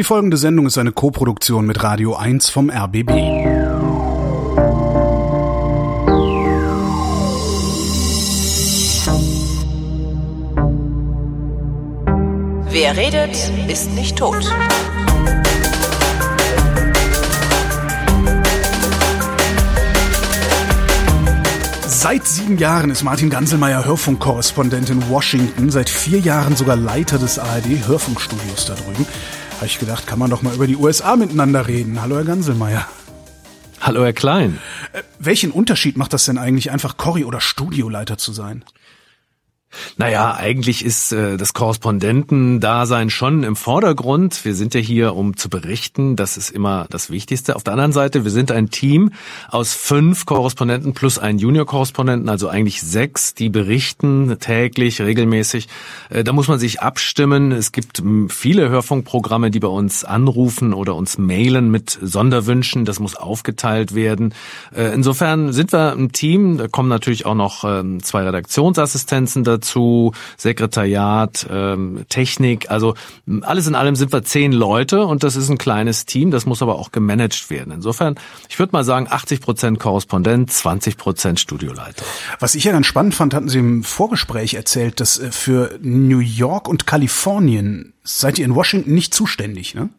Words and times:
Die 0.00 0.04
folgende 0.04 0.38
Sendung 0.38 0.64
ist 0.64 0.78
eine 0.78 0.92
Koproduktion 0.92 1.66
mit 1.66 1.82
Radio 1.82 2.16
1 2.16 2.48
vom 2.48 2.70
RBB. 2.70 3.10
Wer 12.70 12.96
redet, 12.96 13.52
ist 13.68 13.92
nicht 13.94 14.16
tot. 14.16 14.50
Seit 21.86 22.26
sieben 22.26 22.56
Jahren 22.56 22.90
ist 22.90 23.02
Martin 23.04 23.28
Ganselmeier 23.28 23.84
Hörfunkkorrespondent 23.84 24.88
in 24.88 25.10
Washington, 25.10 25.68
seit 25.68 25.90
vier 25.90 26.20
Jahren 26.20 26.56
sogar 26.56 26.76
Leiter 26.76 27.18
des 27.18 27.38
ARD-Hörfunkstudios 27.38 28.64
da 28.64 28.72
drüben. 28.72 29.06
Habe 29.60 29.66
ich 29.66 29.78
gedacht, 29.78 30.06
kann 30.06 30.18
man 30.18 30.30
doch 30.30 30.40
mal 30.40 30.54
über 30.54 30.66
die 30.66 30.76
USA 30.76 31.16
miteinander 31.16 31.68
reden. 31.68 32.00
Hallo, 32.00 32.16
Herr 32.16 32.24
Ganselmeier. 32.24 32.88
Hallo, 33.82 34.02
Herr 34.02 34.14
Klein. 34.14 34.58
Äh, 34.94 35.02
welchen 35.18 35.50
Unterschied 35.50 35.98
macht 35.98 36.14
das 36.14 36.24
denn 36.24 36.38
eigentlich, 36.38 36.70
einfach 36.70 36.96
Corrie 36.96 37.24
oder 37.24 37.42
Studioleiter 37.42 38.16
zu 38.16 38.32
sein? 38.32 38.64
Naja, 39.96 40.34
eigentlich 40.34 40.84
ist 40.84 41.12
äh, 41.12 41.36
das 41.36 41.52
Korrespondentendasein 41.52 43.08
schon 43.08 43.44
im 43.44 43.54
Vordergrund. 43.54 44.44
Wir 44.44 44.54
sind 44.54 44.74
ja 44.74 44.80
hier, 44.80 45.14
um 45.14 45.36
zu 45.36 45.48
berichten. 45.48 46.16
Das 46.16 46.36
ist 46.36 46.50
immer 46.50 46.86
das 46.90 47.10
Wichtigste. 47.10 47.54
Auf 47.54 47.62
der 47.62 47.74
anderen 47.74 47.92
Seite, 47.92 48.24
wir 48.24 48.32
sind 48.32 48.50
ein 48.50 48.70
Team 48.70 49.12
aus 49.48 49.72
fünf 49.72 50.26
Korrespondenten 50.26 50.92
plus 50.92 51.18
einen 51.18 51.38
Junior-Korrespondenten, 51.38 52.28
also 52.28 52.48
eigentlich 52.48 52.82
sechs, 52.82 53.34
die 53.34 53.48
berichten 53.48 54.38
täglich, 54.40 55.00
regelmäßig. 55.00 55.68
Äh, 56.08 56.24
da 56.24 56.32
muss 56.32 56.48
man 56.48 56.58
sich 56.58 56.80
abstimmen. 56.80 57.52
Es 57.52 57.70
gibt 57.70 58.02
viele 58.28 58.70
Hörfunkprogramme, 58.70 59.52
die 59.52 59.60
bei 59.60 59.68
uns 59.68 60.04
anrufen 60.04 60.74
oder 60.74 60.96
uns 60.96 61.16
mailen 61.16 61.70
mit 61.70 61.96
Sonderwünschen. 62.02 62.84
Das 62.84 62.98
muss 62.98 63.14
aufgeteilt 63.14 63.94
werden. 63.94 64.34
Äh, 64.74 64.92
insofern 64.94 65.52
sind 65.52 65.72
wir 65.72 65.92
ein 65.92 66.10
Team. 66.10 66.58
Da 66.58 66.66
kommen 66.66 66.88
natürlich 66.88 67.24
auch 67.24 67.34
noch 67.34 67.62
ähm, 67.64 68.02
zwei 68.02 68.22
Redaktionsassistenzen 68.22 69.44
dazu 69.44 69.59
dazu, 69.60 70.12
Sekretariat, 70.36 71.46
ähm, 71.50 72.04
Technik. 72.08 72.70
Also 72.70 72.94
alles 73.42 73.66
in 73.66 73.74
allem 73.74 73.96
sind 73.96 74.12
wir 74.12 74.22
zehn 74.22 74.52
Leute 74.52 75.04
und 75.04 75.22
das 75.22 75.36
ist 75.36 75.48
ein 75.48 75.58
kleines 75.58 76.06
Team. 76.06 76.30
Das 76.30 76.46
muss 76.46 76.62
aber 76.62 76.76
auch 76.76 76.92
gemanagt 76.92 77.50
werden. 77.50 77.72
Insofern, 77.72 78.16
ich 78.48 78.58
würde 78.58 78.72
mal 78.72 78.84
sagen, 78.84 79.06
80 79.08 79.40
Prozent 79.40 79.78
Korrespondent, 79.78 80.52
20 80.52 80.96
Prozent 80.96 81.40
Studioleiter. 81.40 82.04
Was 82.38 82.54
ich 82.54 82.64
ja 82.64 82.72
ganz 82.72 82.86
spannend 82.86 83.14
fand, 83.14 83.34
hatten 83.34 83.48
Sie 83.48 83.58
im 83.58 83.84
Vorgespräch 83.84 84.54
erzählt, 84.54 85.00
dass 85.00 85.18
äh, 85.18 85.30
für 85.30 85.78
New 85.82 86.18
York 86.20 86.68
und 86.68 86.86
Kalifornien 86.86 87.92
seid 88.02 88.38
ihr 88.38 88.44
in 88.44 88.54
Washington 88.54 88.94
nicht 88.94 89.14
zuständig, 89.14 89.74
ne? 89.74 89.90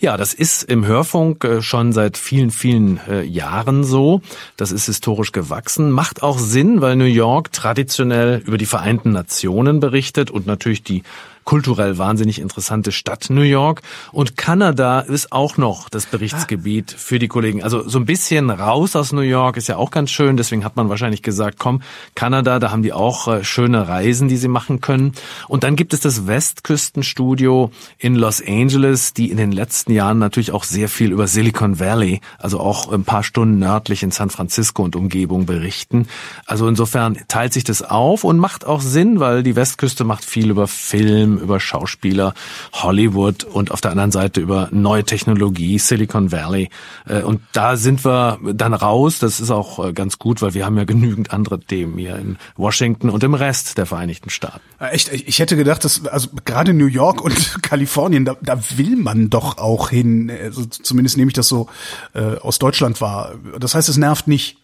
Ja, 0.00 0.16
das 0.16 0.34
ist 0.34 0.62
im 0.64 0.86
Hörfunk 0.86 1.44
äh, 1.44 1.62
schon 1.62 1.92
seit 1.92 2.16
vielen, 2.16 2.50
vielen 2.50 3.00
äh, 3.08 3.22
Jahren 3.22 3.84
so. 3.84 4.20
Das 4.56 4.70
ist 4.70 4.86
historisch 4.86 5.32
gewachsen. 5.32 5.90
Macht 5.90 6.22
auch 6.22 6.38
Sinn, 6.38 6.80
weil 6.80 6.96
New 6.96 7.04
York 7.04 7.52
traditionell 7.52 8.42
über 8.46 8.58
die 8.58 8.66
Vereinten 8.66 9.12
Nationen 9.12 9.80
berichtet 9.80 10.30
und 10.30 10.46
natürlich 10.46 10.82
die 10.82 11.02
kulturell 11.44 11.98
wahnsinnig 11.98 12.40
interessante 12.40 12.92
Stadt 12.92 13.26
New 13.30 13.42
York. 13.42 13.82
Und 14.12 14.36
Kanada 14.36 15.00
ist 15.00 15.32
auch 15.32 15.56
noch 15.56 15.88
das 15.88 16.06
Berichtsgebiet 16.06 16.90
für 16.90 17.18
die 17.18 17.28
Kollegen. 17.28 17.62
Also 17.62 17.86
so 17.88 17.98
ein 17.98 18.06
bisschen 18.06 18.50
raus 18.50 18.96
aus 18.96 19.12
New 19.12 19.20
York 19.20 19.56
ist 19.56 19.68
ja 19.68 19.76
auch 19.76 19.90
ganz 19.90 20.10
schön. 20.10 20.36
Deswegen 20.36 20.64
hat 20.64 20.76
man 20.76 20.88
wahrscheinlich 20.88 21.22
gesagt, 21.22 21.58
komm, 21.58 21.82
Kanada, 22.14 22.58
da 22.58 22.70
haben 22.70 22.82
die 22.82 22.92
auch 22.92 23.28
äh, 23.28 23.44
schöne 23.44 23.88
Reisen, 23.88 24.28
die 24.28 24.36
sie 24.36 24.48
machen 24.48 24.80
können. 24.80 25.12
Und 25.48 25.64
dann 25.64 25.76
gibt 25.76 25.94
es 25.94 26.00
das 26.00 26.26
Westküstenstudio 26.26 27.70
in 27.98 28.14
Los 28.16 28.42
Angeles, 28.46 29.12
die 29.12 29.30
in 29.30 29.36
den 29.36 29.52
letzten 29.52 29.92
Jahren 29.92 30.18
natürlich 30.18 30.52
auch 30.52 30.64
sehr 30.64 30.88
viel 30.88 31.12
über 31.12 31.26
Silicon 31.26 31.78
Valley, 31.78 32.20
also 32.38 32.60
auch 32.60 32.92
ein 32.92 33.04
paar 33.04 33.22
Stunden 33.22 33.58
nördlich 33.58 34.02
in 34.02 34.10
San 34.10 34.30
Francisco 34.30 34.82
und 34.82 34.96
Umgebung 34.96 35.46
berichten. 35.46 36.06
Also 36.46 36.68
insofern 36.68 37.18
teilt 37.28 37.52
sich 37.52 37.64
das 37.64 37.82
auf 37.82 38.24
und 38.24 38.38
macht 38.38 38.66
auch 38.66 38.80
Sinn, 38.80 39.20
weil 39.20 39.42
die 39.42 39.56
Westküste 39.56 40.04
macht 40.04 40.24
viel 40.24 40.50
über 40.50 40.66
Film, 40.66 41.33
über 41.38 41.60
Schauspieler, 41.60 42.34
Hollywood 42.72 43.44
und 43.44 43.70
auf 43.70 43.80
der 43.80 43.90
anderen 43.90 44.12
Seite 44.12 44.40
über 44.40 44.68
neue 44.70 45.04
Technologie, 45.04 45.78
Silicon 45.78 46.32
Valley. 46.32 46.70
Äh, 47.06 47.22
und 47.22 47.40
da 47.52 47.76
sind 47.76 48.04
wir 48.04 48.38
dann 48.52 48.74
raus. 48.74 49.18
Das 49.18 49.40
ist 49.40 49.50
auch 49.50 49.84
äh, 49.84 49.92
ganz 49.92 50.18
gut, 50.18 50.42
weil 50.42 50.54
wir 50.54 50.66
haben 50.66 50.76
ja 50.76 50.84
genügend 50.84 51.32
andere 51.32 51.60
Themen 51.60 51.98
hier 51.98 52.16
in 52.16 52.36
Washington 52.56 53.10
und 53.10 53.22
im 53.24 53.34
Rest 53.34 53.78
der 53.78 53.86
Vereinigten 53.86 54.30
Staaten. 54.30 54.60
Äh, 54.80 54.88
echt, 54.88 55.12
ich 55.12 55.38
hätte 55.38 55.56
gedacht, 55.56 55.84
dass 55.84 56.06
also 56.06 56.28
gerade 56.44 56.74
New 56.74 56.86
York 56.86 57.20
und 57.20 57.34
Kalifornien, 57.62 58.24
da, 58.24 58.36
da 58.42 58.58
will 58.76 58.96
man 58.96 59.30
doch 59.30 59.58
auch 59.58 59.90
hin. 59.90 60.30
Also 60.30 60.64
zumindest 60.64 61.16
nehme 61.16 61.28
ich 61.28 61.34
das 61.34 61.48
so 61.48 61.68
äh, 62.14 62.36
aus 62.38 62.58
Deutschland 62.58 63.00
wahr. 63.00 63.34
Das 63.58 63.74
heißt, 63.74 63.88
es 63.88 63.96
nervt 63.96 64.28
nicht. 64.28 64.58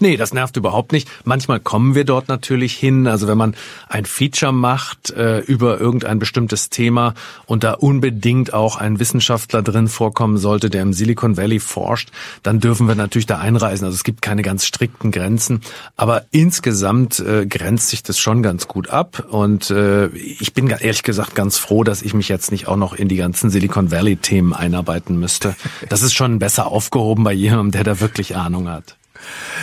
Nee, 0.00 0.16
das 0.16 0.34
nervt 0.34 0.56
überhaupt 0.56 0.92
nicht. 0.92 1.08
Manchmal 1.24 1.60
kommen 1.60 1.94
wir 1.94 2.04
dort 2.04 2.28
natürlich 2.28 2.74
hin. 2.74 3.06
Also 3.06 3.28
wenn 3.28 3.38
man 3.38 3.54
ein 3.88 4.06
Feature 4.06 4.52
macht 4.52 5.10
äh, 5.10 5.38
über 5.40 5.78
irgendein 5.78 6.18
bestimmtes 6.18 6.68
Thema 6.68 7.14
und 7.46 7.62
da 7.62 7.74
unbedingt 7.74 8.52
auch 8.52 8.76
ein 8.76 8.98
Wissenschaftler 8.98 9.62
drin 9.62 9.86
vorkommen 9.86 10.36
sollte, 10.36 10.68
der 10.68 10.82
im 10.82 10.92
Silicon 10.92 11.36
Valley 11.36 11.60
forscht, 11.60 12.10
dann 12.42 12.58
dürfen 12.58 12.88
wir 12.88 12.96
natürlich 12.96 13.26
da 13.26 13.38
einreisen. 13.38 13.84
Also 13.84 13.94
es 13.94 14.02
gibt 14.02 14.20
keine 14.20 14.42
ganz 14.42 14.66
strikten 14.66 15.12
Grenzen. 15.12 15.60
Aber 15.96 16.24
insgesamt 16.32 17.20
äh, 17.20 17.46
grenzt 17.46 17.88
sich 17.88 18.02
das 18.02 18.18
schon 18.18 18.42
ganz 18.42 18.66
gut 18.66 18.90
ab. 18.90 19.26
Und 19.30 19.70
äh, 19.70 20.08
ich 20.08 20.54
bin 20.54 20.68
ehrlich 20.68 21.04
gesagt 21.04 21.36
ganz 21.36 21.56
froh, 21.58 21.84
dass 21.84 22.02
ich 22.02 22.14
mich 22.14 22.28
jetzt 22.28 22.50
nicht 22.50 22.66
auch 22.66 22.76
noch 22.76 22.94
in 22.94 23.08
die 23.08 23.16
ganzen 23.16 23.48
Silicon 23.50 23.92
Valley-Themen 23.92 24.52
einarbeiten 24.52 25.18
müsste. 25.20 25.54
Das 25.88 26.02
ist 26.02 26.14
schon 26.14 26.40
besser 26.40 26.66
aufgehoben 26.66 27.22
bei 27.22 27.32
jemandem, 27.32 27.70
der 27.70 27.84
da 27.84 28.00
wirklich 28.00 28.36
Ahnung 28.36 28.68
hat. 28.68 28.96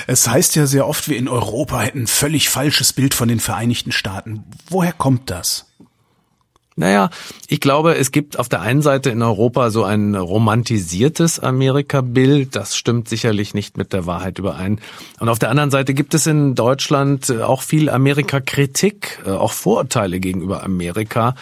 Es 0.07 0.27
heißt 0.27 0.55
ja 0.55 0.66
sehr 0.66 0.88
oft, 0.88 1.09
wir 1.09 1.17
in 1.17 1.27
Europa 1.27 1.79
hätten 1.79 2.03
ein 2.03 2.07
völlig 2.07 2.49
falsches 2.49 2.93
Bild 2.93 3.13
von 3.13 3.27
den 3.27 3.39
Vereinigten 3.39 3.91
Staaten. 3.91 4.43
Woher 4.69 4.93
kommt 4.93 5.29
das? 5.29 5.66
Naja, 6.77 7.09
ich 7.47 7.61
glaube, 7.61 7.95
es 7.95 8.11
gibt 8.11 8.38
auf 8.38 8.49
der 8.49 8.59
einen 8.59 8.81
Seite 8.81 9.09
in 9.09 9.21
Europa 9.21 9.69
so 9.69 9.85
ein 9.85 10.13
romantisiertes 10.13 11.39
Amerika-Bild. 11.39 12.53
Das 12.53 12.75
stimmt 12.75 13.07
sicherlich 13.07 13.53
nicht 13.53 13.77
mit 13.77 13.93
der 13.93 14.05
Wahrheit 14.05 14.39
überein. 14.39 14.81
Und 15.21 15.29
auf 15.29 15.39
der 15.39 15.51
anderen 15.51 15.72
Seite 15.72 15.93
gibt 15.93 16.13
es 16.13 16.27
in 16.27 16.53
Deutschland 16.53 17.31
auch 17.31 17.61
viel 17.61 17.89
Amerika-Kritik, 17.89 19.23
äh, 19.25 19.29
auch 19.29 19.53
Vorurteile 19.53 20.19
gegenüber 20.19 20.63
Amerika. 20.63 21.35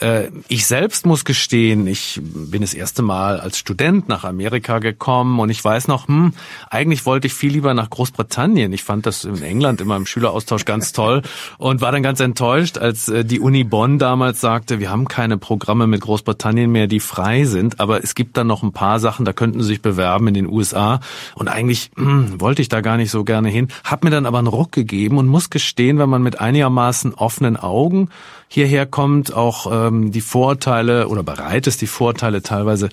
Äh, 0.00 0.28
ich 0.48 0.66
selbst 0.66 1.06
muss 1.06 1.24
gestehen, 1.24 1.86
ich 1.86 2.20
bin 2.22 2.60
das 2.60 2.74
erste 2.74 3.02
Mal 3.02 3.40
als 3.40 3.58
Student 3.58 4.08
nach 4.08 4.24
Amerika 4.24 4.78
gekommen 4.78 5.40
und 5.40 5.50
ich 5.50 5.64
weiß 5.64 5.88
noch, 5.88 6.08
hm, 6.08 6.32
eigentlich 6.70 7.04
wollte 7.06 7.26
ich 7.26 7.34
viel 7.34 7.52
lieber 7.52 7.74
nach 7.74 7.90
Großbritannien. 7.90 8.72
Ich 8.72 8.84
fand 8.84 9.06
das 9.06 9.24
in 9.24 9.42
England 9.42 9.80
immer 9.80 9.96
im 9.96 10.06
Schüleraustausch 10.06 10.64
ganz 10.64 10.92
toll 10.92 11.22
und 11.58 11.80
war 11.80 11.90
dann 11.90 12.02
ganz 12.02 12.20
enttäuscht, 12.20 12.78
als 12.78 13.08
äh, 13.08 13.24
die 13.24 13.40
Uni 13.40 13.64
Bonn 13.64 13.98
damals 13.98 14.40
sagte, 14.40 14.78
wir 14.78 14.90
haben 14.90 15.08
keine 15.08 15.36
Programme 15.36 15.86
mit 15.86 16.00
Großbritannien 16.00 16.70
mehr, 16.70 16.86
die 16.86 17.00
frei 17.00 17.44
sind, 17.44 17.80
aber 17.80 18.02
es 18.02 18.14
gibt 18.14 18.36
dann 18.36 18.46
noch 18.46 18.62
ein 18.62 18.72
paar 18.72 19.00
Sachen, 19.00 19.24
da 19.24 19.32
könnten 19.32 19.60
Sie 19.62 19.68
sich 19.68 19.82
bewerben 19.82 20.28
in 20.28 20.34
den 20.34 20.46
USA 20.46 21.00
und 21.34 21.48
eigentlich 21.48 21.90
hm, 21.96 22.40
wollte 22.40 22.62
ich 22.62 22.68
da 22.68 22.80
gar 22.80 22.96
nicht 22.96 23.10
so 23.10 23.24
gerne 23.24 23.48
hin, 23.48 23.68
hab 23.82 24.04
mir 24.04 24.10
dann 24.10 24.26
aber 24.26 24.38
einen 24.38 24.46
Ruck 24.46 24.70
gegeben 24.70 25.18
und 25.18 25.26
muss 25.26 25.50
gestehen, 25.50 25.98
wenn 25.98 26.08
man 26.08 26.22
mit 26.22 26.40
einigermaßen 26.40 27.14
offenen 27.14 27.56
Augen 27.56 28.10
hierher 28.48 28.86
kommt, 28.86 29.32
auch 29.32 29.70
ähm, 29.70 30.10
die 30.10 30.20
Vorurteile 30.20 31.08
oder 31.08 31.22
bereit 31.22 31.66
ist, 31.66 31.80
die 31.80 31.86
Vorurteile 31.86 32.42
teilweise 32.42 32.88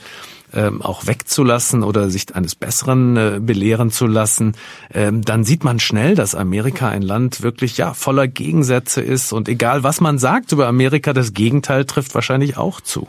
ähm, 0.54 0.82
auch 0.82 1.06
wegzulassen 1.06 1.84
oder 1.84 2.10
sich 2.10 2.34
eines 2.36 2.56
Besseren 2.56 3.18
äh, 3.18 3.40
belehren 3.42 3.92
zu 3.92 4.08
lassen, 4.08 4.56
ähm, 4.94 5.22
dann 5.22 5.44
sieht 5.44 5.64
man 5.64 5.80
schnell, 5.80 6.16
dass 6.16 6.36
Amerika 6.36 6.90
ein 6.90 7.02
Land 7.02 7.42
wirklich 7.42 7.78
ja 7.78 7.94
voller 7.94 8.28
Gegensätze 8.28 9.02
ist 9.02 9.34
und 9.34 9.50
egal 9.50 9.84
was 9.84 10.02
man 10.02 10.18
sagt 10.18 10.52
über 10.52 10.68
Amerika, 10.68 11.14
das 11.14 11.34
Gegenteil 11.34 11.86
trifft 11.86 12.16
wahrscheinlich 12.16 12.58
auch 12.58 12.82
zu. 12.82 13.08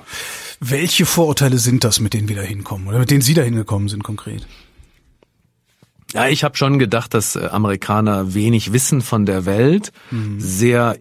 Welche 0.61 1.07
Vorurteile 1.07 1.59
sind 1.59 1.85
das, 1.85 2.01
mit 2.01 2.15
denen 2.15 2.29
wir 2.29 2.37
da 2.37 2.43
hinkommen 2.43 2.89
oder 2.89 2.99
mit 2.99 3.11
denen 3.11 3.23
Sie 3.23 3.35
da 3.35 3.43
hingekommen 3.43 3.89
sind 3.89 4.03
konkret? 4.03 4.47
Ja, 6.15 6.29
ich 6.29 6.45
habe 6.45 6.57
schon 6.57 6.79
gedacht, 6.79 7.15
dass 7.15 7.37
äh, 7.37 7.47
Amerikaner 7.47 8.35
wenig 8.35 8.73
wissen 8.73 9.03
von 9.03 9.27
der 9.27 9.45
Welt, 9.45 9.93
mhm. 10.11 10.41
sehr 10.41 10.97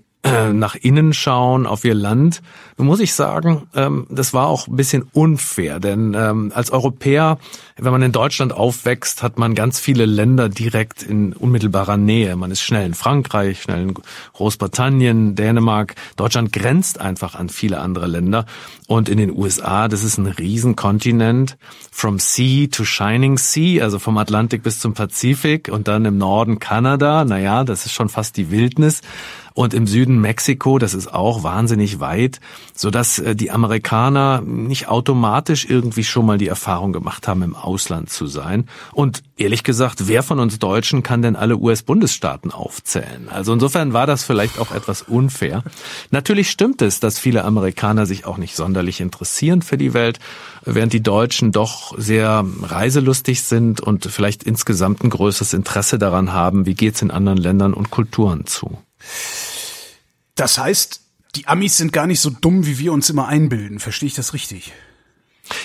nach 0.53 0.75
innen 0.75 1.13
schauen, 1.13 1.67
auf 1.67 1.85
ihr 1.85 1.93
Land. 1.93 2.41
Muss 2.77 2.99
ich 2.99 3.13
sagen, 3.13 3.67
ähm, 3.75 4.07
das 4.09 4.33
war 4.33 4.47
auch 4.47 4.67
ein 4.67 4.75
bisschen 4.75 5.07
unfair, 5.13 5.79
denn 5.79 6.13
ähm, 6.13 6.51
als 6.53 6.71
Europäer, 6.71 7.37
wenn 7.77 7.91
man 7.91 8.01
in 8.01 8.11
Deutschland 8.11 8.51
aufwächst, 8.51 9.23
hat 9.23 9.37
man 9.37 9.55
ganz 9.55 9.79
viele 9.79 10.05
Länder 10.05 10.49
direkt 10.49 11.03
in 11.03 11.33
unmittelbarer 11.33 11.95
Nähe. 11.95 12.35
Man 12.35 12.51
ist 12.51 12.61
schnell 12.61 12.85
in 12.85 12.93
Frankreich, 12.93 13.61
schnell 13.61 13.83
in 13.83 13.93
Großbritannien, 14.33 15.35
Dänemark. 15.35 15.95
Deutschland 16.15 16.51
grenzt 16.51 16.99
einfach 16.99 17.35
an 17.35 17.49
viele 17.49 17.79
andere 17.79 18.07
Länder. 18.07 18.45
Und 18.87 19.09
in 19.09 19.17
den 19.17 19.31
USA, 19.31 19.87
das 19.87 20.03
ist 20.03 20.17
ein 20.17 20.27
Riesenkontinent, 20.27 21.57
from 21.91 22.19
sea 22.19 22.67
to 22.67 22.83
shining 22.83 23.37
sea, 23.37 23.83
also 23.83 23.99
vom 23.99 24.17
Atlantik 24.17 24.63
bis 24.63 24.79
zum 24.79 24.93
Pazifik 24.93 25.69
und 25.71 25.87
dann 25.87 26.05
im 26.05 26.17
Norden 26.17 26.59
Kanada. 26.59 27.25
Naja, 27.25 27.63
das 27.63 27.85
ist 27.85 27.93
schon 27.93 28.09
fast 28.09 28.37
die 28.37 28.51
Wildnis. 28.51 29.01
Und 29.55 29.73
im 29.73 29.87
Süden 29.87 30.19
Mexiko, 30.19 30.79
das 30.79 30.93
ist 30.93 31.13
auch 31.13 31.43
wahnsinnig 31.43 32.01
weit, 32.01 32.41
so 32.75 32.91
dass 32.91 33.19
äh, 33.19 33.37
die 33.37 33.51
Amerikaner 33.51 34.41
nicht 34.41 34.89
automatisch 34.89 35.65
irgendwie 35.67 36.03
schon 36.03 36.25
mal 36.25 36.37
die 36.37 36.49
Erfahrung 36.49 36.91
gemacht 36.91 37.25
haben, 37.27 37.41
im 37.41 37.55
Ausland 37.55 38.09
zu 38.09 38.27
sein. 38.27 38.67
Und 38.91 39.23
ehrlich 39.37 39.63
gesagt, 39.63 40.09
wer 40.09 40.23
von 40.23 40.41
uns 40.41 40.59
Deutschen 40.59 41.03
kann 41.03 41.21
denn 41.21 41.37
alle 41.37 41.55
US-Bundesstaaten 41.55 42.51
aufzählen? 42.51 43.29
Also 43.29 43.53
insofern 43.53 43.93
war 43.93 44.05
das 44.05 44.25
vielleicht 44.25 44.59
auch 44.59 44.71
etwas 44.71 45.03
unfair. 45.03 45.63
Natürlich 46.11 46.51
stimmt 46.51 46.81
es, 46.81 46.99
dass 46.99 47.17
viele 47.17 47.45
Amerikaner 47.45 48.05
sich 48.05 48.25
auch 48.25 48.37
nicht 48.37 48.57
sonderlich 48.57 48.99
interessieren 48.99 49.61
für 49.61 49.77
die 49.77 49.93
Welt, 49.93 50.19
während 50.65 50.91
die 50.91 51.01
Deutschen 51.01 51.53
doch 51.53 51.97
sehr 51.97 52.43
reiselustig 52.61 53.43
sind 53.43 53.79
und 53.79 54.05
vielleicht 54.05 54.43
insgesamt 54.43 55.01
ein 55.05 55.11
größeres 55.11 55.53
Interesse 55.53 55.97
daran 55.97 56.33
haben, 56.33 56.65
wie 56.65 56.75
geht's 56.75 57.01
in 57.01 57.09
anderen 57.09 57.37
Ländern 57.37 57.73
und 57.73 57.89
Kulturen 57.89 58.45
zu. 58.45 58.77
Das 60.35 60.57
heißt, 60.57 61.01
die 61.35 61.47
Amis 61.47 61.77
sind 61.77 61.93
gar 61.93 62.07
nicht 62.07 62.19
so 62.19 62.29
dumm, 62.29 62.65
wie 62.65 62.79
wir 62.79 62.93
uns 62.93 63.09
immer 63.09 63.27
einbilden. 63.27 63.79
Verstehe 63.79 64.07
ich 64.07 64.15
das 64.15 64.33
richtig? 64.33 64.73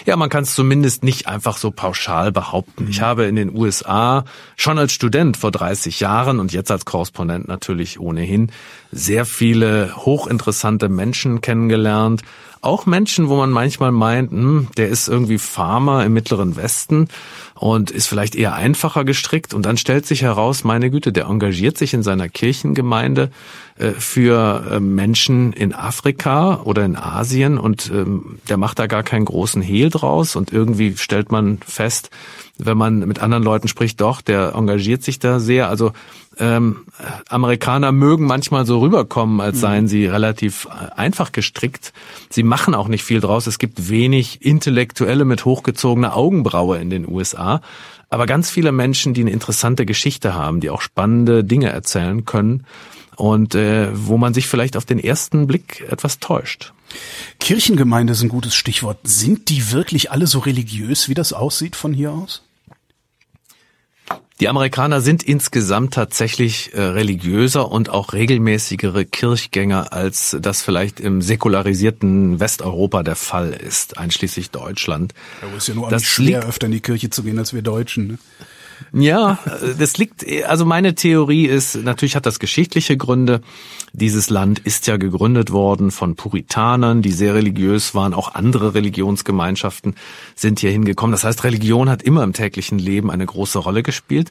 Ja, 0.04 0.16
man 0.16 0.28
kann 0.28 0.42
es 0.42 0.54
zumindest 0.54 1.04
nicht 1.04 1.26
einfach 1.26 1.56
so 1.56 1.70
pauschal 1.70 2.32
behaupten. 2.32 2.86
Ich 2.90 3.00
habe 3.00 3.24
in 3.24 3.36
den 3.36 3.56
USA 3.56 4.24
schon 4.56 4.78
als 4.78 4.92
Student 4.92 5.38
vor 5.38 5.50
30 5.50 6.00
Jahren 6.00 6.38
und 6.38 6.52
jetzt 6.52 6.70
als 6.70 6.84
Korrespondent 6.84 7.48
natürlich 7.48 7.98
ohnehin 7.98 8.52
sehr 8.92 9.24
viele 9.24 9.96
hochinteressante 9.96 10.88
Menschen 10.88 11.40
kennengelernt. 11.40 12.22
Auch 12.60 12.84
Menschen, 12.84 13.30
wo 13.30 13.36
man 13.36 13.50
manchmal 13.50 13.90
meint, 13.90 14.32
hm, 14.32 14.68
der 14.76 14.88
ist 14.88 15.08
irgendwie 15.08 15.38
Farmer 15.38 16.04
im 16.04 16.12
Mittleren 16.12 16.56
Westen 16.56 17.08
und 17.60 17.90
ist 17.90 18.06
vielleicht 18.06 18.36
eher 18.36 18.54
einfacher 18.54 19.04
gestrickt. 19.04 19.52
Und 19.52 19.66
dann 19.66 19.76
stellt 19.76 20.06
sich 20.06 20.22
heraus, 20.22 20.64
meine 20.64 20.90
Güte, 20.90 21.12
der 21.12 21.26
engagiert 21.26 21.76
sich 21.76 21.92
in 21.92 22.02
seiner 22.02 22.30
Kirchengemeinde 22.30 23.30
äh, 23.76 23.90
für 23.90 24.64
äh, 24.70 24.80
Menschen 24.80 25.52
in 25.52 25.74
Afrika 25.74 26.62
oder 26.64 26.86
in 26.86 26.96
Asien 26.96 27.58
und 27.58 27.90
ähm, 27.92 28.38
der 28.48 28.56
macht 28.56 28.78
da 28.78 28.86
gar 28.86 29.02
keinen 29.02 29.26
großen 29.26 29.60
Hehl 29.60 29.90
draus. 29.90 30.36
Und 30.36 30.54
irgendwie 30.54 30.96
stellt 30.96 31.30
man 31.32 31.58
fest, 31.58 32.08
wenn 32.56 32.78
man 32.78 33.00
mit 33.00 33.20
anderen 33.20 33.42
Leuten 33.42 33.68
spricht, 33.68 34.00
doch, 34.00 34.22
der 34.22 34.54
engagiert 34.54 35.02
sich 35.02 35.18
da 35.18 35.38
sehr. 35.38 35.68
Also 35.68 35.92
ähm, 36.38 36.86
Amerikaner 37.28 37.92
mögen 37.92 38.24
manchmal 38.24 38.64
so 38.64 38.80
rüberkommen, 38.80 39.40
als 39.40 39.56
mhm. 39.56 39.60
seien 39.60 39.88
sie 39.88 40.06
relativ 40.06 40.66
äh, 40.66 40.98
einfach 40.98 41.32
gestrickt. 41.32 41.92
Sie 42.30 42.42
machen 42.42 42.74
auch 42.74 42.88
nicht 42.88 43.04
viel 43.04 43.20
draus. 43.20 43.46
Es 43.46 43.58
gibt 43.58 43.88
wenig 43.88 44.44
Intellektuelle 44.44 45.24
mit 45.24 45.44
hochgezogener 45.44 46.16
Augenbraue 46.16 46.78
in 46.78 46.88
den 46.88 47.06
USA. 47.08 47.49
Aber 48.08 48.26
ganz 48.26 48.50
viele 48.50 48.72
Menschen, 48.72 49.14
die 49.14 49.20
eine 49.22 49.30
interessante 49.30 49.86
Geschichte 49.86 50.34
haben, 50.34 50.60
die 50.60 50.70
auch 50.70 50.80
spannende 50.80 51.44
Dinge 51.44 51.70
erzählen 51.70 52.24
können 52.24 52.66
und 53.16 53.54
äh, 53.54 53.88
wo 53.92 54.16
man 54.16 54.34
sich 54.34 54.48
vielleicht 54.48 54.76
auf 54.76 54.84
den 54.84 54.98
ersten 54.98 55.46
Blick 55.46 55.84
etwas 55.88 56.18
täuscht. 56.18 56.72
Kirchengemeinde 57.38 58.12
ist 58.12 58.22
ein 58.22 58.28
gutes 58.28 58.54
Stichwort. 58.54 58.98
Sind 59.04 59.48
die 59.48 59.72
wirklich 59.72 60.10
alle 60.10 60.26
so 60.26 60.40
religiös, 60.40 61.08
wie 61.08 61.14
das 61.14 61.32
aussieht 61.32 61.76
von 61.76 61.92
hier 61.92 62.12
aus? 62.12 62.42
Die 64.40 64.48
Amerikaner 64.48 65.02
sind 65.02 65.22
insgesamt 65.22 65.92
tatsächlich 65.92 66.72
äh, 66.72 66.80
religiöser 66.80 67.70
und 67.70 67.90
auch 67.90 68.14
regelmäßigere 68.14 69.04
Kirchgänger, 69.04 69.92
als 69.92 70.34
das 70.40 70.62
vielleicht 70.62 70.98
im 70.98 71.20
säkularisierten 71.20 72.40
Westeuropa 72.40 73.02
der 73.02 73.16
Fall 73.16 73.52
ist, 73.52 73.98
einschließlich 73.98 74.50
Deutschland. 74.50 75.12
Ja, 75.42 75.54
ist 75.54 75.68
ja 75.68 75.74
nur 75.74 75.90
das 75.90 76.04
schwer, 76.04 76.48
öfter 76.48 76.66
in 76.66 76.72
die 76.72 76.80
Kirche 76.80 77.10
zu 77.10 77.22
gehen 77.22 77.38
als 77.38 77.52
wir 77.52 77.60
Deutschen. 77.60 78.06
Ne? 78.06 78.18
Ja, 78.92 79.38
das 79.78 79.98
liegt, 79.98 80.24
also 80.46 80.64
meine 80.64 80.94
Theorie 80.94 81.46
ist, 81.46 81.76
natürlich 81.76 82.16
hat 82.16 82.26
das 82.26 82.38
geschichtliche 82.38 82.96
Gründe. 82.96 83.40
Dieses 83.92 84.30
Land 84.30 84.60
ist 84.60 84.86
ja 84.86 84.96
gegründet 84.96 85.50
worden 85.50 85.90
von 85.90 86.14
Puritanern, 86.14 87.02
die 87.02 87.12
sehr 87.12 87.34
religiös 87.34 87.94
waren. 87.94 88.14
Auch 88.14 88.34
andere 88.34 88.74
Religionsgemeinschaften 88.74 89.96
sind 90.34 90.60
hier 90.60 90.70
hingekommen. 90.70 91.12
Das 91.12 91.24
heißt, 91.24 91.42
Religion 91.44 91.90
hat 91.90 92.02
immer 92.02 92.22
im 92.22 92.32
täglichen 92.32 92.78
Leben 92.78 93.10
eine 93.10 93.26
große 93.26 93.58
Rolle 93.58 93.82
gespielt. 93.82 94.30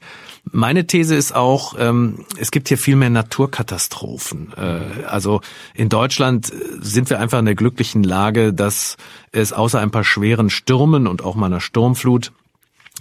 Meine 0.52 0.88
These 0.88 1.16
ist 1.16 1.36
auch, 1.36 1.76
ähm, 1.78 2.26
es 2.40 2.52
gibt 2.52 2.70
hier 2.70 2.78
viel 2.78 2.96
mehr 2.96 3.10
Naturkatastrophen. 3.10 4.54
Äh, 4.56 5.06
also 5.06 5.42
in 5.74 5.90
Deutschland 5.90 6.52
sind 6.80 7.10
wir 7.10 7.20
einfach 7.20 7.40
in 7.40 7.46
der 7.46 7.56
glücklichen 7.56 8.04
Lage, 8.04 8.54
dass 8.54 8.98
es 9.32 9.52
außer 9.54 9.80
ein 9.80 9.92
paar 9.92 10.04
schweren 10.04 10.50
Stürmen 10.50 11.08
und 11.08 11.24
auch 11.24 11.36
mal 11.36 11.48
einer 11.48 11.62
Sturmflut 11.62 12.32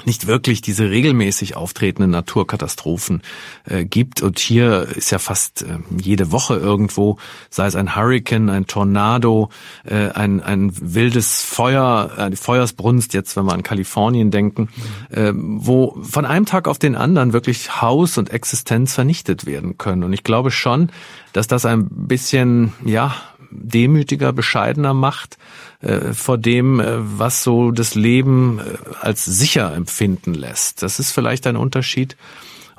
nicht 0.07 0.27
wirklich 0.27 0.61
diese 0.61 0.91
regelmäßig 0.91 1.57
auftretenden 1.57 2.11
Naturkatastrophen 2.11 3.23
äh, 3.65 3.85
gibt. 3.85 4.23
Und 4.23 4.39
hier 4.39 4.89
ist 4.95 5.11
ja 5.11 5.19
fast 5.19 5.63
äh, 5.63 5.79
jede 5.97 6.33
Woche 6.33 6.57
irgendwo, 6.57 7.19
sei 7.51 7.67
es 7.67 7.77
ein 7.77 7.97
Hurricane, 7.97 8.49
ein 8.51 8.67
Tornado, 8.67 9.51
äh, 9.85 10.09
ein, 10.11 10.43
ein 10.43 10.73
wildes 10.81 11.43
Feuer, 11.43 12.13
eine 12.17 12.37
Feuersbrunst, 12.37 13.15
jetzt 13.15 13.37
wenn 13.37 13.45
wir 13.45 13.53
an 13.53 13.63
Kalifornien 13.63 14.31
denken, 14.31 14.69
äh, 15.11 15.33
wo 15.35 15.99
von 16.03 16.25
einem 16.25 16.47
Tag 16.47 16.69
auf 16.69 16.79
den 16.79 16.95
anderen 16.95 17.33
wirklich 17.33 17.81
Haus 17.81 18.19
und 18.19 18.31
Existenz 18.31 18.95
vernichtet 18.95 19.47
werden 19.47 19.79
können. 19.79 20.05
Und 20.05 20.13
ich 20.13 20.25
glaube 20.25 20.51
schon, 20.51 20.91
dass 21.33 21.47
das 21.47 21.65
ein 21.67 21.89
bisschen, 21.89 22.73
ja, 22.85 23.15
demütiger, 23.51 24.33
bescheidener 24.33 24.95
macht 24.95 25.39
äh, 25.81 26.13
vor 26.13 26.39
dem, 26.39 26.81
äh, 26.81 26.97
was 26.99 27.43
so 27.43 27.71
das 27.71 27.95
Leben 27.95 28.59
äh, 28.59 28.63
als 29.01 29.25
sicher 29.25 29.75
empfinden 29.75 30.35
lässt. 30.35 30.83
Das 30.83 30.99
ist 30.99 31.13
vielleicht 31.13 31.47
ein 31.47 31.57
Unterschied. 31.57 32.17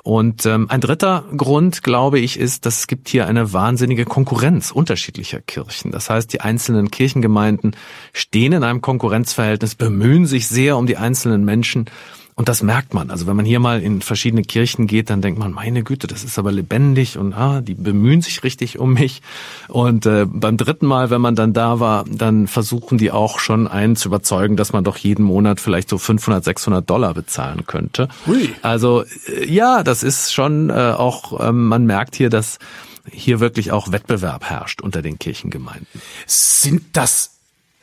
Und 0.02 0.46
ähm, 0.46 0.70
ein 0.70 0.80
dritter 0.80 1.24
Grund, 1.36 1.82
glaube 1.82 2.18
ich, 2.18 2.38
ist, 2.38 2.64
dass 2.64 2.80
es 2.80 2.86
gibt 2.86 3.08
hier 3.08 3.26
eine 3.26 3.52
wahnsinnige 3.52 4.06
Konkurrenz 4.06 4.70
unterschiedlicher 4.70 5.40
Kirchen. 5.40 5.90
Das 5.90 6.08
heißt, 6.08 6.32
die 6.32 6.40
einzelnen 6.40 6.90
Kirchengemeinden 6.90 7.76
stehen 8.14 8.52
in 8.52 8.64
einem 8.64 8.80
Konkurrenzverhältnis, 8.80 9.74
bemühen 9.74 10.24
sich 10.24 10.48
sehr 10.48 10.78
um 10.78 10.86
die 10.86 10.96
einzelnen 10.96 11.44
Menschen 11.44 11.86
und 12.40 12.48
das 12.48 12.62
merkt 12.62 12.94
man. 12.94 13.10
Also 13.10 13.26
wenn 13.26 13.36
man 13.36 13.44
hier 13.44 13.60
mal 13.60 13.82
in 13.82 14.00
verschiedene 14.00 14.40
Kirchen 14.40 14.86
geht, 14.86 15.10
dann 15.10 15.20
denkt 15.20 15.38
man, 15.38 15.52
meine 15.52 15.82
Güte, 15.82 16.06
das 16.06 16.24
ist 16.24 16.38
aber 16.38 16.50
lebendig 16.50 17.18
und 17.18 17.34
ah, 17.34 17.60
die 17.60 17.74
bemühen 17.74 18.22
sich 18.22 18.42
richtig 18.42 18.78
um 18.78 18.94
mich. 18.94 19.20
Und 19.68 20.06
äh, 20.06 20.24
beim 20.26 20.56
dritten 20.56 20.86
Mal, 20.86 21.10
wenn 21.10 21.20
man 21.20 21.34
dann 21.34 21.52
da 21.52 21.80
war, 21.80 22.06
dann 22.10 22.46
versuchen 22.46 22.96
die 22.96 23.10
auch 23.10 23.40
schon 23.40 23.68
einen 23.68 23.94
zu 23.94 24.08
überzeugen, 24.08 24.56
dass 24.56 24.72
man 24.72 24.84
doch 24.84 24.96
jeden 24.96 25.22
Monat 25.22 25.60
vielleicht 25.60 25.90
so 25.90 25.98
500, 25.98 26.42
600 26.42 26.88
Dollar 26.88 27.12
bezahlen 27.12 27.66
könnte. 27.66 28.08
Hui. 28.26 28.54
Also 28.62 29.04
äh, 29.28 29.44
ja, 29.44 29.82
das 29.82 30.02
ist 30.02 30.32
schon 30.32 30.70
äh, 30.70 30.94
auch, 30.96 31.40
äh, 31.40 31.52
man 31.52 31.84
merkt 31.84 32.16
hier, 32.16 32.30
dass 32.30 32.58
hier 33.12 33.40
wirklich 33.40 33.70
auch 33.70 33.92
Wettbewerb 33.92 34.44
herrscht 34.44 34.80
unter 34.80 35.02
den 35.02 35.18
Kirchengemeinden. 35.18 36.00
Sind 36.24 36.84
das 36.94 37.39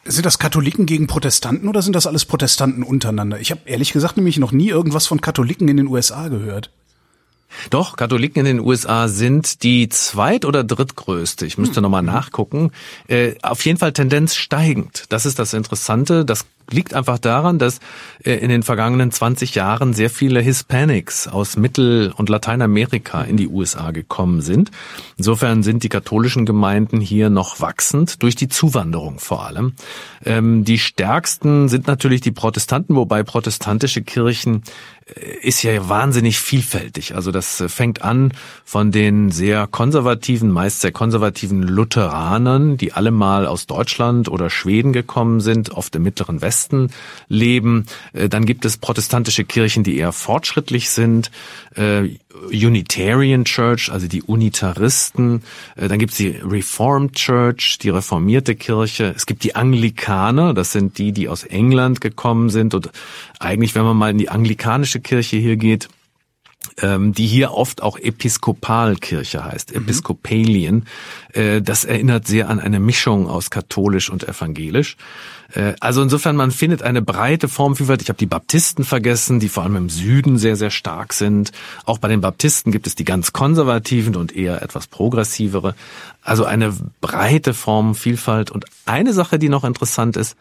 sind 0.08 0.26
das 0.26 0.40
Katholiken 0.40 0.86
gegen 0.86 1.08
Protestanten 1.08 1.68
oder 1.68 1.82
sind 1.82 1.96
das 1.96 2.08
alles 2.08 2.26
Protestanten 2.26 2.84
untereinander? 2.84 3.40
Ich 3.40 3.52
habe 3.52 3.62
ehrlich 3.66 3.94
gesagt 3.94 4.18
nämlich 4.18 4.38
noch 4.38 4.52
nie 4.52 4.70
irgendwas 4.70 5.08
von 5.08 5.22
Katholiken 5.22 5.68
in 5.68 5.78
den 5.78 5.88
USA 5.88 6.28
gehört. 6.28 6.72
Doch, 7.70 7.96
Katholiken 7.96 8.46
in 8.46 8.58
den 8.58 8.60
USA 8.60 9.08
sind 9.08 9.64
die 9.64 9.90
zweit- 9.90 10.46
oder 10.46 10.64
drittgrößte. 10.64 11.46
Ich 11.46 11.58
müsste 11.58 11.78
hm. 11.78 11.84
nochmal 11.84 12.04
nachgucken. 12.04 12.72
Äh, 13.08 13.36
auf 13.42 13.66
jeden 13.66 13.80
Fall 13.80 13.94
Tendenz 13.94 14.36
steigend. 14.36 15.06
Das 15.10 15.26
ist 15.26 15.40
das 15.40 15.54
Interessante. 15.54 16.26
Das 16.26 16.46
liegt 16.70 16.94
einfach 16.94 17.18
daran, 17.18 17.60
dass 17.60 17.80
äh, 18.24 18.34
in 18.34 18.50
den 18.50 18.64
vergangenen 18.64 19.12
20 19.12 19.56
Jahren 19.56 19.94
sehr 19.94 20.10
viele 20.10 20.42
Hispanics 20.42 21.28
aus 21.28 21.58
Mittel- 21.58 22.14
und 22.16 22.30
Lateinamerika 22.30 23.22
in 23.22 23.38
die 23.38 23.48
USA 23.48 23.92
gekommen 23.92 24.42
sind. 24.42 24.72
Insofern 25.18 25.64
sind 25.64 25.84
die 25.84 25.90
katholischen 25.90 26.46
Gemeinden 26.46 27.00
hier 27.00 27.30
noch 27.30 27.62
wachsend, 27.62 28.22
durch 28.22 28.36
die 28.36 28.50
Zuwanderung 28.50 29.20
vor 29.20 29.46
allem. 29.46 29.74
Ähm, 30.26 30.64
die 30.66 30.80
stärksten 30.80 31.70
sind 31.70 31.88
natürlich 31.88 32.22
die 32.22 32.32
Protestanten, 32.32 32.96
wobei 32.96 33.24
protestantische 33.24 34.02
Kirchen 34.02 34.64
äh, 35.06 35.38
ist 35.42 35.64
ja 35.64 35.88
wahnsinnig 35.88 36.40
vielfältig. 36.40 37.16
Also 37.16 37.32
das 37.32 37.62
äh, 37.62 37.70
fängt 37.70 38.02
an 38.02 38.34
von 38.66 38.92
den 38.92 39.32
sehr 39.32 39.68
konservativen, 39.68 40.52
meist 40.52 40.82
sehr 40.82 40.92
konservativen 40.92 41.64
Lutheranern, 41.64 42.78
die 42.78 42.94
alle 42.94 43.12
mal 43.12 43.48
aus 43.48 43.68
Deutschland 43.68 44.30
oder 44.30 44.50
Schweden 44.50 44.92
gekommen 44.94 45.40
sind, 45.40 45.72
oft 45.72 45.96
im 45.96 46.04
mittleren 46.04 46.42
Westen 46.42 46.57
Westen 46.58 46.90
leben. 47.30 47.86
Äh, 48.14 48.30
dann 48.30 48.46
gibt 48.46 48.66
es 48.66 48.78
protestantische 48.78 49.44
Kirchen, 49.44 49.84
die 49.84 49.98
eher 49.98 50.12
fortschrittlich 50.12 50.90
sind. 50.90 51.32
Äh, 51.76 52.18
Unitarian 52.52 53.46
Church, 53.46 53.92
also 53.92 54.08
die 54.08 54.24
Unitaristen. 54.24 55.44
Äh, 55.76 55.88
dann 55.88 56.00
gibt 56.00 56.14
es 56.14 56.18
die 56.18 56.30
Reformed 56.30 57.14
Church, 57.14 57.78
die 57.78 57.90
reformierte 57.90 58.56
Kirche. 58.56 59.14
Es 59.16 59.26
gibt 59.28 59.44
die 59.44 59.56
Anglikaner, 59.56 60.54
das 60.54 60.72
sind 60.72 60.98
die, 60.98 61.12
die 61.12 61.30
aus 61.30 61.44
England 61.44 62.02
gekommen 62.02 62.50
sind. 62.50 62.74
Und 62.74 62.90
eigentlich, 63.40 63.76
wenn 63.76 63.84
man 63.84 63.98
mal 63.98 64.10
in 64.10 64.18
die 64.18 64.30
anglikanische 64.30 65.00
Kirche 65.00 65.38
hier 65.38 65.58
geht, 65.58 65.90
ähm, 66.82 67.14
die 67.14 67.26
hier 67.26 67.52
oft 67.52 67.82
auch 67.82 67.98
Episkopalkirche 67.98 69.44
heißt, 69.44 69.72
mhm. 69.72 69.82
Episcopalien. 69.82 70.86
Äh, 71.34 71.62
das 71.62 71.86
erinnert 71.86 72.28
sehr 72.28 72.50
an 72.50 72.60
eine 72.60 72.80
Mischung 72.80 73.28
aus 73.28 73.50
katholisch 73.50 74.10
und 74.10 74.28
evangelisch. 74.28 74.98
Äh, 75.54 75.74
also 75.80 76.02
insofern, 76.02 76.36
man 76.36 76.52
findet 76.52 76.84
eine 76.84 77.02
breite 77.02 77.48
Formvielfalt. 77.48 78.02
Ich 78.02 78.10
habe 78.10 78.20
die 78.20 78.26
Baptisten 78.26 78.84
vergessen, 78.84 79.40
die 79.40 79.50
vor 79.50 79.64
allem 79.64 79.76
im 79.76 79.90
Süden 79.90 80.38
sehr, 80.38 80.56
sehr 80.56 80.72
stark 80.72 81.14
sind. 81.14 81.52
Auch 81.86 81.98
bei 81.98 82.08
den 82.08 82.22
Baptisten 82.22 82.72
gibt 82.72 82.88
es 82.88 82.96
die 82.96 83.06
ganz 83.06 83.34
konservativen 83.34 84.16
und 84.16 84.36
eher 84.36 84.62
etwas 84.62 84.88
progressivere. 84.88 85.76
Also 86.22 86.46
eine 86.46 86.76
breite 87.02 87.54
Formvielfalt. 87.54 88.52
Und 88.52 88.66
eine 88.86 89.14
Sache, 89.14 89.40
die 89.40 89.50
noch 89.50 89.64
interessant 89.64 90.18
ist, 90.18 90.36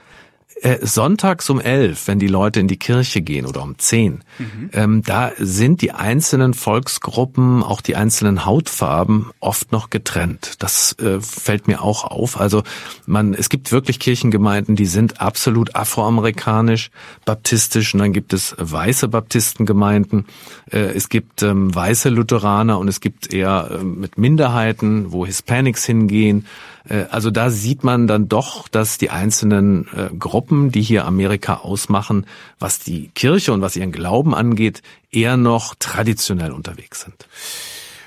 sonntags 0.81 1.51
um 1.51 1.61
elf, 1.61 2.09
wenn 2.09 2.19
die 2.19 2.29
Leute 2.29 2.61
in 2.61 2.69
die 2.69 2.79
Kirche 2.79 3.21
gehen 3.21 3.47
oder 3.47 3.63
um 3.63 3.79
zehn, 3.79 4.25
mhm. 4.39 4.71
ähm, 4.73 5.03
da 5.03 5.33
sind 5.39 5.83
die 5.83 5.93
einzelnen 5.93 6.55
Volksgruppen, 6.55 7.63
auch 7.63 7.81
die 7.81 7.95
einzelnen 7.95 8.47
Hautfarben 8.47 9.31
oft 9.41 9.71
noch 9.71 9.91
getrennt. 9.91 10.55
Das 10.61 10.95
äh, 10.99 11.21
fällt 11.21 11.69
mir 11.69 11.83
auch 11.83 12.05
auf. 12.05 12.41
Also 12.41 12.63
man, 13.07 13.35
es 13.35 13.49
gibt 13.49 13.71
wirklich 13.71 13.99
Kirchengemeinden, 13.99 14.77
die 14.77 14.87
sind 14.87 15.21
absolut 15.21 15.77
afroamerikanisch, 15.77 16.91
baptistisch 17.25 17.93
und 17.93 18.01
dann 18.01 18.13
gibt 18.13 18.33
es 18.33 18.55
weiße 18.59 19.09
Baptistengemeinden. 19.09 20.27
Äh, 20.71 20.79
es 20.95 21.09
gibt 21.11 21.43
ähm, 21.43 21.75
weiße 21.75 22.09
Lutheraner 22.09 22.79
und 22.79 22.89
es 22.89 23.01
gibt 23.01 23.33
eher 23.33 23.71
äh, 23.73 23.85
mit 23.85 24.17
Minderheiten, 24.17 25.13
wo 25.13 25.27
Hispanics 25.27 25.85
hingehen. 25.85 26.47
Äh, 26.89 27.05
also 27.11 27.31
da 27.31 27.51
sieht 27.51 27.85
man 27.85 28.07
dann 28.07 28.29
doch, 28.29 28.69
dass 28.69 28.99
die 28.99 29.11
einzelnen 29.11 29.87
äh, 29.95 30.15
Gruppen, 30.17 30.71
die 30.71 30.83
hier 30.83 31.05
Amerika 31.05 31.59
ausmachen, 31.59 32.27
was 32.59 32.79
die 32.79 33.09
Kirche 33.15 33.53
und 33.53 33.61
was 33.61 33.77
ihren 33.77 33.93
Glauben 33.93 34.35
angeht, 34.35 34.83
eher 35.11 35.37
noch 35.37 35.75
traditionell 35.79 36.53
unterwegs 36.53 37.03
sind. 37.03 37.27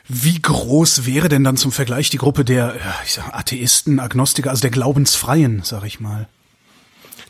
Wie 0.08 0.42
groß 0.42 1.06
wäre 1.06 1.30
denn 1.30 1.44
dann 1.44 1.56
zum 1.56 1.72
Vergleich 1.72 2.10
die 2.10 2.18
Gruppe 2.18 2.44
der 2.44 2.76
ich 3.06 3.14
sag, 3.14 3.32
Atheisten, 3.34 4.00
Agnostiker, 4.00 4.50
also 4.50 4.62
der 4.62 4.72
Glaubensfreien, 4.72 5.62
sag 5.64 5.84
ich 5.86 6.00
mal? 6.00 6.28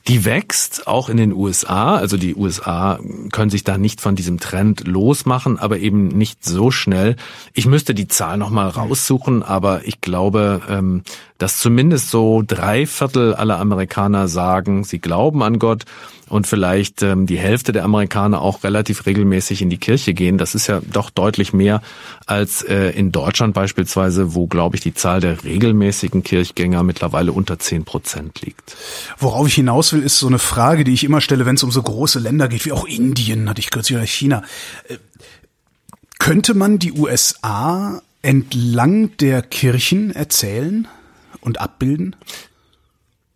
Die 0.07 0.25
wächst 0.25 0.87
auch 0.87 1.09
in 1.09 1.17
den 1.17 1.33
USA. 1.33 1.95
Also 1.95 2.17
die 2.17 2.35
USA 2.35 2.99
können 3.31 3.49
sich 3.49 3.63
da 3.63 3.77
nicht 3.77 4.01
von 4.01 4.15
diesem 4.15 4.39
Trend 4.39 4.87
losmachen, 4.87 5.59
aber 5.59 5.77
eben 5.79 6.07
nicht 6.07 6.43
so 6.43 6.71
schnell. 6.71 7.15
Ich 7.53 7.65
müsste 7.65 7.93
die 7.93 8.07
Zahl 8.07 8.37
nochmal 8.37 8.69
raussuchen, 8.69 9.43
aber 9.43 9.85
ich 9.85 10.01
glaube, 10.01 10.61
ähm, 10.69 11.03
dass 11.37 11.59
zumindest 11.59 12.09
so 12.09 12.43
drei 12.45 12.85
Viertel 12.85 13.33
aller 13.33 13.59
Amerikaner 13.59 14.27
sagen, 14.27 14.83
sie 14.83 14.99
glauben 14.99 15.41
an 15.41 15.57
Gott 15.57 15.85
und 16.29 16.47
vielleicht 16.47 17.01
ähm, 17.01 17.25
die 17.25 17.39
Hälfte 17.39 17.71
der 17.71 17.83
Amerikaner 17.83 18.41
auch 18.41 18.63
relativ 18.63 19.05
regelmäßig 19.05 19.61
in 19.61 19.69
die 19.69 19.77
Kirche 19.77 20.13
gehen. 20.13 20.37
Das 20.37 20.53
ist 20.53 20.67
ja 20.67 20.81
doch 20.91 21.09
deutlich 21.09 21.53
mehr 21.53 21.81
als 22.25 22.61
äh, 22.61 22.91
in 22.91 23.11
Deutschland 23.11 23.53
beispielsweise, 23.53 24.35
wo, 24.35 24.47
glaube 24.47 24.75
ich, 24.75 24.81
die 24.81 24.93
Zahl 24.93 25.21
der 25.21 25.43
regelmäßigen 25.43 26.23
Kirchgänger 26.23 26.83
mittlerweile 26.83 27.31
unter 27.31 27.57
zehn 27.57 27.83
Prozent 27.83 28.41
liegt. 28.41 28.77
Worauf 29.17 29.47
ich 29.47 29.55
hinaus 29.55 29.91
will, 29.93 29.98
ist 30.01 30.19
so 30.19 30.27
eine 30.27 30.39
Frage, 30.39 30.83
die 30.83 30.93
ich 30.93 31.03
immer 31.03 31.21
stelle, 31.21 31.45
wenn 31.45 31.55
es 31.55 31.63
um 31.63 31.71
so 31.71 31.81
große 31.81 32.19
Länder 32.19 32.47
geht, 32.47 32.65
wie 32.65 32.71
auch 32.71 32.85
Indien, 32.85 33.49
hatte 33.49 33.59
ich 33.59 33.69
kürzlich, 33.69 33.97
oder 33.97 34.07
China. 34.07 34.43
Äh, 34.87 34.97
könnte 36.19 36.53
man 36.53 36.79
die 36.79 36.91
USA 36.93 38.01
entlang 38.21 39.15
der 39.17 39.41
Kirchen 39.41 40.11
erzählen? 40.11 40.87
und 41.41 41.59
abbilden? 41.59 42.15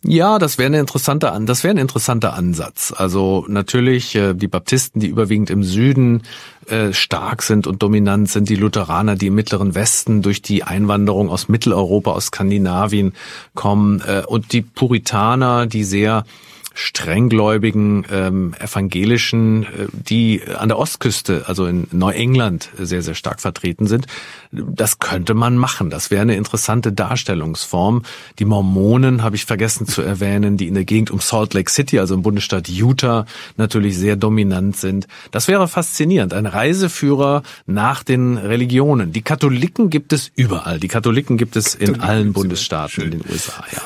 Ja, 0.06 0.38
das 0.38 0.58
wäre 0.58 0.66
eine 0.66 0.80
interessante 0.80 1.32
An 1.32 1.46
das 1.46 1.64
wäre 1.64 1.74
ein 1.74 1.78
interessanter 1.78 2.34
Ansatz. 2.34 2.92
Also 2.94 3.46
natürlich 3.48 4.14
äh, 4.14 4.34
die 4.34 4.48
Baptisten, 4.48 5.00
die 5.00 5.06
überwiegend 5.06 5.48
im 5.48 5.62
Süden 5.62 6.24
äh, 6.66 6.92
stark 6.92 7.40
sind 7.42 7.66
und 7.66 7.82
dominant 7.82 8.28
sind, 8.28 8.50
die 8.50 8.56
Lutheraner, 8.56 9.16
die 9.16 9.28
im 9.28 9.34
mittleren 9.34 9.74
Westen 9.74 10.20
durch 10.20 10.42
die 10.42 10.62
Einwanderung 10.62 11.30
aus 11.30 11.48
Mitteleuropa, 11.48 12.10
aus 12.10 12.26
Skandinavien 12.26 13.14
kommen 13.54 14.02
äh, 14.02 14.24
und 14.26 14.52
die 14.52 14.60
Puritaner, 14.60 15.64
die 15.64 15.84
sehr 15.84 16.26
strenggläubigen 16.74 18.04
ähm, 18.10 18.54
evangelischen, 18.58 19.62
äh, 19.62 19.66
die 19.92 20.42
an 20.58 20.68
der 20.68 20.78
Ostküste, 20.78 21.44
also 21.46 21.66
in 21.66 21.86
Neuengland, 21.92 22.68
sehr, 22.76 23.02
sehr 23.02 23.14
stark 23.14 23.40
vertreten 23.40 23.86
sind. 23.86 24.06
Das 24.50 24.98
könnte 24.98 25.34
man 25.34 25.56
machen. 25.56 25.88
Das 25.88 26.10
wäre 26.10 26.22
eine 26.22 26.36
interessante 26.36 26.92
Darstellungsform. 26.92 28.02
Die 28.38 28.44
Mormonen 28.44 29.22
habe 29.22 29.36
ich 29.36 29.44
vergessen 29.44 29.86
zu 29.86 30.02
erwähnen, 30.02 30.56
die 30.56 30.68
in 30.68 30.74
der 30.74 30.84
Gegend 30.84 31.10
um 31.10 31.20
Salt 31.20 31.54
Lake 31.54 31.70
City, 31.70 32.00
also 32.00 32.14
im 32.14 32.22
Bundesstaat 32.22 32.68
Utah, 32.68 33.26
natürlich 33.56 33.96
sehr 33.96 34.16
dominant 34.16 34.76
sind. 34.76 35.06
Das 35.30 35.48
wäre 35.48 35.68
faszinierend. 35.68 36.34
Ein 36.34 36.46
Reiseführer 36.46 37.42
nach 37.66 38.02
den 38.02 38.36
Religionen. 38.36 39.12
Die 39.12 39.22
Katholiken 39.22 39.90
gibt 39.90 40.12
es 40.12 40.30
überall. 40.34 40.80
Die 40.80 40.88
Katholiken 40.88 41.36
gibt 41.36 41.56
es 41.56 41.74
in 41.74 42.00
allen 42.00 42.32
Bundesstaaten 42.32 43.04
in 43.04 43.10
den 43.12 43.24
USA, 43.30 43.64
ja. 43.72 43.80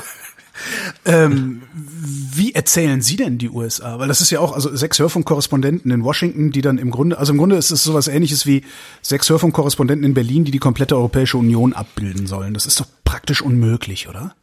Ähm, 1.04 1.62
wie 1.72 2.54
erzählen 2.54 3.00
Sie 3.00 3.16
denn 3.16 3.38
die 3.38 3.48
USA? 3.48 3.98
Weil 3.98 4.08
das 4.08 4.20
ist 4.20 4.30
ja 4.30 4.40
auch, 4.40 4.52
also 4.52 4.74
sechs 4.74 4.98
Hörfunkkorrespondenten 4.98 5.90
in 5.90 6.04
Washington, 6.04 6.50
die 6.50 6.60
dann 6.60 6.78
im 6.78 6.90
Grunde, 6.90 7.18
also 7.18 7.32
im 7.32 7.38
Grunde 7.38 7.56
ist 7.56 7.70
es 7.70 7.82
sowas 7.84 8.08
ähnliches 8.08 8.46
wie 8.46 8.62
sechs 9.02 9.28
Hörfunkkorrespondenten 9.28 10.04
in 10.04 10.14
Berlin, 10.14 10.44
die 10.44 10.50
die 10.50 10.58
komplette 10.58 10.96
Europäische 10.96 11.38
Union 11.38 11.72
abbilden 11.72 12.26
sollen. 12.26 12.54
Das 12.54 12.66
ist 12.66 12.80
doch 12.80 12.86
praktisch 13.04 13.42
unmöglich, 13.42 14.08
oder? 14.08 14.34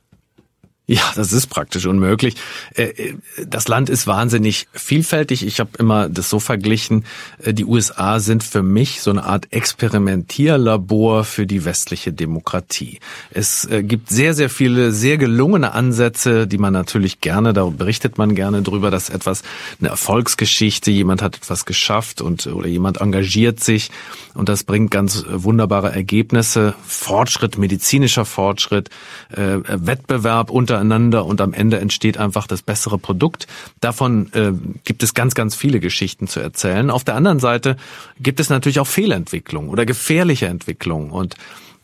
Ja, 0.88 1.02
das 1.16 1.34
ist 1.34 1.48
praktisch 1.48 1.88
unmöglich. 1.88 2.36
Äh, 2.76 2.84
äh, 2.84 3.16
das 3.44 3.68
Land 3.68 3.90
ist 3.90 4.06
wahnsinnig 4.06 4.68
vielfältig. 4.72 5.44
Ich 5.44 5.60
habe 5.60 5.72
immer 5.80 6.10
das 6.10 6.30
so 6.30 6.40
verglichen, 6.40 7.06
äh, 7.40 7.56
die 7.56 7.66
USA 7.66 8.20
sind 8.20 8.44
für 8.44 8.62
mich 8.62 9.02
so 9.02 9.10
eine 9.10 9.24
Art 9.24 9.52
Experimentierlabor 9.52 11.24
für 11.24 11.48
die 11.48 11.66
westliche 11.66 12.14
Demokratie. 12.14 13.00
Es 13.32 13.68
gibt 13.72 14.10
sehr, 14.10 14.36
sehr 14.36 14.50
viele 14.50 14.92
sehr 14.92 15.18
gelungene 15.18 15.72
Ansätze, 15.72 16.46
die 16.46 16.60
man 16.60 16.74
natürlich 16.74 17.20
gerne, 17.20 17.54
da 17.54 17.66
berichtet 17.66 18.20
man 18.20 18.36
gerne 18.36 18.62
drüber, 18.62 18.92
dass 18.92 19.10
etwas 19.10 19.42
eine 19.80 19.90
Erfolgsgeschichte, 19.90 20.92
jemand 20.92 21.22
hat 21.24 21.38
etwas 21.38 21.66
geschafft 21.66 22.22
und 22.22 22.46
oder 22.46 22.68
jemand 22.68 23.02
engagiert 23.02 23.64
sich 23.64 23.90
und 24.36 24.50
das 24.50 24.64
bringt 24.64 24.92
ganz 24.92 25.26
wunderbare 25.28 25.92
Ergebnisse, 25.92 26.76
Fortschritt, 26.86 27.58
medizinischer 27.58 28.26
Fortschritt, 28.26 28.90
Wettbewerb 29.30 30.52
unter 30.52 30.75
untereinander 30.76 31.26
und 31.26 31.42
am 31.42 31.54
Ende 31.54 31.80
entsteht 31.80 32.18
einfach 32.18 32.48
das 32.48 32.62
bessere 32.62 32.98
Produkt. 32.98 33.48
Davon 33.82 34.32
äh, 34.34 34.52
gibt 34.84 35.04
es 35.04 35.14
ganz, 35.14 35.36
ganz 35.36 35.56
viele 35.56 35.80
Geschichten 35.80 36.28
zu 36.28 36.40
erzählen. 36.40 36.90
Auf 36.90 37.04
der 37.04 37.16
anderen 37.16 37.40
Seite 37.40 37.78
gibt 38.20 38.40
es 38.40 38.50
natürlich 38.50 38.80
auch 38.80 38.88
Fehlentwicklung 38.88 39.70
oder 39.70 39.86
gefährliche 39.86 40.48
Entwicklung 40.48 41.12
und 41.12 41.36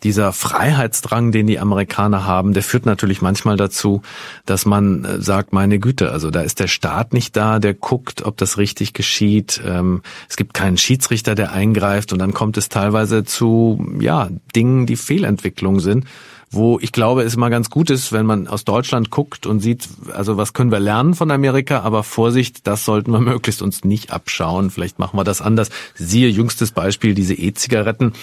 dieser 0.03 0.33
Freiheitsdrang, 0.33 1.31
den 1.31 1.45
die 1.45 1.59
Amerikaner 1.59 2.25
haben, 2.25 2.53
der 2.53 2.63
führt 2.63 2.87
natürlich 2.87 3.21
manchmal 3.21 3.55
dazu, 3.55 4.01
dass 4.47 4.65
man 4.65 5.05
äh, 5.05 5.21
sagt, 5.21 5.53
meine 5.53 5.77
Güte, 5.77 6.11
also 6.11 6.31
da 6.31 6.41
ist 6.41 6.59
der 6.59 6.67
Staat 6.67 7.13
nicht 7.13 7.35
da, 7.37 7.59
der 7.59 7.75
guckt, 7.75 8.23
ob 8.23 8.35
das 8.37 8.57
richtig 8.57 8.93
geschieht. 8.93 9.61
Ähm, 9.63 10.01
es 10.27 10.37
gibt 10.37 10.55
keinen 10.55 10.77
Schiedsrichter, 10.77 11.35
der 11.35 11.51
eingreift 11.51 12.13
und 12.13 12.19
dann 12.19 12.33
kommt 12.33 12.57
es 12.57 12.67
teilweise 12.67 13.25
zu, 13.25 13.93
ja, 13.99 14.29
Dingen, 14.55 14.87
die 14.87 14.95
Fehlentwicklung 14.95 15.79
sind 15.79 16.05
wo 16.51 16.79
ich 16.81 16.91
glaube, 16.91 17.23
es 17.23 17.35
immer 17.35 17.49
ganz 17.49 17.69
gut 17.69 17.89
ist, 17.89 18.11
wenn 18.11 18.25
man 18.25 18.47
aus 18.47 18.65
Deutschland 18.65 19.09
guckt 19.09 19.45
und 19.45 19.61
sieht, 19.61 19.87
also 20.13 20.35
was 20.35 20.51
können 20.53 20.71
wir 20.71 20.81
lernen 20.81 21.13
von 21.13 21.31
Amerika, 21.31 21.79
aber 21.79 22.03
Vorsicht, 22.03 22.67
das 22.67 22.83
sollten 22.83 23.11
wir 23.11 23.19
möglichst 23.21 23.61
uns 23.61 23.85
nicht 23.85 24.11
abschauen. 24.11 24.69
Vielleicht 24.69 24.99
machen 24.99 25.17
wir 25.17 25.23
das 25.23 25.41
anders. 25.41 25.69
Siehe 25.95 26.27
jüngstes 26.27 26.71
Beispiel, 26.71 27.13
diese 27.13 27.33
E-Zigaretten 27.33 28.13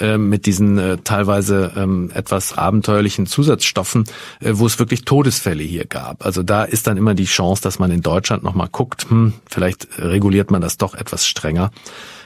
äh, 0.00 0.18
mit 0.18 0.46
diesen 0.46 0.78
äh, 0.78 0.98
teilweise 0.98 1.72
ähm, 1.76 2.10
etwas 2.12 2.58
abenteuerlichen 2.58 3.26
Zusatzstoffen, 3.26 4.04
äh, 4.40 4.52
wo 4.54 4.66
es 4.66 4.80
wirklich 4.80 5.04
Todesfälle 5.04 5.62
hier 5.62 5.84
gab. 5.84 6.26
Also 6.26 6.42
da 6.42 6.64
ist 6.64 6.88
dann 6.88 6.96
immer 6.96 7.14
die 7.14 7.24
Chance, 7.24 7.62
dass 7.62 7.78
man 7.78 7.92
in 7.92 8.02
Deutschland 8.02 8.42
nochmal 8.42 8.68
guckt, 8.70 9.08
hm, 9.08 9.34
vielleicht 9.48 9.86
reguliert 9.98 10.50
man 10.50 10.60
das 10.60 10.76
doch 10.76 10.94
etwas 10.94 11.26
strenger. 11.26 11.70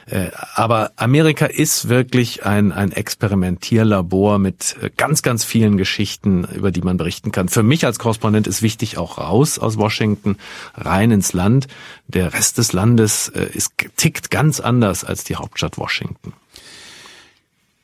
Äh, 0.07 0.31
aber 0.55 0.91
Amerika 0.95 1.45
ist 1.45 1.89
wirklich 1.89 2.45
ein, 2.45 2.71
ein 2.71 2.91
Experimentierlabor 2.91 4.39
mit 4.39 4.75
äh, 4.81 4.89
ganz, 4.95 5.21
ganz 5.21 5.43
vielen 5.43 5.77
Geschichten, 5.77 6.45
über 6.45 6.71
die 6.71 6.81
man 6.81 6.97
berichten 6.97 7.31
kann. 7.31 7.49
Für 7.49 7.63
mich 7.63 7.85
als 7.85 7.99
Korrespondent 7.99 8.47
ist 8.47 8.61
wichtig 8.61 8.97
auch 8.97 9.17
raus 9.17 9.59
aus 9.59 9.77
Washington, 9.77 10.37
rein 10.75 11.11
ins 11.11 11.33
Land. 11.33 11.67
Der 12.07 12.33
Rest 12.33 12.57
des 12.57 12.73
Landes 12.73 13.29
äh, 13.29 13.45
ist, 13.53 13.73
tickt 13.95 14.31
ganz 14.31 14.59
anders 14.59 15.03
als 15.03 15.23
die 15.23 15.35
Hauptstadt 15.35 15.77
Washington. 15.77 16.33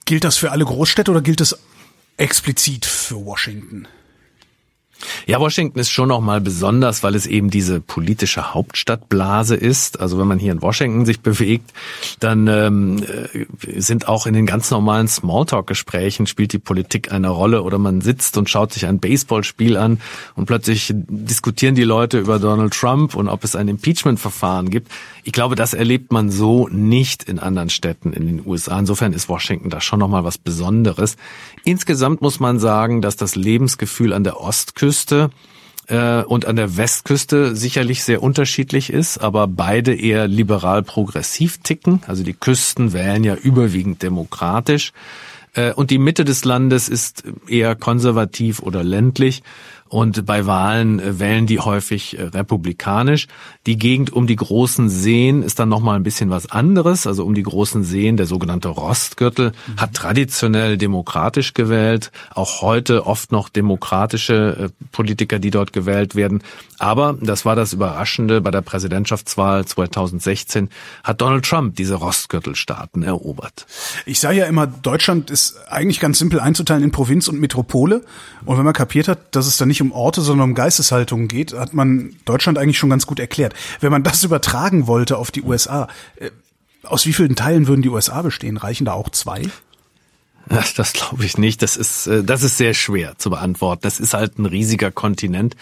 Gilt 0.06 0.24
das 0.24 0.38
für 0.38 0.52
alle 0.52 0.66
Großstädte 0.66 1.12
oder 1.12 1.22
gilt 1.22 1.42
das 1.42 1.60
explizit 2.18 2.86
für 2.86 3.26
Washington? 3.26 3.88
Ja, 5.26 5.40
Washington 5.40 5.80
ist 5.80 5.92
schon 5.92 6.10
noch 6.10 6.22
mal 6.22 6.42
besonders, 6.42 7.04
weil 7.04 7.16
es 7.16 7.26
eben 7.26 7.50
diese 7.50 7.82
politische 7.82 8.54
Hauptstadtblase 8.54 9.56
ist. 9.56 10.00
Also 10.00 10.18
wenn 10.20 10.28
man 10.28 10.40
hier 10.40 10.52
in 10.52 10.62
Washington 10.62 11.06
sich 11.06 11.20
bewegt, 11.20 11.72
dann 12.20 12.48
ähm, 12.48 13.04
äh, 13.04 13.80
sind 13.80 14.08
auch 14.08 14.26
in 14.26 14.34
den 14.34 14.46
ganz 14.46 14.72
normalen 14.72 15.08
Smalltalk-Gesprächen 15.08 16.28
spielt 16.28 16.54
die 16.54 16.60
Politik 16.60 17.12
eine 17.12 17.30
Rolle 17.30 17.64
oder 17.64 17.78
man 17.78 18.02
sitzt 18.02 18.38
und 18.38 18.50
schaut 18.50 18.74
sich 18.74 18.86
ein 18.86 19.00
Baseballspiel 19.00 19.78
an 19.78 20.00
und 20.36 20.46
plötzlich 20.46 20.94
diskutieren 20.94 21.76
die 21.76 21.84
Leute 21.84 22.20
über 22.20 22.40
Donald 22.40 22.74
Trump 22.74 23.16
und 23.16 23.28
ob 23.28 23.44
es 23.44 23.56
ein 23.56 23.68
Impeachment-Verfahren 23.68 24.70
gibt. 24.70 24.92
Ich 25.28 25.34
glaube, 25.34 25.56
das 25.56 25.74
erlebt 25.74 26.14
man 26.14 26.32
so 26.32 26.70
nicht 26.70 27.24
in 27.24 27.38
anderen 27.38 27.70
Städten 27.70 28.14
in 28.14 28.28
den 28.28 28.48
USA. 28.48 28.80
Insofern 28.80 29.12
ist 29.12 29.28
Washington 29.28 29.70
da 29.70 29.82
schon 29.82 30.00
noch 30.00 30.08
mal 30.08 30.24
was 30.24 30.38
Besonderes. 30.38 31.18
Insgesamt 31.66 32.22
muss 32.22 32.40
man 32.40 32.60
sagen, 32.60 33.02
dass 33.02 33.18
das 33.18 33.36
Lebensgefühl 33.36 34.14
an 34.14 34.24
der 34.24 34.40
Ostküste 34.40 35.30
äh, 35.88 36.24
und 36.24 36.46
an 36.46 36.56
der 36.56 36.78
Westküste 36.78 37.58
sicherlich 37.58 38.06
sehr 38.06 38.24
unterschiedlich 38.24 38.90
ist, 38.90 39.18
aber 39.18 39.48
beide 39.48 39.94
eher 39.94 40.30
liberal-progressiv 40.30 41.58
ticken. 41.58 42.02
Also 42.08 42.24
die 42.24 42.34
Küsten 42.34 42.94
wählen 42.94 43.26
ja 43.26 43.36
überwiegend 43.36 44.04
demokratisch 44.04 44.94
äh, 45.56 45.74
und 45.74 45.92
die 45.92 45.98
Mitte 45.98 46.24
des 46.24 46.46
Landes 46.46 46.88
ist 46.88 47.26
eher 47.50 47.76
konservativ 47.76 48.62
oder 48.62 48.82
ländlich. 48.82 49.44
Und 49.90 50.26
bei 50.26 50.46
Wahlen 50.46 51.00
äh, 51.00 51.20
wählen 51.20 51.48
die 51.48 51.60
häufig 51.60 52.18
äh, 52.18 52.24
republikanisch. 52.24 53.28
Die 53.66 53.78
Gegend 53.78 54.12
um 54.12 54.28
die 54.28 54.36
großen 54.36 54.90
Seen 54.90 55.44
ist 55.44 55.60
dann 55.60 55.70
nochmal 55.70 55.96
ein 55.96 56.04
bisschen 56.04 56.30
was 56.30 56.52
anderes. 56.52 57.08
Also 57.08 57.26
um 57.26 57.34
die 57.34 57.44
großen 57.44 57.84
Seen, 57.84 58.18
der 58.18 58.26
sogenannte 58.26 58.68
Rostgürtel, 58.70 59.52
mhm. 59.52 59.78
hat 59.78 59.94
traditionell 59.94 60.78
demokratisch 60.78 61.54
gewählt. 61.54 62.12
Auch 62.34 62.62
heute 62.62 63.06
oft 63.06 63.32
noch 63.32 63.50
demokratische 63.50 64.70
äh, 64.72 64.86
Politiker, 64.92 65.40
die 65.40 65.52
dort 65.52 65.74
gewählt 65.74 66.16
werden. 66.16 66.44
Aber, 66.80 67.18
das 67.20 67.46
war 67.46 67.56
das 67.56 67.74
Überraschende, 67.74 68.42
bei 68.42 68.52
der 68.52 68.62
Präsidentschaftswahl 68.62 69.66
2016 69.66 70.70
hat 71.04 71.22
Donald 71.22 71.46
Trump 71.46 71.76
diese 71.76 71.96
Rostgürtelstaaten 71.96 73.02
erobert. 73.04 73.66
Ich 74.06 74.20
sage 74.20 74.38
ja 74.38 74.46
immer, 74.46 74.68
Deutschland 74.68 75.32
ist 75.32 75.58
eigentlich 75.70 76.00
ganz 76.00 76.20
simpel 76.20 76.40
einzuteilen 76.40 76.84
in 76.84 76.92
Provinz 76.92 77.28
und 77.28 77.40
Metropole. 77.40 78.04
Und 78.46 78.58
wenn 78.58 78.66
man 78.66 78.74
kapiert 78.74 79.08
hat, 79.08 79.36
dass 79.36 79.48
es 79.48 79.58
dann 79.58 79.68
nicht 79.68 79.77
nicht 79.78 79.92
um 79.92 79.92
Orte, 79.92 80.22
sondern 80.22 80.50
um 80.50 80.56
Geisteshaltungen 80.56 81.28
geht, 81.28 81.54
hat 81.54 81.74
man 81.74 82.16
Deutschland 82.26 82.58
eigentlich 82.58 82.80
schon 82.80 82.90
ganz 82.90 83.06
gut 83.06 83.20
erklärt. 83.20 83.54
Wenn 83.80 83.92
man 83.92 84.04
das 84.04 84.24
übertragen 84.24 84.88
wollte 84.88 85.18
auf 85.18 85.30
die 85.32 85.44
USA, 85.44 85.88
äh, 86.16 86.32
aus 86.84 87.06
wie 87.06 87.14
vielen 87.14 87.36
Teilen 87.36 87.68
würden 87.68 87.82
die 87.82 87.90
USA 87.90 88.22
bestehen? 88.22 88.58
Reichen 88.58 88.86
da 88.86 88.94
auch 88.94 89.10
zwei? 89.10 89.44
Das, 90.50 90.74
das 90.74 90.94
glaube 90.94 91.26
ich 91.26 91.38
nicht. 91.38 91.62
Das 91.62 91.78
ist, 91.78 92.08
äh, 92.08 92.24
das 92.24 92.42
ist 92.42 92.58
sehr 92.58 92.74
schwer 92.74 93.18
zu 93.18 93.30
beantworten. 93.30 93.82
Das 93.84 94.00
ist 94.00 94.14
halt 94.14 94.40
ein 94.40 94.46
riesiger 94.46 94.92
Kontinent. 94.92 95.56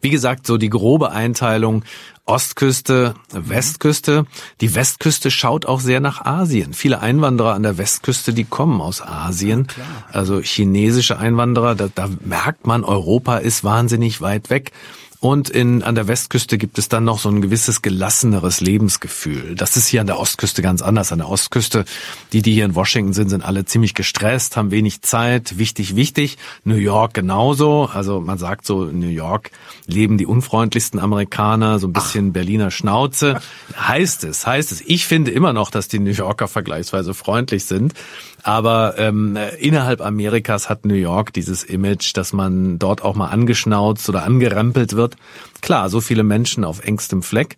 Wie 0.00 0.10
gesagt, 0.10 0.46
so 0.46 0.56
die 0.56 0.70
grobe 0.70 1.10
Einteilung 1.10 1.84
Ostküste, 2.28 3.14
Westküste. 3.32 4.26
Die 4.60 4.74
Westküste 4.74 5.30
schaut 5.30 5.64
auch 5.64 5.80
sehr 5.80 6.00
nach 6.00 6.26
Asien. 6.26 6.74
Viele 6.74 7.00
Einwanderer 7.00 7.54
an 7.54 7.62
der 7.62 7.78
Westküste, 7.78 8.34
die 8.34 8.44
kommen 8.44 8.82
aus 8.82 9.00
Asien. 9.00 9.66
Also 10.12 10.40
chinesische 10.40 11.18
Einwanderer, 11.18 11.74
da, 11.74 11.88
da 11.94 12.10
merkt 12.20 12.66
man, 12.66 12.84
Europa 12.84 13.38
ist 13.38 13.64
wahnsinnig 13.64 14.20
weit 14.20 14.50
weg. 14.50 14.72
Und 15.20 15.50
in, 15.50 15.82
an 15.82 15.96
der 15.96 16.06
Westküste 16.06 16.58
gibt 16.58 16.78
es 16.78 16.88
dann 16.88 17.02
noch 17.02 17.18
so 17.18 17.28
ein 17.28 17.42
gewisses 17.42 17.82
gelasseneres 17.82 18.60
Lebensgefühl. 18.60 19.56
Das 19.56 19.76
ist 19.76 19.88
hier 19.88 20.00
an 20.00 20.06
der 20.06 20.20
Ostküste 20.20 20.62
ganz 20.62 20.80
anders. 20.80 21.10
An 21.10 21.18
der 21.18 21.28
Ostküste, 21.28 21.84
die, 22.32 22.40
die 22.40 22.52
hier 22.52 22.64
in 22.64 22.76
Washington 22.76 23.12
sind, 23.12 23.28
sind 23.28 23.44
alle 23.44 23.64
ziemlich 23.64 23.94
gestresst, 23.94 24.56
haben 24.56 24.70
wenig 24.70 25.02
Zeit. 25.02 25.58
Wichtig, 25.58 25.96
wichtig. 25.96 26.38
New 26.62 26.76
York 26.76 27.14
genauso. 27.14 27.90
Also 27.92 28.20
man 28.20 28.38
sagt 28.38 28.64
so, 28.64 28.86
in 28.86 29.00
New 29.00 29.08
York 29.08 29.50
leben 29.86 30.18
die 30.18 30.26
unfreundlichsten 30.26 31.00
Amerikaner, 31.00 31.80
so 31.80 31.88
ein 31.88 31.92
bisschen 31.92 32.28
Ach. 32.28 32.34
Berliner 32.34 32.70
Schnauze. 32.70 33.40
Heißt 33.76 34.22
es, 34.22 34.46
heißt 34.46 34.70
es. 34.70 34.82
Ich 34.82 35.06
finde 35.06 35.30
immer 35.32 35.52
noch, 35.52 35.70
dass 35.70 35.88
die 35.88 35.98
New 35.98 36.10
Yorker 36.10 36.46
vergleichsweise 36.46 37.14
freundlich 37.14 37.64
sind. 37.64 37.94
Aber 38.42 38.94
ähm, 38.98 39.36
innerhalb 39.58 40.00
Amerikas 40.00 40.68
hat 40.68 40.84
New 40.84 40.94
York 40.94 41.32
dieses 41.32 41.64
Image, 41.64 42.16
dass 42.16 42.32
man 42.32 42.78
dort 42.78 43.02
auch 43.02 43.16
mal 43.16 43.28
angeschnauzt 43.28 44.08
oder 44.08 44.22
angerempelt 44.24 44.94
wird. 44.94 45.16
Klar, 45.60 45.90
so 45.90 46.00
viele 46.00 46.22
Menschen 46.22 46.64
auf 46.64 46.84
engstem 46.84 47.22
Fleck. 47.22 47.56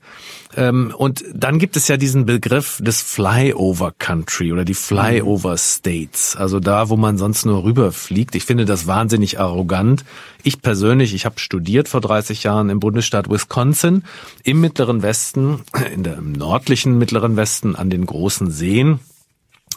Ähm, 0.56 0.92
und 0.96 1.24
dann 1.32 1.58
gibt 1.58 1.76
es 1.76 1.86
ja 1.88 1.96
diesen 1.96 2.24
Begriff 2.24 2.80
des 2.82 3.02
Flyover 3.02 3.92
Country 3.98 4.52
oder 4.52 4.64
die 4.64 4.74
Flyover 4.74 5.56
States. 5.58 6.34
Also 6.34 6.60
da, 6.60 6.88
wo 6.88 6.96
man 6.96 7.18
sonst 7.18 7.44
nur 7.44 7.62
rüberfliegt. 7.62 8.34
Ich 8.34 8.44
finde 8.44 8.64
das 8.64 8.86
wahnsinnig 8.86 9.38
arrogant. 9.38 10.04
Ich 10.42 10.62
persönlich, 10.62 11.14
ich 11.14 11.26
habe 11.26 11.38
studiert 11.38 11.88
vor 11.88 12.00
30 12.00 12.42
Jahren 12.42 12.70
im 12.70 12.80
Bundesstaat 12.80 13.28
Wisconsin, 13.28 14.02
im 14.42 14.60
Mittleren 14.60 15.02
Westen, 15.02 15.60
in 15.94 16.02
der, 16.02 16.16
im 16.16 16.32
nördlichen 16.32 16.98
Mittleren 16.98 17.36
Westen 17.36 17.76
an 17.76 17.90
den 17.90 18.06
großen 18.06 18.50
Seen 18.50 18.98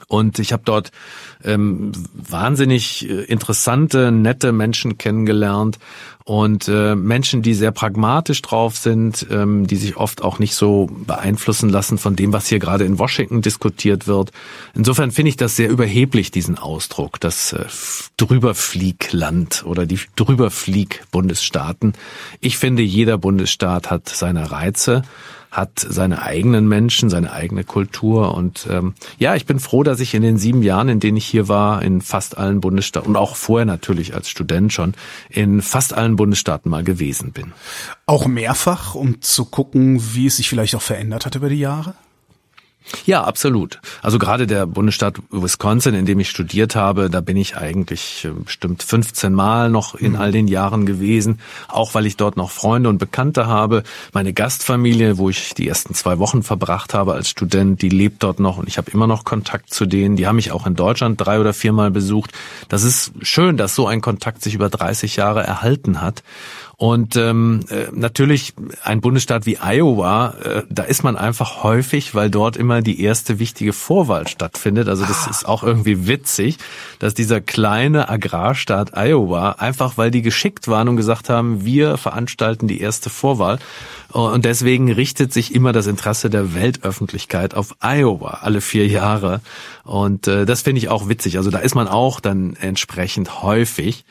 und 0.07 0.39
ich 0.39 0.53
habe 0.53 0.63
dort 0.65 0.91
ähm, 1.43 1.91
wahnsinnig 2.13 3.09
äh, 3.09 3.23
interessante, 3.23 4.11
nette 4.11 4.51
Menschen 4.51 4.97
kennengelernt 4.97 5.79
und 6.25 6.69
äh, 6.69 6.95
Menschen, 6.95 7.41
die 7.41 7.53
sehr 7.53 7.71
pragmatisch 7.71 8.41
drauf 8.41 8.77
sind, 8.77 9.27
ähm, 9.29 9.67
die 9.67 9.75
sich 9.75 9.97
oft 9.97 10.21
auch 10.21 10.39
nicht 10.39 10.55
so 10.55 10.89
beeinflussen 11.05 11.69
lassen 11.69 11.97
von 11.97 12.15
dem, 12.15 12.31
was 12.31 12.47
hier 12.47 12.59
gerade 12.59 12.85
in 12.85 12.97
Washington 12.97 13.41
diskutiert 13.41 14.07
wird. 14.07 14.31
Insofern 14.73 15.11
finde 15.11 15.29
ich 15.29 15.37
das 15.37 15.57
sehr 15.57 15.69
überheblich, 15.69 16.31
diesen 16.31 16.57
Ausdruck, 16.57 17.19
das 17.19 17.51
äh, 17.51 17.65
Drüberfliegland 18.15 19.65
oder 19.65 19.85
die 19.85 19.99
Drüberflieg-Bundesstaaten. 20.15 21.93
Ich 22.39 22.57
finde, 22.57 22.83
jeder 22.83 23.17
Bundesstaat 23.17 23.89
hat 23.89 24.07
seine 24.07 24.51
Reize 24.51 25.03
hat 25.53 25.79
seine 25.79 26.23
eigenen 26.23 26.67
Menschen, 26.67 27.11
seine 27.11 27.31
eigene 27.31 27.63
Kultur. 27.63 28.35
Und 28.35 28.67
ähm, 28.69 28.95
ja, 29.19 29.35
ich 29.35 29.45
bin 29.45 29.59
froh, 29.59 29.83
dass 29.83 29.99
ich 29.99 30.15
in 30.15 30.23
den 30.23 30.37
sieben 30.37 30.63
Jahren, 30.63 30.89
in 30.89 30.99
denen 30.99 31.15
ich 31.15 31.25
hier 31.25 31.47
war, 31.47 31.83
in 31.83 32.01
fast 32.01 32.37
allen 32.37 32.59
Bundesstaaten 32.59 33.09
und 33.09 33.15
auch 33.15 33.35
vorher 33.35 33.65
natürlich 33.65 34.15
als 34.15 34.29
Student 34.29 34.73
schon, 34.73 34.95
in 35.29 35.61
fast 35.61 35.93
allen 35.93 36.15
Bundesstaaten 36.15 36.71
mal 36.71 36.83
gewesen 36.83 37.31
bin. 37.31 37.53
Auch 38.07 38.25
mehrfach, 38.25 38.95
um 38.95 39.21
zu 39.21 39.45
gucken, 39.45 40.01
wie 40.15 40.25
es 40.25 40.37
sich 40.37 40.49
vielleicht 40.49 40.75
auch 40.75 40.81
verändert 40.81 41.27
hat 41.27 41.35
über 41.35 41.49
die 41.49 41.59
Jahre? 41.59 41.93
Ja, 43.05 43.23
absolut. 43.23 43.79
Also 44.01 44.19
gerade 44.19 44.47
der 44.47 44.65
Bundesstaat 44.65 45.15
Wisconsin, 45.29 45.93
in 45.93 46.05
dem 46.05 46.19
ich 46.19 46.29
studiert 46.29 46.75
habe, 46.75 47.09
da 47.09 47.21
bin 47.21 47.37
ich 47.37 47.57
eigentlich 47.57 48.25
äh, 48.25 48.29
bestimmt 48.29 48.83
15 48.83 49.33
Mal 49.33 49.69
noch 49.69 49.95
in 49.95 50.13
mhm. 50.13 50.17
all 50.17 50.31
den 50.31 50.47
Jahren 50.47 50.85
gewesen, 50.85 51.39
auch 51.67 51.93
weil 51.95 52.05
ich 52.05 52.17
dort 52.17 52.37
noch 52.37 52.51
Freunde 52.51 52.89
und 52.89 52.97
Bekannte 52.97 53.47
habe. 53.47 53.83
Meine 54.13 54.33
Gastfamilie, 54.33 55.17
wo 55.17 55.29
ich 55.29 55.53
die 55.53 55.67
ersten 55.67 55.93
zwei 55.93 56.19
Wochen 56.19 56.43
verbracht 56.43 56.93
habe 56.93 57.13
als 57.13 57.29
Student, 57.29 57.81
die 57.81 57.89
lebt 57.89 58.23
dort 58.23 58.39
noch 58.39 58.57
und 58.57 58.67
ich 58.67 58.77
habe 58.77 58.91
immer 58.91 59.07
noch 59.07 59.25
Kontakt 59.25 59.73
zu 59.73 59.85
denen. 59.85 60.15
Die 60.15 60.27
haben 60.27 60.35
mich 60.35 60.51
auch 60.51 60.67
in 60.67 60.75
Deutschland 60.75 61.19
drei 61.19 61.39
oder 61.39 61.53
viermal 61.53 61.91
besucht. 61.91 62.31
Das 62.69 62.83
ist 62.83 63.11
schön, 63.21 63.57
dass 63.57 63.75
so 63.75 63.87
ein 63.87 64.01
Kontakt 64.01 64.41
sich 64.41 64.55
über 64.55 64.69
30 64.69 65.15
Jahre 65.15 65.43
erhalten 65.43 66.01
hat. 66.01 66.23
Und 66.83 67.15
ähm, 67.15 67.61
äh, 67.69 67.85
natürlich 67.93 68.55
ein 68.83 68.99
Bundesstaat 68.99 69.45
wie 69.45 69.57
Iowa, 69.57 70.33
äh, 70.43 70.63
da 70.69 70.83
ist 70.83 71.01
man 71.01 71.15
einfach 71.15 71.63
häufig, 71.63 72.13
weil 72.13 72.29
dort 72.29 72.57
immer 72.57 72.81
die 72.81 73.01
erste 73.01 73.39
wichtige 73.39 73.71
Vorwahl 73.71 74.27
stattfindet. 74.27 74.89
Also 74.89 75.05
das 75.05 75.25
ah. 75.25 75.29
ist 75.29 75.47
auch 75.47 75.63
irgendwie 75.63 76.07
witzig, 76.07 76.57
dass 76.99 77.13
dieser 77.13 77.39
kleine 77.39 78.09
Agrarstaat 78.09 78.97
Iowa, 78.97 79.51
einfach 79.51 79.97
weil 79.97 80.11
die 80.11 80.21
geschickt 80.21 80.67
waren 80.67 80.89
und 80.89 80.97
gesagt 80.97 81.29
haben, 81.29 81.63
wir 81.63 81.95
veranstalten 81.95 82.67
die 82.67 82.81
erste 82.81 83.09
Vorwahl. 83.09 83.59
Und 84.09 84.43
deswegen 84.43 84.91
richtet 84.91 85.31
sich 85.31 85.55
immer 85.55 85.71
das 85.71 85.87
Interesse 85.87 86.29
der 86.29 86.53
Weltöffentlichkeit 86.53 87.55
auf 87.55 87.77
Iowa 87.79 88.39
alle 88.41 88.59
vier 88.59 88.87
Jahre. 88.87 89.39
Und 89.85 90.27
äh, 90.27 90.45
das 90.45 90.63
finde 90.63 90.79
ich 90.79 90.89
auch 90.89 91.07
witzig. 91.07 91.37
Also 91.37 91.49
da 91.49 91.59
ist 91.59 91.75
man 91.75 91.87
auch 91.87 92.19
dann 92.19 92.57
entsprechend 92.59 93.41
häufig. 93.41 94.03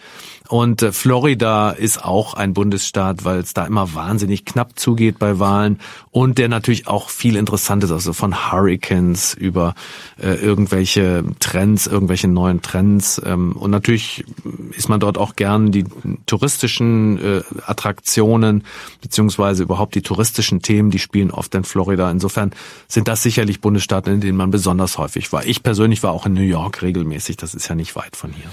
Und 0.52 0.82
äh, 0.82 0.92
Florida 0.92 1.70
ist 1.70 2.04
auch 2.04 2.34
ein 2.34 2.52
Bundesstaat, 2.52 3.24
weil 3.24 3.38
es 3.38 3.54
da 3.54 3.64
immer 3.64 3.94
wahnsinnig 3.94 4.44
knapp 4.44 4.78
zugeht 4.78 5.18
bei 5.18 5.38
Wahlen 5.38 5.80
und 6.10 6.36
der 6.36 6.50
natürlich 6.50 6.88
auch 6.88 7.08
viel 7.08 7.36
Interessantes, 7.36 7.90
also 7.90 8.12
von 8.12 8.52
Hurricanes 8.52 9.32
über 9.32 9.74
äh, 10.22 10.34
irgendwelche 10.34 11.24
Trends, 11.40 11.86
irgendwelche 11.86 12.28
neuen 12.28 12.60
Trends. 12.60 13.18
Ähm, 13.24 13.52
und 13.52 13.70
natürlich 13.70 14.26
ist 14.76 14.90
man 14.90 15.00
dort 15.00 15.16
auch 15.16 15.36
gern 15.36 15.72
die 15.72 15.86
touristischen 16.26 17.18
äh, 17.18 17.42
Attraktionen 17.64 18.64
beziehungsweise 19.00 19.62
überhaupt 19.62 19.94
die 19.94 20.02
touristischen 20.02 20.60
Themen, 20.60 20.90
die 20.90 20.98
spielen 20.98 21.30
oft 21.30 21.54
in 21.54 21.64
Florida. 21.64 22.10
Insofern 22.10 22.50
sind 22.88 23.08
das 23.08 23.22
sicherlich 23.22 23.62
Bundesstaaten, 23.62 24.12
in 24.12 24.20
denen 24.20 24.36
man 24.36 24.50
besonders 24.50 24.98
häufig 24.98 25.32
war. 25.32 25.46
Ich 25.46 25.62
persönlich 25.62 26.02
war 26.02 26.12
auch 26.12 26.26
in 26.26 26.34
New 26.34 26.42
York 26.42 26.82
regelmäßig, 26.82 27.38
das 27.38 27.54
ist 27.54 27.68
ja 27.68 27.74
nicht 27.74 27.96
weit 27.96 28.16
von 28.16 28.34
hier. 28.34 28.50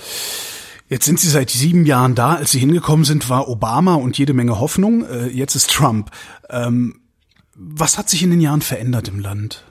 Jetzt 0.90 1.06
sind 1.06 1.20
Sie 1.20 1.30
seit 1.30 1.52
sieben 1.52 1.86
Jahren 1.86 2.16
da. 2.16 2.34
Als 2.36 2.52
Sie 2.52 2.60
hingekommen 2.60 3.06
sind, 3.06 3.30
war 3.30 3.48
Obama 3.48 3.94
und 3.94 4.18
jede 4.18 4.34
Menge 4.34 4.60
Hoffnung. 4.60 5.06
Äh, 5.06 5.28
jetzt 5.28 5.56
ist 5.56 5.70
Trump. 5.72 6.10
Ähm, 6.50 7.02
was 7.54 7.98
hat 7.98 8.10
sich 8.10 8.24
in 8.24 8.32
den 8.32 8.42
Jahren 8.42 8.62
verändert 8.62 9.08
im 9.08 9.20
Land? 9.20 9.64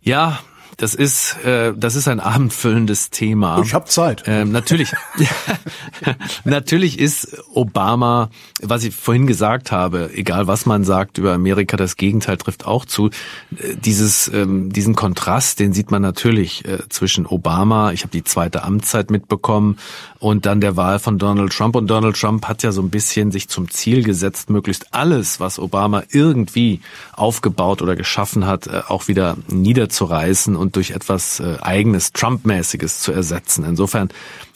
Ja, 0.00 0.40
das 0.82 0.96
ist 0.96 1.36
äh, 1.44 1.72
das 1.76 1.94
ist 1.94 2.08
ein 2.08 2.18
abendfüllendes 2.18 3.10
Thema. 3.10 3.62
Ich 3.62 3.72
habe 3.72 3.84
Zeit. 3.84 4.24
Ähm, 4.26 4.50
natürlich, 4.50 4.92
natürlich 6.44 6.98
ist 6.98 7.40
Obama, 7.54 8.30
was 8.60 8.82
ich 8.82 8.92
vorhin 8.92 9.28
gesagt 9.28 9.70
habe, 9.70 10.10
egal 10.12 10.48
was 10.48 10.66
man 10.66 10.82
sagt 10.82 11.18
über 11.18 11.34
Amerika, 11.34 11.76
das 11.76 11.96
Gegenteil 11.96 12.36
trifft 12.36 12.66
auch 12.66 12.84
zu. 12.84 13.10
Äh, 13.56 13.76
dieses 13.76 14.26
ähm, 14.26 14.72
diesen 14.72 14.96
Kontrast, 14.96 15.60
den 15.60 15.72
sieht 15.72 15.92
man 15.92 16.02
natürlich 16.02 16.64
äh, 16.64 16.80
zwischen 16.88 17.26
Obama, 17.26 17.92
ich 17.92 18.02
habe 18.02 18.10
die 18.10 18.24
zweite 18.24 18.64
Amtszeit 18.64 19.12
mitbekommen, 19.12 19.78
und 20.22 20.46
dann 20.46 20.60
der 20.60 20.76
Wahl 20.76 21.00
von 21.00 21.18
Donald 21.18 21.52
Trump. 21.52 21.74
Und 21.74 21.88
Donald 21.88 22.14
Trump 22.14 22.46
hat 22.46 22.62
ja 22.62 22.70
so 22.70 22.80
ein 22.80 22.90
bisschen 22.90 23.32
sich 23.32 23.48
zum 23.48 23.68
Ziel 23.68 24.04
gesetzt, 24.04 24.50
möglichst 24.50 24.94
alles, 24.94 25.40
was 25.40 25.58
Obama 25.58 26.04
irgendwie 26.10 26.80
aufgebaut 27.12 27.82
oder 27.82 27.96
geschaffen 27.96 28.46
hat, 28.46 28.68
äh, 28.68 28.82
auch 28.86 29.08
wieder 29.08 29.36
niederzureißen 29.48 30.54
und 30.54 30.76
durch 30.76 30.92
etwas 30.92 31.40
äh, 31.40 31.56
eigenes 31.60 32.12
Trump-mäßiges 32.12 33.00
zu 33.00 33.10
ersetzen. 33.10 33.64
Insofern 33.64 34.10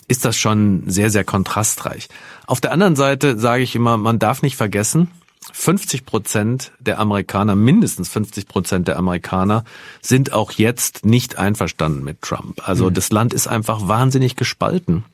ist 0.06 0.24
das 0.24 0.36
schon 0.36 0.84
sehr, 0.86 1.10
sehr 1.10 1.24
kontrastreich. 1.24 2.10
Auf 2.46 2.60
der 2.60 2.70
anderen 2.70 2.94
Seite 2.94 3.36
sage 3.36 3.64
ich 3.64 3.74
immer, 3.74 3.96
man 3.96 4.20
darf 4.20 4.42
nicht 4.42 4.54
vergessen, 4.54 5.10
50 5.52 6.06
Prozent 6.06 6.70
der 6.78 7.00
Amerikaner, 7.00 7.56
mindestens 7.56 8.08
50 8.10 8.46
Prozent 8.46 8.86
der 8.86 8.98
Amerikaner 8.98 9.64
sind 10.00 10.32
auch 10.32 10.52
jetzt 10.52 11.04
nicht 11.04 11.38
einverstanden 11.38 12.04
mit 12.04 12.22
Trump. 12.22 12.62
Also 12.68 12.88
mhm. 12.88 12.94
das 12.94 13.10
Land 13.10 13.34
ist 13.34 13.48
einfach 13.48 13.88
wahnsinnig 13.88 14.36
gespalten. 14.36 15.04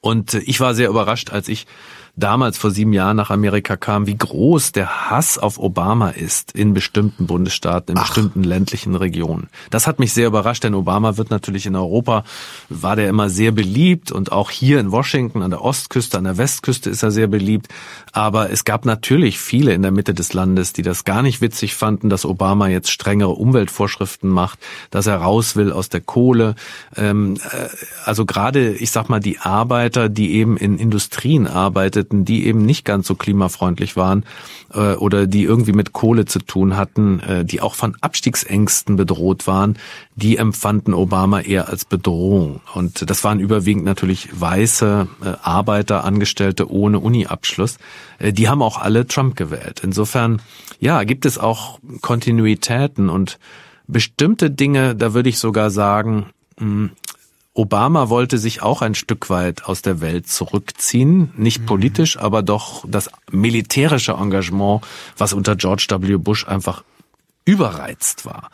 Und 0.00 0.34
äh, 0.34 0.38
ich 0.40 0.60
war 0.60 0.74
sehr 0.74 0.88
überrascht, 0.88 1.30
als 1.30 1.48
ich 1.48 1.66
damals 2.16 2.58
vor 2.58 2.70
sieben 2.70 2.92
Jahren 2.92 3.16
nach 3.16 3.30
Amerika 3.30 3.76
kam, 3.76 4.06
wie 4.06 4.16
groß 4.16 4.72
der 4.72 5.10
Hass 5.10 5.36
auf 5.36 5.58
Obama 5.58 6.10
ist 6.10 6.52
in 6.52 6.72
bestimmten 6.72 7.26
Bundesstaaten, 7.26 7.92
in 7.92 7.98
Ach. 7.98 8.06
bestimmten 8.06 8.44
ländlichen 8.44 8.94
Regionen. 8.94 9.48
Das 9.70 9.86
hat 9.86 9.98
mich 9.98 10.12
sehr 10.12 10.28
überrascht, 10.28 10.62
denn 10.62 10.74
Obama 10.74 11.16
wird 11.16 11.30
natürlich 11.30 11.66
in 11.66 11.74
Europa, 11.74 12.24
war 12.68 12.94
der 12.94 13.08
immer 13.08 13.30
sehr 13.30 13.50
beliebt 13.50 14.12
und 14.12 14.30
auch 14.30 14.50
hier 14.50 14.78
in 14.78 14.92
Washington 14.92 15.42
an 15.42 15.50
der 15.50 15.62
Ostküste, 15.62 16.18
an 16.18 16.24
der 16.24 16.38
Westküste 16.38 16.88
ist 16.88 17.02
er 17.02 17.10
sehr 17.10 17.26
beliebt. 17.26 17.68
Aber 18.12 18.50
es 18.50 18.64
gab 18.64 18.84
natürlich 18.84 19.40
viele 19.40 19.72
in 19.72 19.82
der 19.82 19.90
Mitte 19.90 20.14
des 20.14 20.32
Landes, 20.32 20.72
die 20.72 20.82
das 20.82 21.02
gar 21.02 21.22
nicht 21.22 21.40
witzig 21.40 21.74
fanden, 21.74 22.10
dass 22.10 22.24
Obama 22.24 22.68
jetzt 22.68 22.90
strengere 22.90 23.30
Umweltvorschriften 23.30 24.30
macht, 24.30 24.60
dass 24.90 25.06
er 25.06 25.16
raus 25.16 25.56
will 25.56 25.72
aus 25.72 25.88
der 25.88 26.00
Kohle. 26.00 26.54
Ähm, 26.96 27.38
äh, 27.50 27.68
also 28.04 28.24
gerade, 28.24 28.72
ich 28.74 28.92
sag 28.92 29.08
mal, 29.08 29.20
die 29.20 29.40
Arbeiter, 29.40 30.08
die 30.08 30.34
eben 30.34 30.56
in 30.56 30.78
Industrien 30.78 31.48
arbeiten, 31.48 32.03
arbeiteten, 32.04 32.24
die 32.24 32.46
eben 32.46 32.64
nicht 32.64 32.84
ganz 32.84 33.06
so 33.06 33.14
klimafreundlich 33.14 33.96
waren 33.96 34.24
äh, 34.72 34.94
oder 34.94 35.26
die 35.26 35.44
irgendwie 35.44 35.72
mit 35.72 35.92
Kohle 35.92 36.24
zu 36.24 36.38
tun 36.38 36.76
hatten, 36.76 37.20
äh, 37.20 37.44
die 37.44 37.60
auch 37.60 37.74
von 37.74 37.96
Abstiegsängsten 38.00 38.96
bedroht 38.96 39.46
waren, 39.46 39.76
die 40.16 40.36
empfanden 40.36 40.94
Obama 40.94 41.40
eher 41.40 41.68
als 41.68 41.84
Bedrohung. 41.84 42.60
Und 42.74 43.08
das 43.08 43.24
waren 43.24 43.40
überwiegend 43.40 43.84
natürlich 43.84 44.28
weiße 44.32 45.08
äh, 45.22 45.32
Arbeiter, 45.42 46.04
Angestellte 46.04 46.70
ohne 46.70 46.98
Uni-Abschluss. 46.98 47.78
Äh, 48.18 48.32
die 48.32 48.48
haben 48.48 48.62
auch 48.62 48.78
alle 48.78 49.06
Trump 49.06 49.36
gewählt. 49.36 49.80
Insofern, 49.82 50.40
ja, 50.80 51.04
gibt 51.04 51.24
es 51.26 51.38
auch 51.38 51.78
Kontinuitäten 52.00 53.08
und 53.08 53.38
bestimmte 53.86 54.50
Dinge, 54.50 54.94
da 54.94 55.12
würde 55.12 55.28
ich 55.28 55.38
sogar 55.38 55.70
sagen, 55.70 56.26
hm, 56.58 56.90
Obama 57.54 58.08
wollte 58.08 58.38
sich 58.38 58.62
auch 58.62 58.82
ein 58.82 58.96
Stück 58.96 59.30
weit 59.30 59.64
aus 59.64 59.80
der 59.80 60.00
Welt 60.00 60.26
zurückziehen, 60.28 61.32
nicht 61.36 61.62
mhm. 61.62 61.66
politisch, 61.66 62.18
aber 62.18 62.42
doch 62.42 62.84
das 62.86 63.08
militärische 63.30 64.12
Engagement, 64.12 64.82
was 65.16 65.32
unter 65.32 65.54
George 65.54 65.86
W. 65.88 66.16
Bush 66.16 66.46
einfach 66.48 66.82
überreizt 67.44 68.24
war. 68.24 68.50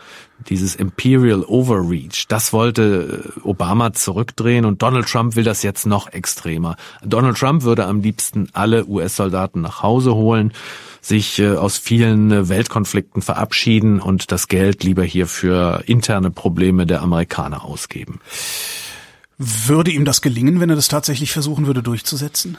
Dieses 0.49 0.75
Imperial 0.75 1.45
Overreach, 1.45 2.27
das 2.29 2.53
wollte 2.53 3.33
äh, 3.37 3.41
Obama 3.43 3.93
zurückdrehen 3.93 4.65
und 4.65 4.83
Donald 4.83 5.07
Trump 5.07 5.37
will 5.37 5.45
das 5.45 5.63
jetzt 5.63 5.87
noch 5.87 6.09
extremer. 6.09 6.77
Donald 7.03 7.39
Trump 7.39 7.63
würde 7.63 7.87
am 7.87 8.03
liebsten 8.03 8.49
alle 8.53 8.87
US-Soldaten 8.87 9.61
nach 9.61 9.83
Hause 9.83 10.15
holen, 10.15 10.53
sich 11.01 11.39
äh, 11.39 11.57
aus 11.57 11.79
vielen 11.79 12.33
äh, 12.33 12.49
Weltkonflikten 12.49 13.23
verabschieden 13.23 14.01
und 14.01 14.33
das 14.33 14.49
Geld 14.49 14.83
lieber 14.83 15.05
hier 15.05 15.27
für 15.27 15.85
interne 15.87 16.31
Probleme 16.31 16.85
der 16.85 17.01
Amerikaner 17.01 17.65
ausgeben. 17.65 18.21
Würde 19.43 19.91
ihm 19.91 20.05
das 20.05 20.21
gelingen, 20.21 20.61
wenn 20.61 20.69
er 20.69 20.77
das 20.77 20.89
tatsächlich 20.89 21.33
versuchen 21.33 21.67
würde 21.67 21.83
durchzusetzen? 21.83 22.59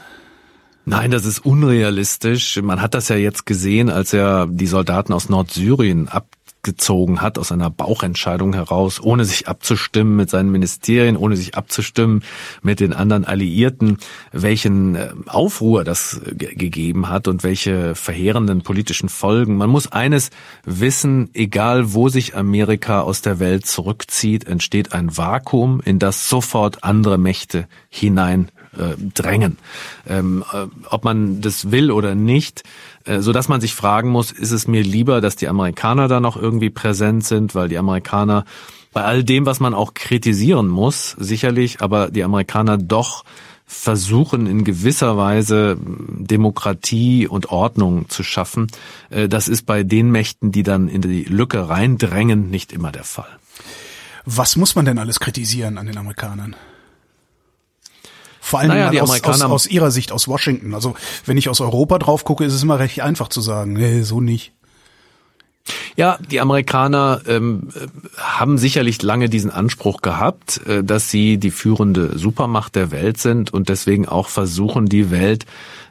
Nein, 0.84 1.12
das 1.12 1.24
ist 1.24 1.38
unrealistisch. 1.38 2.60
Man 2.60 2.82
hat 2.82 2.94
das 2.94 3.08
ja 3.08 3.14
jetzt 3.14 3.46
gesehen, 3.46 3.88
als 3.88 4.12
er 4.12 4.48
die 4.48 4.66
Soldaten 4.66 5.12
aus 5.12 5.28
Nordsyrien 5.28 6.08
ab 6.08 6.26
gezogen 6.62 7.20
hat 7.20 7.38
aus 7.38 7.50
einer 7.50 7.70
Bauchentscheidung 7.70 8.54
heraus, 8.54 9.00
ohne 9.00 9.24
sich 9.24 9.48
abzustimmen 9.48 10.16
mit 10.16 10.30
seinen 10.30 10.52
Ministerien, 10.52 11.16
ohne 11.16 11.36
sich 11.36 11.56
abzustimmen 11.56 12.22
mit 12.62 12.80
den 12.80 12.92
anderen 12.92 13.24
Alliierten, 13.24 13.98
welchen 14.30 14.94
äh, 14.94 15.10
Aufruhr 15.26 15.84
das 15.84 16.20
gegeben 16.24 17.08
hat 17.08 17.26
und 17.28 17.42
welche 17.42 17.94
verheerenden 17.94 18.62
politischen 18.62 19.08
Folgen. 19.08 19.56
Man 19.56 19.70
muss 19.70 19.90
eines 19.90 20.30
wissen, 20.64 21.30
egal 21.34 21.94
wo 21.94 22.08
sich 22.08 22.36
Amerika 22.36 23.00
aus 23.00 23.22
der 23.22 23.40
Welt 23.40 23.66
zurückzieht, 23.66 24.46
entsteht 24.46 24.92
ein 24.92 25.16
Vakuum, 25.16 25.80
in 25.84 25.98
das 25.98 26.28
sofort 26.28 26.84
andere 26.84 27.18
Mächte 27.18 27.66
hinein 27.88 28.50
äh, 28.76 28.96
drängen. 29.14 29.58
Ähm, 30.08 30.44
äh, 30.52 30.66
ob 30.88 31.04
man 31.04 31.40
das 31.40 31.70
will 31.70 31.90
oder 31.90 32.14
nicht, 32.14 32.62
so 33.20 33.32
dass 33.32 33.48
man 33.48 33.60
sich 33.60 33.74
fragen 33.74 34.10
muss, 34.10 34.30
ist 34.30 34.52
es 34.52 34.66
mir 34.68 34.82
lieber, 34.82 35.20
dass 35.20 35.36
die 35.36 35.48
Amerikaner 35.48 36.08
da 36.08 36.20
noch 36.20 36.36
irgendwie 36.36 36.70
präsent 36.70 37.24
sind, 37.24 37.54
weil 37.54 37.68
die 37.68 37.78
Amerikaner 37.78 38.44
bei 38.92 39.04
all 39.04 39.24
dem, 39.24 39.46
was 39.46 39.60
man 39.60 39.74
auch 39.74 39.94
kritisieren 39.94 40.68
muss, 40.68 41.16
sicherlich, 41.18 41.80
aber 41.80 42.10
die 42.10 42.24
Amerikaner 42.24 42.76
doch 42.76 43.24
versuchen 43.64 44.46
in 44.46 44.64
gewisser 44.64 45.16
Weise 45.16 45.78
Demokratie 45.80 47.26
und 47.26 47.50
Ordnung 47.50 48.08
zu 48.10 48.22
schaffen. 48.22 48.66
Äh, 49.08 49.28
das 49.28 49.48
ist 49.48 49.64
bei 49.64 49.82
den 49.82 50.10
Mächten, 50.10 50.52
die 50.52 50.62
dann 50.62 50.88
in 50.88 51.00
die 51.00 51.24
Lücke 51.24 51.68
reindrängen, 51.68 52.50
nicht 52.50 52.72
immer 52.72 52.92
der 52.92 53.04
Fall. 53.04 53.38
Was 54.26 54.56
muss 54.56 54.74
man 54.74 54.84
denn 54.84 54.98
alles 54.98 55.20
kritisieren 55.20 55.78
an 55.78 55.86
den 55.86 55.96
Amerikanern? 55.96 56.54
Vor 58.52 58.60
allem 58.60 58.68
naja, 58.68 59.00
aus, 59.00 59.22
aus, 59.22 59.40
aus 59.40 59.66
ihrer 59.66 59.90
Sicht, 59.90 60.12
aus 60.12 60.28
Washington. 60.28 60.74
Also 60.74 60.94
wenn 61.24 61.38
ich 61.38 61.48
aus 61.48 61.62
Europa 61.62 61.98
drauf 61.98 62.22
gucke, 62.24 62.44
ist 62.44 62.52
es 62.52 62.62
immer 62.62 62.78
recht 62.78 63.00
einfach 63.00 63.28
zu 63.28 63.40
sagen, 63.40 63.72
nee, 63.72 64.02
so 64.02 64.20
nicht. 64.20 64.52
Ja, 65.96 66.18
die 66.30 66.38
Amerikaner 66.38 67.22
ähm, 67.26 67.68
haben 68.18 68.58
sicherlich 68.58 69.00
lange 69.00 69.30
diesen 69.30 69.50
Anspruch 69.50 70.02
gehabt, 70.02 70.66
äh, 70.66 70.84
dass 70.84 71.08
sie 71.10 71.38
die 71.38 71.50
führende 71.50 72.18
Supermacht 72.18 72.76
der 72.76 72.90
Welt 72.90 73.16
sind 73.16 73.54
und 73.54 73.70
deswegen 73.70 74.06
auch 74.06 74.28
versuchen, 74.28 74.84
die 74.84 75.10
Welt 75.10 75.46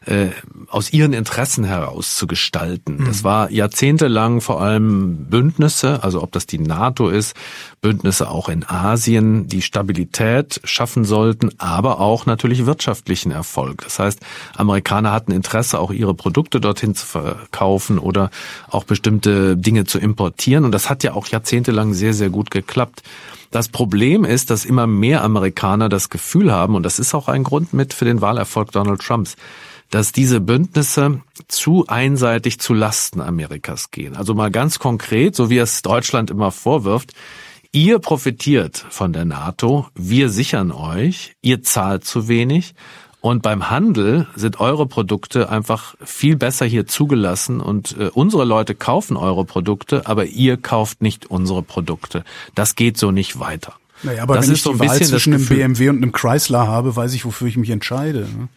äh, 0.05 0.29
aus 0.67 0.91
ihren 0.93 1.13
Interessen 1.13 1.63
heraus 1.63 2.15
zu 2.15 2.25
gestalten. 2.25 2.97
Mhm. 2.97 3.05
Das 3.05 3.23
war 3.23 3.51
jahrzehntelang 3.51 4.41
vor 4.41 4.61
allem 4.61 5.25
Bündnisse, 5.29 6.03
also 6.03 6.23
ob 6.23 6.31
das 6.31 6.47
die 6.47 6.57
NATO 6.57 7.09
ist, 7.09 7.35
Bündnisse 7.81 8.29
auch 8.29 8.49
in 8.49 8.67
Asien, 8.67 9.47
die 9.47 9.61
Stabilität 9.61 10.59
schaffen 10.63 11.05
sollten, 11.05 11.51
aber 11.59 11.99
auch 11.99 12.25
natürlich 12.25 12.65
wirtschaftlichen 12.65 13.31
Erfolg. 13.31 13.83
Das 13.83 13.99
heißt, 13.99 14.19
Amerikaner 14.55 15.11
hatten 15.11 15.31
Interesse, 15.31 15.79
auch 15.79 15.91
ihre 15.91 16.15
Produkte 16.15 16.59
dorthin 16.59 16.95
zu 16.95 17.05
verkaufen 17.05 17.99
oder 17.99 18.31
auch 18.69 18.85
bestimmte 18.85 19.55
Dinge 19.55 19.85
zu 19.85 19.99
importieren. 19.99 20.65
Und 20.65 20.71
das 20.71 20.89
hat 20.89 21.03
ja 21.03 21.13
auch 21.13 21.27
jahrzehntelang 21.27 21.93
sehr, 21.93 22.13
sehr 22.13 22.29
gut 22.29 22.49
geklappt. 22.49 23.03
Das 23.51 23.67
Problem 23.67 24.23
ist, 24.23 24.49
dass 24.49 24.63
immer 24.65 24.87
mehr 24.87 25.23
Amerikaner 25.23 25.89
das 25.89 26.09
Gefühl 26.09 26.51
haben, 26.51 26.73
und 26.73 26.83
das 26.83 26.99
ist 26.99 27.13
auch 27.13 27.27
ein 27.27 27.43
Grund 27.43 27.73
mit 27.73 27.93
für 27.93 28.05
den 28.05 28.21
Wahlerfolg 28.21 28.71
Donald 28.71 29.01
Trumps, 29.01 29.35
dass 29.91 30.11
diese 30.13 30.41
Bündnisse 30.41 31.21
zu 31.47 31.85
einseitig 31.87 32.59
zu 32.59 32.73
Lasten 32.73 33.21
Amerikas 33.21 33.91
gehen. 33.91 34.15
Also 34.15 34.33
mal 34.33 34.49
ganz 34.49 34.79
konkret, 34.79 35.35
so 35.35 35.49
wie 35.49 35.57
es 35.57 35.81
Deutschland 35.81 36.31
immer 36.31 36.51
vorwirft, 36.51 37.13
ihr 37.71 37.99
profitiert 37.99 38.85
von 38.89 39.13
der 39.13 39.25
NATO, 39.25 39.87
wir 39.93 40.29
sichern 40.29 40.71
euch, 40.71 41.35
ihr 41.41 41.61
zahlt 41.61 42.05
zu 42.05 42.27
wenig 42.27 42.73
und 43.19 43.43
beim 43.43 43.69
Handel 43.69 44.27
sind 44.35 44.59
eure 44.59 44.87
Produkte 44.87 45.49
einfach 45.49 45.95
viel 46.03 46.37
besser 46.37 46.65
hier 46.65 46.87
zugelassen 46.87 47.59
und 47.59 47.95
äh, 47.99 48.09
unsere 48.13 48.45
Leute 48.45 48.73
kaufen 48.73 49.17
eure 49.17 49.45
Produkte, 49.45 50.07
aber 50.07 50.25
ihr 50.25 50.57
kauft 50.57 51.01
nicht 51.01 51.27
unsere 51.27 51.61
Produkte. 51.61 52.23
Das 52.55 52.75
geht 52.75 52.97
so 52.97 53.11
nicht 53.11 53.39
weiter. 53.39 53.73
Naja, 54.03 54.23
aber 54.23 54.35
das 54.35 54.47
wenn 54.47 54.55
ich 54.55 54.61
so 54.63 54.71
ein 54.71 54.79
die 54.79 54.87
Wahl 54.87 55.01
zwischen 55.01 55.33
einem 55.33 55.45
BMW 55.45 55.89
und 55.89 55.97
einem 55.97 56.11
Chrysler 56.11 56.67
habe, 56.67 56.95
weiß 56.95 57.13
ich, 57.13 57.25
wofür 57.25 57.47
ich 57.47 57.57
mich 57.57 57.69
entscheide. 57.69 58.21
Ne? 58.21 58.47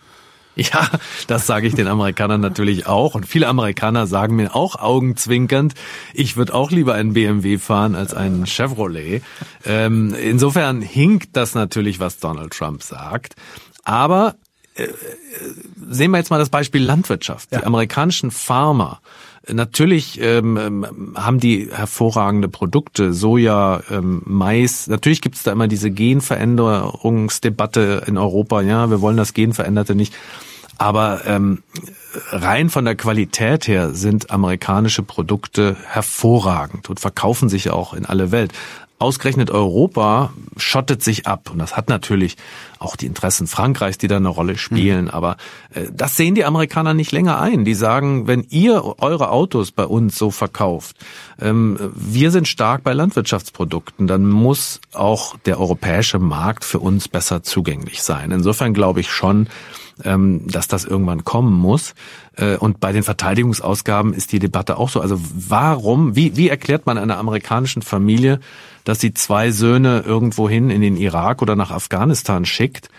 Ja, 0.72 0.88
das 1.26 1.46
sage 1.46 1.66
ich 1.66 1.74
den 1.74 1.88
Amerikanern 1.88 2.40
natürlich 2.40 2.86
auch. 2.86 3.14
Und 3.14 3.26
viele 3.26 3.48
Amerikaner 3.48 4.06
sagen 4.06 4.36
mir 4.36 4.54
auch 4.54 4.76
augenzwinkernd, 4.76 5.74
ich 6.12 6.36
würde 6.36 6.54
auch 6.54 6.70
lieber 6.70 6.94
einen 6.94 7.12
BMW 7.12 7.58
fahren 7.58 7.94
als 7.94 8.14
einen 8.14 8.46
Chevrolet. 8.46 9.22
Ähm, 9.64 10.14
insofern 10.14 10.80
hinkt 10.80 11.36
das 11.36 11.54
natürlich, 11.54 11.98
was 11.98 12.18
Donald 12.18 12.52
Trump 12.52 12.82
sagt. 12.82 13.34
Aber 13.82 14.36
äh, 14.74 14.88
sehen 15.88 16.10
wir 16.12 16.18
jetzt 16.18 16.30
mal 16.30 16.38
das 16.38 16.50
Beispiel 16.50 16.82
Landwirtschaft. 16.82 17.50
Ja. 17.52 17.58
Die 17.58 17.66
amerikanischen 17.66 18.30
Farmer 18.30 19.00
Natürlich 19.52 20.18
ähm, 20.22 20.57
ähm, 20.57 21.12
haben 21.16 21.38
die 21.38 21.68
hervorragende 21.70 22.48
Produkte, 22.48 23.12
Soja, 23.12 23.83
ähm, 23.90 24.22
Mais. 24.24 24.87
Natürlich 24.87 25.20
gibt 25.20 25.37
es 25.37 25.42
da 25.42 25.52
immer 25.52 25.68
diese 25.68 25.90
Genveränderungsdebatte 25.90 28.04
in 28.07 28.16
Europa. 28.16 28.62
Ja, 28.62 28.88
wir 28.90 29.02
wollen 29.02 29.18
das 29.18 29.35
Genveränderte 29.35 29.94
nicht. 29.94 30.14
Aber 30.78 31.26
ähm, 31.26 31.62
rein 32.30 32.70
von 32.70 32.85
der 32.85 32.94
Qualität 32.96 33.68
her 33.68 33.94
sind 33.94 34.30
amerikanische 34.30 35.02
Produkte 35.02 35.76
hervorragend 35.87 36.90
und 36.90 37.00
verkaufen 37.00 37.48
sich 37.48 37.70
auch 37.70 37.94
in 37.94 38.07
alle 38.07 38.33
Welt. 38.33 38.52
Ausgerechnet 38.98 39.50
Europa 39.50 40.33
schottet 40.57 41.02
sich 41.02 41.26
ab. 41.26 41.50
Und 41.50 41.59
das 41.59 41.76
hat 41.76 41.88
natürlich 41.88 42.37
auch 42.78 42.96
die 42.96 43.07
Interessen 43.07 43.46
Frankreichs, 43.46 43.98
die 43.98 44.09
da 44.09 44.16
eine 44.16 44.28
Rolle 44.28 44.57
spielen. 44.57 45.07
Mhm. 45.07 45.11
Aber 45.11 45.37
äh, 45.74 45.87
das 45.92 46.16
sehen 46.16 46.35
die 46.35 46.44
Amerikaner 46.44 46.94
nicht 46.94 47.12
länger 47.12 47.40
ein. 47.40 47.64
Die 47.64 47.74
sagen, 47.74 48.26
wenn 48.26 48.46
ihr 48.50 48.83
eure 49.00 49.30
Autos 49.30 49.72
bei 49.72 49.85
uns 49.85 50.16
so 50.16 50.30
verkauft, 50.30 50.96
ähm, 51.40 51.78
wir 51.94 52.30
sind 52.30 52.46
stark 52.46 52.85
bei 52.85 52.92
Landwirtschaftsprodukten, 52.92 54.07
dann 54.07 54.28
muss 54.28 54.80
auch 54.92 55.37
der 55.38 55.61
europäische 55.61 56.18
Markt 56.18 56.64
für 56.64 56.78
uns 56.78 57.09
besser 57.09 57.42
zugänglich 57.42 58.02
sein. 58.02 58.30
Insofern 58.30 58.74
glaube 58.74 59.00
ich 59.00 59.11
schon, 59.11 59.48
ähm, 60.02 60.42
dass 60.46 60.68
das 60.68 60.85
irgendwann 60.85 61.24
kommen 61.24 61.52
muss. 61.52 61.94
Äh, 62.37 62.57
und 62.57 62.80
bei 62.80 62.92
den 62.92 63.02
Verteidigungsausgaben 63.02 64.12
ist 64.12 64.33
die 64.33 64.38
Debatte 64.38 64.76
auch 64.76 64.88
so. 64.88 65.00
Also 65.00 65.20
warum, 65.20 66.16
wie, 66.16 66.37
wie 66.37 66.48
erklärt 66.48 66.87
man 66.87 66.98
einer 66.98 67.18
amerikanischen 67.18 67.83
Familie, 67.83 68.40
dass 68.85 69.01
sie 69.01 69.14
zwei 69.14 69.51
Söhne 69.51 70.05
irgendwohin 70.07 70.70
in 70.70 70.81
den 70.81 70.97
Irak 70.97 71.42
oder 71.42 71.57
nach 71.57 71.70
Afghanistan 71.70 72.44
schickt? 72.44 72.90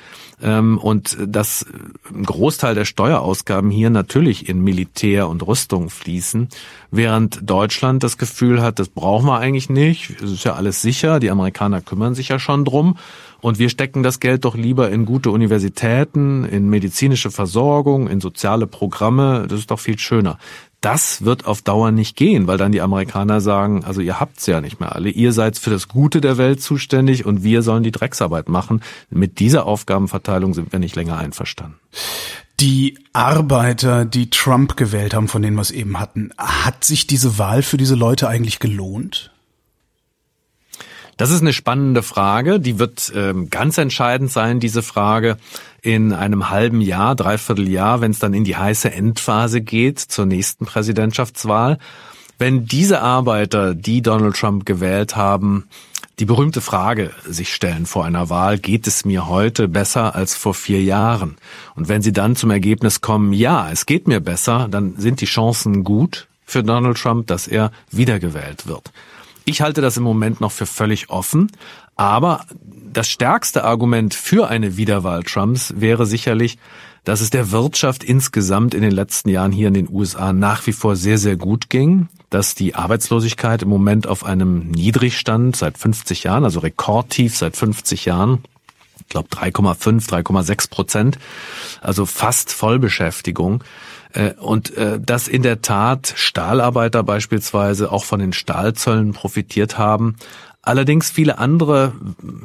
Ähm, 0.42 0.78
und 0.78 1.18
dass 1.26 1.66
ein 2.14 2.24
Großteil 2.24 2.76
der 2.76 2.86
Steuerausgaben 2.86 3.70
hier 3.72 3.90
natürlich 3.90 4.50
in 4.50 4.62
Militär 4.62 5.30
und 5.30 5.46
Rüstung 5.48 5.90
fließen, 5.90 6.50
während 6.92 7.50
Deutschland 7.50 8.04
das 8.04 8.18
Gefühl 8.18 8.62
hat, 8.62 8.80
das 8.80 8.90
brauchen 8.90 9.28
wir 9.28 9.40
eigentlich 9.40 9.70
nicht, 9.70 10.22
es 10.22 10.32
ist 10.32 10.44
ja 10.44 10.54
alles 10.54 10.82
sicher, 10.82 11.20
die 11.20 11.32
Amerikaner 11.32 11.82
kümmern 11.82 12.16
sich 12.16 12.30
ja 12.30 12.40
schon 12.40 12.66
drum 12.66 12.98
und 13.46 13.60
wir 13.60 13.70
stecken 13.70 14.02
das 14.02 14.20
Geld 14.20 14.44
doch 14.44 14.56
lieber 14.56 14.90
in 14.90 15.06
gute 15.06 15.30
Universitäten, 15.30 16.46
in 16.46 16.68
medizinische 16.68 17.30
Versorgung, 17.30 18.08
in 18.08 18.20
soziale 18.20 18.66
Programme. 18.66 19.46
Das 19.48 19.60
ist 19.60 19.70
doch 19.70 19.80
viel 19.80 20.00
schöner. 20.00 20.40
Das 20.82 21.26
wird 21.26 21.46
auf 21.46 21.62
Dauer 21.62 21.92
nicht 21.92 22.16
gehen, 22.16 22.48
weil 22.48 22.58
dann 22.58 22.72
die 22.72 22.82
Amerikaner 22.82 23.42
sagen, 23.42 23.86
also 23.86 24.02
ihr 24.02 24.20
habt's 24.20 24.48
ja 24.48 24.62
nicht 24.62 24.80
mehr 24.80 24.96
alle. 24.96 25.12
Ihr 25.12 25.32
seid 25.32 25.60
für 25.60 25.70
das 25.70 25.88
Gute 25.88 26.22
der 26.22 26.40
Welt 26.40 26.60
zuständig 26.60 27.28
und 27.28 27.44
wir 27.44 27.62
sollen 27.62 27.84
die 27.84 27.92
Drecksarbeit 27.92 28.50
machen. 28.50 28.82
Mit 29.12 29.38
dieser 29.38 29.68
Aufgabenverteilung 29.68 30.56
sind 30.56 30.72
wir 30.72 30.80
nicht 30.80 30.96
länger 30.96 31.20
einverstanden. 31.20 31.78
Die 32.60 32.98
Arbeiter, 33.14 34.06
die 34.06 34.32
Trump 34.32 34.76
gewählt 34.76 35.14
haben, 35.14 35.28
von 35.28 35.44
denen 35.44 35.56
wir 35.56 35.62
es 35.62 35.70
eben 35.70 36.00
hatten, 36.00 36.32
hat 36.40 36.84
sich 36.84 37.06
diese 37.06 37.38
Wahl 37.38 37.62
für 37.62 37.78
diese 37.78 37.94
Leute 37.94 38.28
eigentlich 38.28 38.58
gelohnt? 38.58 39.35
Das 41.18 41.32
ist 41.32 41.42
eine 41.42 41.54
spannende 41.54 42.04
Frage. 42.04 42.60
Die 42.60 42.78
wird 42.78 43.12
ähm, 43.16 43.50
ganz 43.50 43.78
entscheidend 43.78 44.32
sein, 44.32 44.60
diese 44.60 44.84
Frage, 44.84 45.38
in 45.82 46.14
einem 46.14 46.50
halben 46.50 46.82
Jahr, 46.82 47.16
dreiviertel 47.16 47.70
Jahr, 47.70 48.02
wenn 48.02 48.12
es 48.12 48.20
dann 48.20 48.34
in 48.34 48.44
die 48.44 48.58
heiße 48.58 48.92
Endphase 48.92 49.62
geht 49.62 50.00
zur 50.00 50.26
nächsten 50.26 50.66
Präsidentschaftswahl. 50.66 51.78
Wenn 52.38 52.66
diese 52.66 53.02
Arbeiter, 53.02 53.76
die 53.76 54.02
Donald 54.02 54.36
Trump 54.36 54.66
gewählt 54.66 55.16
haben, 55.16 55.68
die 56.20 56.26
berühmte 56.26 56.62
Frage 56.62 57.12
sich 57.26 57.54
stellen 57.54 57.86
vor 57.86 58.06
einer 58.06 58.30
Wahl, 58.30 58.58
geht 58.58 58.88
es 58.88 59.06
mir 59.06 59.28
heute 59.28 59.68
besser 59.68 60.16
als 60.16 60.36
vor 60.36 60.54
vier 60.54 60.82
Jahren? 60.82 61.38
Und 61.76 61.88
wenn 61.88 62.02
sie 62.02 62.14
dann 62.14 62.36
zum 62.36 62.52
Ergebnis 62.52 63.02
kommen, 63.02 63.32
ja, 63.32 63.70
es 63.72 63.86
geht 63.86 64.08
mir 64.08 64.20
besser, 64.20 64.68
dann 64.70 64.96
sind 64.98 65.22
die 65.22 65.26
Chancen 65.26 65.84
gut 65.84 66.28
für 66.46 66.64
Donald 66.64 66.98
Trump, 66.98 67.28
dass 67.28 67.48
er 67.48 67.72
wiedergewählt 67.92 68.68
wird. 68.68 68.92
Ich 69.46 69.62
halte 69.62 69.82
das 69.82 69.96
im 69.98 70.04
Moment 70.04 70.42
noch 70.42 70.52
für 70.52 70.66
völlig 70.66 71.10
offen, 71.12 71.52
aber 71.96 72.46
das 72.92 73.08
stärkste 73.08 73.64
Argument 73.64 74.14
für 74.14 74.48
eine 74.48 74.76
Wiederwahl 74.76 75.24
Trumps 75.24 75.74
wäre 75.78 76.08
sicherlich, 76.08 76.58
dass 77.04 77.22
es 77.22 77.30
der 77.30 77.52
Wirtschaft 77.52 78.04
insgesamt 78.04 78.74
in 78.74 78.82
den 78.82 78.92
letzten 78.92 79.30
Jahren 79.30 79.52
hier 79.52 79.68
in 79.68 79.76
den 79.76 79.90
USA 79.90 80.34
nach 80.34 80.66
wie 80.66 80.74
vor 80.74 80.96
sehr, 80.96 81.20
sehr 81.20 81.38
gut 81.38 81.70
ging, 81.70 82.08
dass 82.32 82.56
die 82.56 82.74
Arbeitslosigkeit 82.74 83.62
im 83.62 83.70
Moment 83.70 84.08
auf 84.08 84.26
einem 84.26 84.72
Niedrigstand 84.72 85.56
seit 85.56 85.78
50 85.78 86.24
Jahren, 86.24 86.44
also 86.44 86.60
rekordtief 86.62 87.38
seit 87.38 87.56
50 87.56 88.06
Jahren, 88.06 88.44
ich 89.00 89.10
glaube 89.10 89.30
3,5, 89.30 90.10
3,6 90.10 90.70
Prozent, 90.72 91.20
also 91.82 92.08
fast 92.08 92.52
Vollbeschäftigung. 92.52 93.64
Äh, 94.16 94.34
und 94.40 94.76
äh, 94.78 95.00
dass 95.00 95.28
in 95.28 95.44
der 95.44 95.62
Tat 95.62 96.14
Stahlarbeiter 96.16 97.04
beispielsweise 97.04 97.92
auch 97.92 98.06
von 98.06 98.20
den 98.20 98.34
Stahlzöllen 98.34 99.14
profitiert 99.14 99.78
haben, 99.78 100.16
Allerdings 100.66 101.12
viele 101.12 101.38
andere 101.38 101.94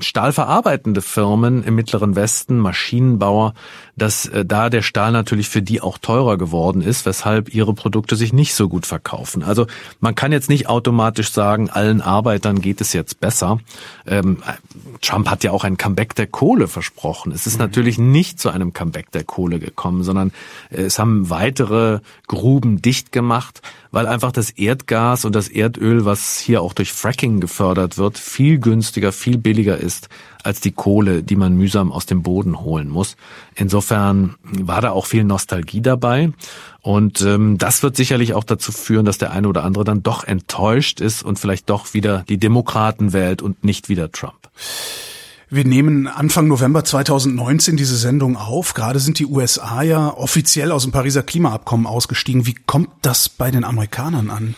stahlverarbeitende 0.01 1.01
Firmen 1.01 1.65
im 1.65 1.75
Mittleren 1.75 2.17
Westen, 2.17 2.59
Maschinenbauer, 2.59 3.55
dass 3.97 4.27
äh, 4.27 4.45
da 4.45 4.69
der 4.69 4.83
Stahl 4.83 5.11
natürlich 5.11 5.49
für 5.49 5.63
die 5.63 5.81
auch 5.81 5.97
teurer 5.97 6.37
geworden 6.37 6.83
ist, 6.83 7.07
weshalb 7.07 7.55
ihre 7.55 7.73
Produkte 7.73 8.17
sich 8.17 8.35
nicht 8.35 8.55
so 8.55 8.69
gut 8.69 8.85
verkaufen. 8.85 9.43
Also 9.43 9.67
man 10.01 10.15
kann 10.15 10.33
jetzt 10.33 10.51
nicht 10.51 10.69
automatisch 10.69 11.33
sagen, 11.33 11.71
allen 11.71 12.03
Arbeitern 12.03 12.61
geht 12.61 12.83
es 12.83 12.93
jetzt 12.93 13.21
besser. 13.21 13.59
Ähm, 14.07 14.43
Trump 15.01 15.31
hat 15.31 15.43
ja 15.43 15.53
auch 15.53 15.65
ein 15.65 15.79
Comeback 15.79 16.15
der 16.15 16.27
Kohle 16.27 16.69
versprochen. 16.69 17.33
Es 17.33 17.47
ist 17.47 17.55
mhm. 17.55 17.61
natürlich 17.65 17.99
nicht 17.99 18.39
zu 18.39 18.51
einem 18.51 18.75
Comeback 18.75 19.11
der 19.13 19.25
Kohle 19.25 19.59
gekommen, 19.59 20.03
sondern 20.03 20.33
es 20.69 20.99
haben 20.99 21.31
weitere 21.31 22.01
Gruben 22.27 22.83
dicht 22.83 23.13
gemacht 23.13 23.63
weil 23.91 24.07
einfach 24.07 24.33
das 24.33 24.51
Erdgas 24.51 25.25
und 25.25 25.35
das 25.35 25.49
Erdöl, 25.49 26.05
was 26.05 26.39
hier 26.39 26.63
auch 26.63 26.73
durch 26.73 26.93
Fracking 26.93 27.41
gefördert 27.41 27.99
wird, 27.99 28.19
viel 28.19 28.59
günstiger, 28.59 29.13
viel 29.13 29.39
billiger 29.39 29.79
ist 29.79 30.09
als 30.43 30.61
die 30.61 30.73
Kohle, 30.73 31.23
die 31.23 31.37
man 31.37 31.55
mühsam 31.57 31.93
aus 31.93 32.07
dem 32.07 32.23
Boden 32.23 32.61
holen 32.61 32.89
muss. 32.89 33.17
Insofern 33.55 34.37
war 34.43 34.81
da 34.81 34.93
auch 34.93 35.07
viel 35.07 35.25
Nostalgie 35.25 35.83
dabei. 35.83 36.33
Und 36.81 37.21
ähm, 37.21 37.59
das 37.59 37.83
wird 37.83 37.97
sicherlich 37.97 38.33
auch 38.35 38.45
dazu 38.45 38.73
führen, 38.73 39.05
dass 39.05 39.19
der 39.19 39.33
eine 39.33 39.49
oder 39.49 39.65
andere 39.65 39.85
dann 39.85 40.03
doch 40.03 40.25
enttäuscht 40.25 41.01
ist 41.01 41.23
und 41.23 41.39
vielleicht 41.39 41.69
doch 41.69 41.93
wieder 41.93 42.25
die 42.29 42.39
Demokraten 42.39 43.13
wählt 43.13 43.43
und 43.43 43.65
nicht 43.65 43.89
wieder 43.89 44.11
Trump. 44.13 44.49
Wir 45.53 45.65
nehmen 45.65 46.07
Anfang 46.07 46.47
November 46.47 46.85
2019 46.85 47.77
diese 47.77 47.97
Sendung 47.97 48.37
auf. 48.37 48.73
Gerade 48.73 49.01
sind 49.01 49.19
die 49.19 49.27
USA 49.27 49.83
ja 49.83 50.17
offiziell 50.17 50.71
aus 50.71 50.85
dem 50.85 50.93
Pariser 50.93 51.25
Klimaabkommen 51.25 51.89
ausgestiegen. 51.89 52.47
Wie 52.47 52.55
kommt 52.55 52.91
das 53.03 53.29
bei 53.29 53.51
den 53.51 53.65
Amerikanern 53.65 54.31
an? 54.31 54.55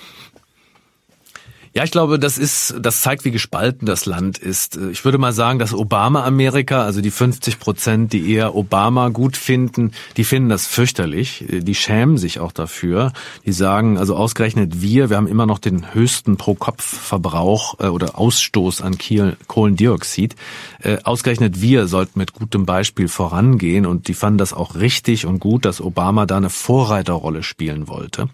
Ja, 1.74 1.84
ich 1.84 1.90
glaube, 1.90 2.18
das 2.18 2.36
ist, 2.36 2.74
das 2.80 3.00
zeigt, 3.00 3.24
wie 3.24 3.30
gespalten 3.30 3.86
das 3.86 4.04
Land 4.04 4.36
ist. 4.36 4.76
Ich 4.76 5.06
würde 5.06 5.16
mal 5.16 5.32
sagen, 5.32 5.58
dass 5.58 5.72
Obama-Amerika, 5.72 6.84
also 6.84 7.00
die 7.00 7.10
50 7.10 7.58
Prozent, 7.58 8.12
die 8.12 8.30
eher 8.30 8.54
Obama 8.54 9.08
gut 9.08 9.38
finden, 9.38 9.92
die 10.18 10.24
finden 10.24 10.50
das 10.50 10.66
fürchterlich. 10.66 11.46
Die 11.48 11.74
schämen 11.74 12.18
sich 12.18 12.40
auch 12.40 12.52
dafür. 12.52 13.14
Die 13.46 13.52
sagen, 13.52 13.96
also 13.96 14.16
ausgerechnet 14.16 14.82
wir, 14.82 15.08
wir 15.08 15.16
haben 15.16 15.26
immer 15.26 15.46
noch 15.46 15.58
den 15.58 15.94
höchsten 15.94 16.36
Pro-Kopf-Verbrauch 16.36 17.80
äh, 17.80 17.86
oder 17.86 18.18
Ausstoß 18.18 18.82
an 18.82 18.98
Kohlendioxid. 19.46 20.36
Äh, 20.82 20.98
ausgerechnet 21.04 21.62
wir 21.62 21.86
sollten 21.86 22.18
mit 22.18 22.34
gutem 22.34 22.66
Beispiel 22.66 23.08
vorangehen 23.08 23.86
und 23.86 24.08
die 24.08 24.14
fanden 24.14 24.36
das 24.36 24.52
auch 24.52 24.74
richtig 24.74 25.24
und 25.24 25.38
gut, 25.40 25.64
dass 25.64 25.80
Obama 25.80 26.26
da 26.26 26.36
eine 26.36 26.50
Vorreiterrolle 26.50 27.42
spielen 27.42 27.88
wollte. 27.88 28.28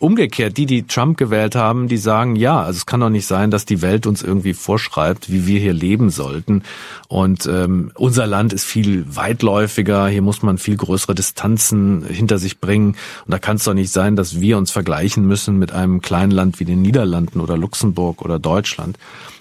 Umgekehrt, 0.00 0.56
die, 0.56 0.64
die 0.64 0.86
Trump 0.86 1.18
gewählt 1.18 1.54
haben, 1.54 1.86
die 1.86 1.98
sagen, 1.98 2.34
ja, 2.34 2.62
also 2.62 2.78
es 2.78 2.86
kann 2.86 3.00
doch 3.00 3.10
nicht 3.10 3.26
sein, 3.26 3.50
dass 3.50 3.66
die 3.66 3.82
Welt 3.82 4.06
uns 4.06 4.22
irgendwie 4.22 4.54
vorschreibt, 4.54 5.30
wie 5.30 5.46
wir 5.46 5.60
hier 5.60 5.74
leben 5.74 6.08
sollten. 6.08 6.62
Und 7.08 7.44
ähm, 7.44 7.92
unser 7.96 8.26
Land 8.26 8.54
ist 8.54 8.64
viel 8.64 9.04
weitläufiger, 9.14 10.08
hier 10.08 10.22
muss 10.22 10.42
man 10.42 10.56
viel 10.56 10.78
größere 10.78 11.14
Distanzen 11.14 12.02
hinter 12.08 12.38
sich 12.38 12.60
bringen. 12.60 12.96
Und 13.26 13.30
da 13.30 13.38
kann 13.38 13.56
es 13.56 13.64
doch 13.64 13.74
nicht 13.74 13.92
sein, 13.92 14.16
dass 14.16 14.40
wir 14.40 14.56
uns 14.56 14.70
vergleichen 14.70 15.26
müssen 15.26 15.58
mit 15.58 15.72
einem 15.72 16.00
kleinen 16.00 16.32
Land 16.32 16.60
wie 16.60 16.64
den 16.64 16.80
Niederlanden 16.80 17.38
oder 17.38 17.58
Luxemburg 17.58 18.22
oder 18.22 18.38
Deutschland, 18.38 18.98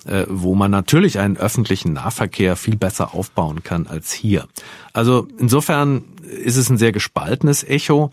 äh, 0.08 0.26
wo 0.28 0.56
man 0.56 0.72
natürlich 0.72 1.20
einen 1.20 1.38
öffentlichen 1.38 1.94
Nahverkehr 1.94 2.58
viel 2.58 2.76
besser 2.76 3.16
aufbauen 3.16 3.64
kann 3.64 3.88
als 3.88 4.12
hier. 4.12 4.46
Also 4.92 5.26
insofern 5.38 6.04
ist 6.44 6.58
es 6.58 6.70
ein 6.70 6.78
sehr 6.78 6.92
gespaltenes 6.92 7.64
Echo. 7.64 8.12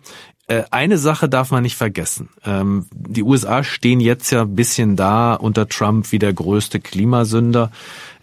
Äh, 0.48 0.62
eine 0.70 0.98
Sache 0.98 1.28
darf 1.28 1.50
man 1.50 1.62
nicht 1.62 1.76
vergessen. 1.76 2.28
Ähm, 2.44 2.86
die 2.92 3.22
USA 3.22 3.64
stehen 3.64 4.00
jetzt 4.00 4.30
ja 4.30 4.42
ein 4.42 4.54
bisschen 4.54 4.96
da 4.96 5.34
unter 5.34 5.68
Trump 5.68 6.12
wie 6.12 6.18
der 6.18 6.32
größte 6.32 6.80
Klimasünder. 6.80 7.70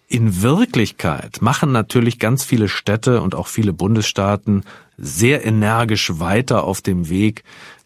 In 0.08 0.42
Wirklichkeit 0.42 1.42
machen 1.42 1.72
natürlich 1.72 2.20
ganz 2.20 2.44
viele 2.44 2.70
Städte 2.70 3.22
und 3.22 3.36
auch 3.36 3.48
viele 3.48 3.74
Bundesstaaten 3.74 4.64
sehr 4.98 5.46
energisch 5.46 6.20
weiter 6.20 6.64
auf 6.64 6.82
dem 6.82 7.10
Weg, 7.10 7.44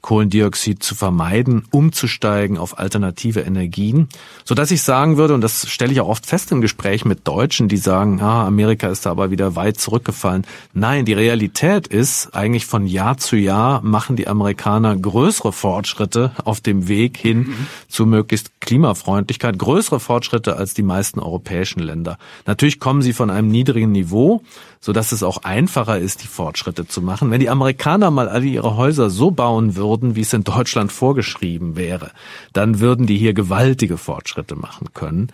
Kohlendioxid 0.08 0.82
zu 0.82 0.96
vermeiden, 0.96 1.65
umzusteigen 1.70 2.58
auf 2.58 2.80
alternative 2.80 3.41
Energien, 3.41 4.08
so 4.46 4.56
dass 4.56 4.72
ich 4.72 4.82
sagen 4.82 5.17
würde, 5.17 5.34
und 5.34 5.41
das 5.41 5.70
stelle 5.70 5.91
ich 5.91 6.00
auch 6.00 6.08
oft 6.08 6.26
fest 6.26 6.50
im 6.54 6.62
Gespräch 6.62 7.04
mit 7.04 7.28
Deutschen, 7.28 7.67
die 7.67 7.76
sagen, 7.76 8.22
ah, 8.22 8.48
Amerika 8.48 8.88
ist 8.88 9.06
da 9.06 9.12
aber 9.12 9.32
wieder 9.32 9.58
weit 9.58 9.82
zurückgefallen. 9.82 10.48
Nein, 10.72 11.04
die 11.04 11.12
Realität 11.12 11.88
ist, 11.88 12.34
eigentlich 12.34 12.65
von 12.65 12.88
Jahr 12.88 13.17
zu 13.17 13.36
Jahr 13.36 13.82
machen 13.82 14.15
die 14.15 14.30
Amerikaner 14.30 14.96
größere 14.96 15.52
Fortschritte 15.52 16.32
auf 16.46 16.62
dem 16.62 16.88
Weg 16.88 17.17
hin 17.17 17.39
mhm. 17.39 17.67
zu 17.89 18.06
möglichst 18.06 18.62
Klimafreundlichkeit, 18.62 19.60
größere 19.60 20.00
Fortschritte 20.00 20.56
als 20.56 20.74
die 20.74 20.84
meisten 20.84 21.20
europäischen 21.20 21.82
Länder. 21.82 22.17
Natürlich 22.46 22.80
kommen 22.80 23.02
sie 23.02 23.12
von 23.12 23.30
einem 23.30 23.50
niedrigen 23.50 23.91
Niveau, 23.91 24.41
so 24.88 24.93
dass 24.93 25.12
es 25.12 25.21
auch 25.21 25.43
einfacher 25.43 26.00
ist, 26.00 26.23
die 26.23 26.28
Fortschritte 26.28 26.88
zu 26.88 27.02
machen. 27.02 27.30
Wenn 27.30 27.41
die 27.41 27.50
Amerikaner 27.50 28.10
mal 28.10 28.30
alle 28.30 28.45
ihre 28.45 28.78
Häuser 28.78 29.10
so 29.10 29.32
bauen 29.32 29.76
würden, 29.76 30.15
wie 30.15 30.21
es 30.21 30.32
in 30.32 30.45
Deutschland 30.45 30.93
vorgeschrieben 30.93 31.76
wäre, 31.76 32.12
dann 32.54 32.80
würden 32.80 33.06
die 33.06 33.17
hier 33.17 33.34
gewaltige 33.34 33.97
Fortschritte 33.97 34.56
machen 34.56 34.88
können. 34.93 35.28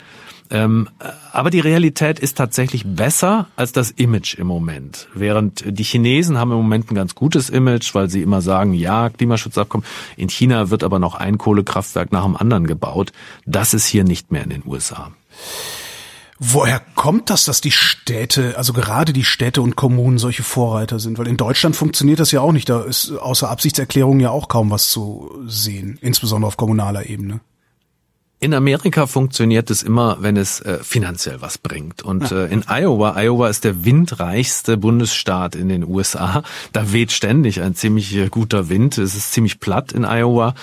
Ähm, 0.49 0.89
aber 1.31 1.51
die 1.51 1.59
Realität 1.59 2.17
ist 2.17 2.35
tatsächlich 2.35 2.83
besser 2.83 3.45
als 3.55 3.73
das 3.73 3.91
Image 3.91 4.33
im 4.39 4.47
Moment. 4.47 5.07
Während 5.13 5.63
die 5.67 5.83
Chinesen 5.83 6.39
haben 6.39 6.49
im 6.49 6.57
Moment 6.57 6.89
ein 6.89 6.95
ganz 6.95 7.13
gutes 7.13 7.51
Image, 7.51 7.93
weil 7.93 8.09
sie 8.09 8.23
immer 8.23 8.41
sagen, 8.41 8.73
ja, 8.73 9.11
Klimaschutzabkommen. 9.11 9.85
In 10.17 10.29
China 10.29 10.71
wird 10.71 10.83
aber 10.83 10.97
noch 10.97 11.13
ein 11.13 11.37
Kohlekraftwerk 11.37 12.11
nach 12.11 12.23
dem 12.23 12.35
anderen 12.35 12.65
gebaut. 12.65 13.11
Das 13.45 13.75
ist 13.75 13.85
hier 13.85 14.03
nicht 14.03 14.31
mehr 14.31 14.45
in 14.45 14.49
den 14.49 14.63
USA. 14.65 15.11
Woher 16.45 16.81
kommt 16.95 17.29
das, 17.29 17.45
dass 17.45 17.61
die 17.61 17.71
Städte, 17.71 18.57
also 18.57 18.73
gerade 18.73 19.13
die 19.13 19.23
Städte 19.23 19.61
und 19.61 19.77
Kommunen 19.77 20.17
solche 20.17 20.43
Vorreiter 20.43 20.99
sind? 20.99 21.17
Weil 21.17 21.27
in 21.27 21.37
Deutschland 21.37 21.73
funktioniert 21.73 22.19
das 22.19 22.31
ja 22.31 22.41
auch 22.41 22.51
nicht. 22.51 22.67
Da 22.67 22.81
ist 22.81 23.11
außer 23.11 23.49
Absichtserklärungen 23.49 24.19
ja 24.19 24.29
auch 24.29 24.49
kaum 24.49 24.69
was 24.69 24.89
zu 24.89 25.31
sehen, 25.47 25.97
insbesondere 26.01 26.49
auf 26.49 26.57
kommunaler 26.57 27.05
Ebene. 27.05 27.39
In 28.43 28.53
Amerika 28.53 29.07
funktioniert 29.07 29.71
es 29.71 29.83
immer, 29.83 30.17
wenn 30.19 30.35
es 30.35 30.59
äh, 30.59 30.79
finanziell 30.83 31.39
was 31.39 31.57
bringt. 31.57 32.01
Und 32.01 32.29
äh, 32.33 32.47
in 32.47 32.65
Iowa, 32.67 33.15
Iowa 33.15 33.47
ist 33.47 33.63
der 33.63 33.85
windreichste 33.85 34.75
Bundesstaat 34.75 35.55
in 35.55 35.69
den 35.69 35.85
USA. 35.85 36.43
Da 36.73 36.91
weht 36.91 37.13
ständig 37.13 37.61
ein 37.61 37.73
ziemlich 37.73 38.13
äh, 38.13 38.27
guter 38.27 38.67
Wind. 38.67 38.97
Es 38.97 39.15
ist 39.15 39.31
ziemlich 39.31 39.61
platt 39.61 39.93
in 39.93 40.03
Iowa. 40.03 40.55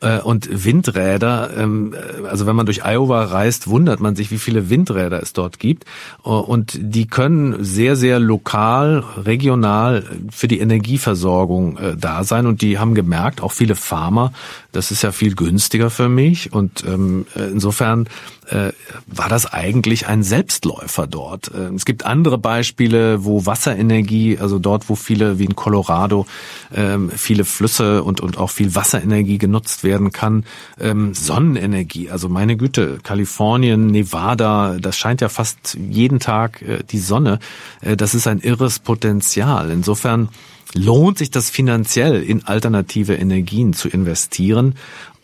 Äh, 0.00 0.20
und 0.20 0.48
Windräder, 0.64 1.50
ähm, 1.58 1.92
äh, 1.92 2.26
also 2.26 2.46
wenn 2.46 2.56
man 2.56 2.64
durch 2.64 2.86
Iowa 2.86 3.24
reist, 3.24 3.68
wundert 3.68 4.00
man 4.00 4.16
sich, 4.16 4.30
wie 4.30 4.38
viele 4.38 4.70
Windräder 4.70 5.22
es 5.22 5.34
dort 5.34 5.58
gibt. 5.58 5.84
Uh, 6.24 6.36
und 6.36 6.78
die 6.80 7.06
können 7.06 7.62
sehr, 7.62 7.96
sehr 7.96 8.18
lokal, 8.18 9.04
regional 9.18 10.04
für 10.30 10.48
die 10.48 10.60
Energieversorgung 10.60 11.76
äh, 11.76 11.96
da 11.98 12.24
sein. 12.24 12.46
Und 12.46 12.62
die 12.62 12.78
haben 12.78 12.94
gemerkt, 12.94 13.42
auch 13.42 13.52
viele 13.52 13.74
Farmer, 13.74 14.32
das 14.72 14.90
ist 14.90 15.02
ja 15.02 15.12
viel 15.12 15.34
günstiger 15.34 15.90
für 15.90 16.08
mich. 16.08 16.54
Und 16.54 16.82
ähm, 16.86 17.25
äh, 17.25 17.25
insofern 17.34 18.08
äh, 18.48 18.72
war 19.06 19.28
das 19.28 19.52
eigentlich 19.52 20.06
ein 20.06 20.22
Selbstläufer 20.22 21.06
dort. 21.06 21.52
Äh, 21.52 21.74
es 21.74 21.84
gibt 21.84 22.06
andere 22.06 22.38
Beispiele, 22.38 23.24
wo 23.24 23.46
Wasserenergie, 23.46 24.38
also 24.38 24.58
dort, 24.58 24.88
wo 24.88 24.94
viele, 24.94 25.38
wie 25.38 25.44
in 25.44 25.56
Colorado, 25.56 26.26
ähm, 26.74 27.10
viele 27.10 27.44
Flüsse 27.44 28.02
und, 28.04 28.20
und 28.20 28.38
auch 28.38 28.50
viel 28.50 28.74
Wasserenergie 28.74 29.38
genutzt 29.38 29.84
werden 29.84 30.12
kann. 30.12 30.44
Ähm, 30.78 31.14
Sonnenenergie, 31.14 32.10
also 32.10 32.28
meine 32.28 32.56
Güte, 32.56 32.98
Kalifornien, 33.02 33.88
Nevada, 33.88 34.76
das 34.80 34.96
scheint 34.96 35.20
ja 35.20 35.28
fast 35.28 35.76
jeden 35.90 36.20
Tag 36.20 36.62
äh, 36.62 36.84
die 36.90 36.98
Sonne. 36.98 37.38
Das 37.82 38.14
ist 38.14 38.26
ein 38.26 38.40
irres 38.40 38.78
Potenzial. 38.78 39.70
Insofern 39.70 40.28
lohnt 40.74 41.18
sich 41.18 41.30
das 41.30 41.50
finanziell 41.50 42.22
in 42.22 42.44
alternative 42.44 43.14
Energien 43.14 43.72
zu 43.72 43.88
investieren. 43.88 44.74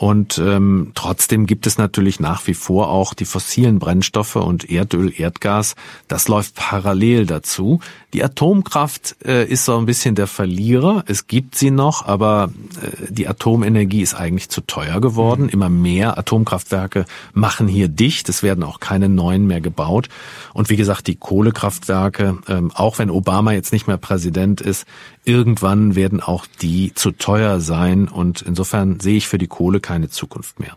Und 0.02 0.36
ähm, 0.44 0.90
trotzdem 0.96 1.46
gibt 1.46 1.64
es 1.64 1.78
natürlich 1.78 2.18
nach 2.18 2.44
wie 2.48 2.54
vor 2.54 2.88
auch 2.88 3.14
die 3.14 3.24
fossilen 3.24 3.78
Brennstoffe 3.78 4.34
und 4.34 4.68
Erdöl, 4.68 5.12
Erdgas. 5.16 5.76
Das 6.08 6.26
läuft 6.26 6.56
parallel 6.56 7.24
dazu. 7.24 7.78
Die 8.12 8.24
Atomkraft 8.24 9.14
äh, 9.24 9.46
ist 9.46 9.64
so 9.64 9.78
ein 9.78 9.86
bisschen 9.86 10.16
der 10.16 10.26
Verlierer. 10.26 11.04
Es 11.06 11.28
gibt 11.28 11.54
sie 11.54 11.70
noch, 11.70 12.04
aber 12.04 12.50
äh, 12.82 13.12
die 13.12 13.28
Atomenergie 13.28 14.02
ist 14.02 14.14
eigentlich 14.14 14.48
zu 14.48 14.62
teuer 14.62 15.00
geworden. 15.00 15.44
Mhm. 15.44 15.50
Immer 15.50 15.68
mehr 15.68 16.18
Atomkraftwerke 16.18 17.04
machen 17.32 17.68
hier 17.68 17.86
dicht. 17.86 18.28
Es 18.28 18.42
werden 18.42 18.64
auch 18.64 18.80
keine 18.80 19.08
neuen 19.08 19.46
mehr 19.46 19.60
gebaut. 19.60 20.08
Und 20.52 20.68
wie 20.68 20.76
gesagt, 20.76 21.06
die 21.06 21.14
Kohlekraftwerke, 21.14 22.38
ähm, 22.48 22.72
auch 22.74 22.98
wenn 22.98 23.08
Obama 23.08 23.52
jetzt 23.52 23.72
nicht 23.72 23.86
mehr 23.86 23.98
Präsident 23.98 24.60
ist, 24.60 24.84
irgendwann 25.24 25.94
werden 25.94 26.20
auch 26.20 26.46
die 26.60 26.92
zu 26.94 27.12
teuer 27.12 27.60
sein. 27.60 28.08
Und 28.08 28.42
insofern 28.42 29.00
sehe 29.00 29.16
ich 29.16 29.28
für 29.28 29.38
die 29.38 29.46
Kohle 29.46 29.80
keine 29.80 30.08
Zukunft 30.08 30.60
mehr. 30.60 30.76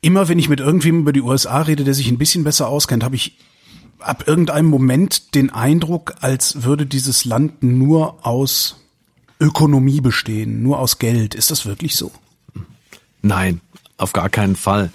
Immer 0.00 0.28
wenn 0.28 0.38
ich 0.38 0.48
mit 0.48 0.60
irgendwem 0.60 1.00
über 1.00 1.12
die 1.12 1.22
USA 1.22 1.62
rede, 1.62 1.84
der 1.84 1.94
sich 1.94 2.08
ein 2.08 2.18
bisschen 2.18 2.44
besser 2.44 2.68
auskennt, 2.68 3.04
habe 3.04 3.16
ich 3.16 3.36
ab 4.00 4.24
irgendeinem 4.26 4.66
Moment 4.66 5.34
den 5.34 5.50
Eindruck, 5.50 6.14
als 6.20 6.64
würde 6.64 6.86
dieses 6.86 7.24
Land 7.24 7.62
nur 7.62 8.26
aus 8.26 8.80
Ökonomie 9.40 10.00
bestehen, 10.00 10.62
nur 10.62 10.78
aus 10.78 10.98
Geld. 10.98 11.34
Ist 11.34 11.50
das 11.50 11.66
wirklich 11.66 11.96
so? 11.96 12.10
Nein, 13.22 13.60
auf 13.96 14.12
gar 14.12 14.28
keinen 14.28 14.56
Fall. 14.56 14.90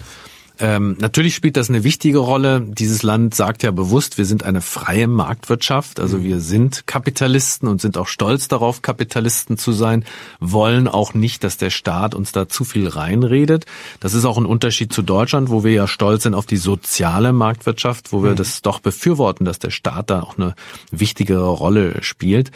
Ähm, 0.60 0.96
natürlich 0.98 1.34
spielt 1.34 1.56
das 1.56 1.68
eine 1.68 1.84
wichtige 1.84 2.18
Rolle. 2.18 2.60
Dieses 2.60 3.02
Land 3.02 3.34
sagt 3.34 3.62
ja 3.62 3.70
bewusst, 3.70 4.18
wir 4.18 4.24
sind 4.24 4.42
eine 4.42 4.60
freie 4.60 5.06
Marktwirtschaft, 5.06 6.00
also 6.00 6.18
mhm. 6.18 6.24
wir 6.24 6.40
sind 6.40 6.86
Kapitalisten 6.86 7.68
und 7.68 7.80
sind 7.80 7.96
auch 7.96 8.08
stolz 8.08 8.48
darauf, 8.48 8.82
Kapitalisten 8.82 9.56
zu 9.56 9.72
sein, 9.72 10.04
wollen 10.40 10.88
auch 10.88 11.14
nicht, 11.14 11.44
dass 11.44 11.58
der 11.58 11.70
Staat 11.70 12.14
uns 12.14 12.32
da 12.32 12.48
zu 12.48 12.64
viel 12.64 12.88
reinredet. 12.88 13.66
Das 14.00 14.14
ist 14.14 14.24
auch 14.24 14.36
ein 14.36 14.46
Unterschied 14.46 14.92
zu 14.92 15.02
Deutschland, 15.02 15.50
wo 15.50 15.62
wir 15.62 15.72
ja 15.72 15.86
stolz 15.86 16.24
sind 16.24 16.34
auf 16.34 16.46
die 16.46 16.56
soziale 16.56 17.32
Marktwirtschaft, 17.32 18.12
wo 18.12 18.24
wir 18.24 18.32
mhm. 18.32 18.36
das 18.36 18.62
doch 18.62 18.80
befürworten, 18.80 19.44
dass 19.44 19.60
der 19.60 19.70
Staat 19.70 20.10
da 20.10 20.22
auch 20.22 20.38
eine 20.38 20.54
wichtigere 20.90 21.48
Rolle 21.48 22.02
spielt. 22.02 22.50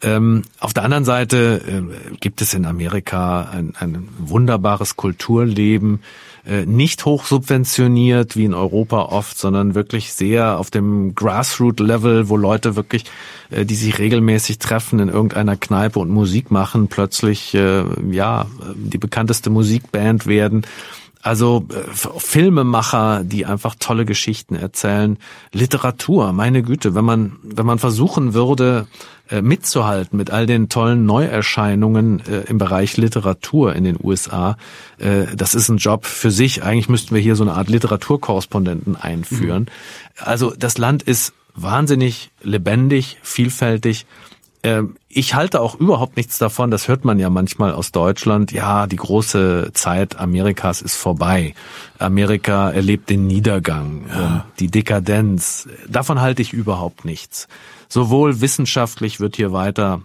Ähm, 0.00 0.42
auf 0.58 0.72
der 0.72 0.84
anderen 0.84 1.04
Seite 1.04 1.60
äh, 1.66 2.16
gibt 2.20 2.40
es 2.40 2.54
in 2.54 2.64
Amerika 2.64 3.42
ein, 3.42 3.74
ein 3.78 4.08
wunderbares 4.18 4.96
Kulturleben, 4.96 6.00
nicht 6.66 7.04
hoch 7.04 7.24
subventioniert 7.24 8.36
wie 8.36 8.44
in 8.44 8.54
Europa 8.54 9.02
oft, 9.02 9.38
sondern 9.38 9.74
wirklich 9.76 10.12
sehr 10.12 10.58
auf 10.58 10.70
dem 10.70 11.14
Grassroot-Level, 11.14 12.28
wo 12.28 12.36
Leute 12.36 12.74
wirklich, 12.74 13.04
äh, 13.50 13.64
die 13.64 13.76
sich 13.76 13.98
regelmäßig 13.98 14.58
treffen 14.58 14.98
in 14.98 15.08
irgendeiner 15.08 15.56
Kneipe 15.56 16.00
und 16.00 16.10
Musik 16.10 16.50
machen, 16.50 16.88
plötzlich 16.88 17.54
äh, 17.54 17.84
ja 18.10 18.46
die 18.74 18.98
bekannteste 18.98 19.50
Musikband 19.50 20.26
werden. 20.26 20.66
Also 21.22 21.66
äh, 21.70 21.88
Filmemacher, 21.94 23.22
die 23.24 23.46
einfach 23.46 23.76
tolle 23.78 24.04
Geschichten 24.04 24.56
erzählen, 24.56 25.18
Literatur, 25.52 26.32
meine 26.32 26.62
Güte, 26.62 26.96
wenn 26.96 27.04
man 27.04 27.38
wenn 27.42 27.64
man 27.64 27.78
versuchen 27.78 28.34
würde 28.34 28.88
äh, 29.30 29.40
mitzuhalten 29.40 30.16
mit 30.18 30.32
all 30.32 30.46
den 30.46 30.68
tollen 30.68 31.06
Neuerscheinungen 31.06 32.20
äh, 32.26 32.40
im 32.48 32.58
Bereich 32.58 32.96
Literatur 32.96 33.74
in 33.74 33.84
den 33.84 33.96
USA, 34.02 34.56
das 35.36 35.54
ist 35.56 35.68
ein 35.68 35.78
Job 35.78 36.06
für 36.06 36.30
sich. 36.30 36.62
Eigentlich 36.62 36.88
müssten 36.88 37.12
wir 37.12 37.20
hier 37.20 37.34
so 37.34 37.42
eine 37.42 37.54
Art 37.54 37.68
Literaturkorrespondenten 37.68 38.94
einführen. 38.94 39.62
Mhm. 39.62 40.24
Also 40.24 40.54
das 40.56 40.78
Land 40.78 41.02
ist 41.02 41.32
wahnsinnig 41.56 42.30
lebendig, 42.42 43.18
vielfältig 43.22 44.06
ich 45.08 45.34
halte 45.34 45.60
auch 45.60 45.74
überhaupt 45.74 46.16
nichts 46.16 46.38
davon, 46.38 46.70
das 46.70 46.86
hört 46.86 47.04
man 47.04 47.18
ja 47.18 47.30
manchmal 47.30 47.72
aus 47.72 47.90
Deutschland, 47.90 48.52
ja, 48.52 48.86
die 48.86 48.96
große 48.96 49.70
Zeit 49.74 50.18
Amerikas 50.18 50.82
ist 50.82 50.96
vorbei. 50.96 51.54
Amerika 51.98 52.70
erlebt 52.70 53.10
den 53.10 53.26
Niedergang, 53.26 54.04
ja. 54.08 54.46
die 54.60 54.68
Dekadenz. 54.68 55.68
Davon 55.88 56.20
halte 56.20 56.42
ich 56.42 56.52
überhaupt 56.52 57.04
nichts. 57.04 57.48
Sowohl 57.88 58.40
wissenschaftlich 58.40 59.18
wird 59.18 59.36
hier 59.36 59.52
weiter 59.52 60.02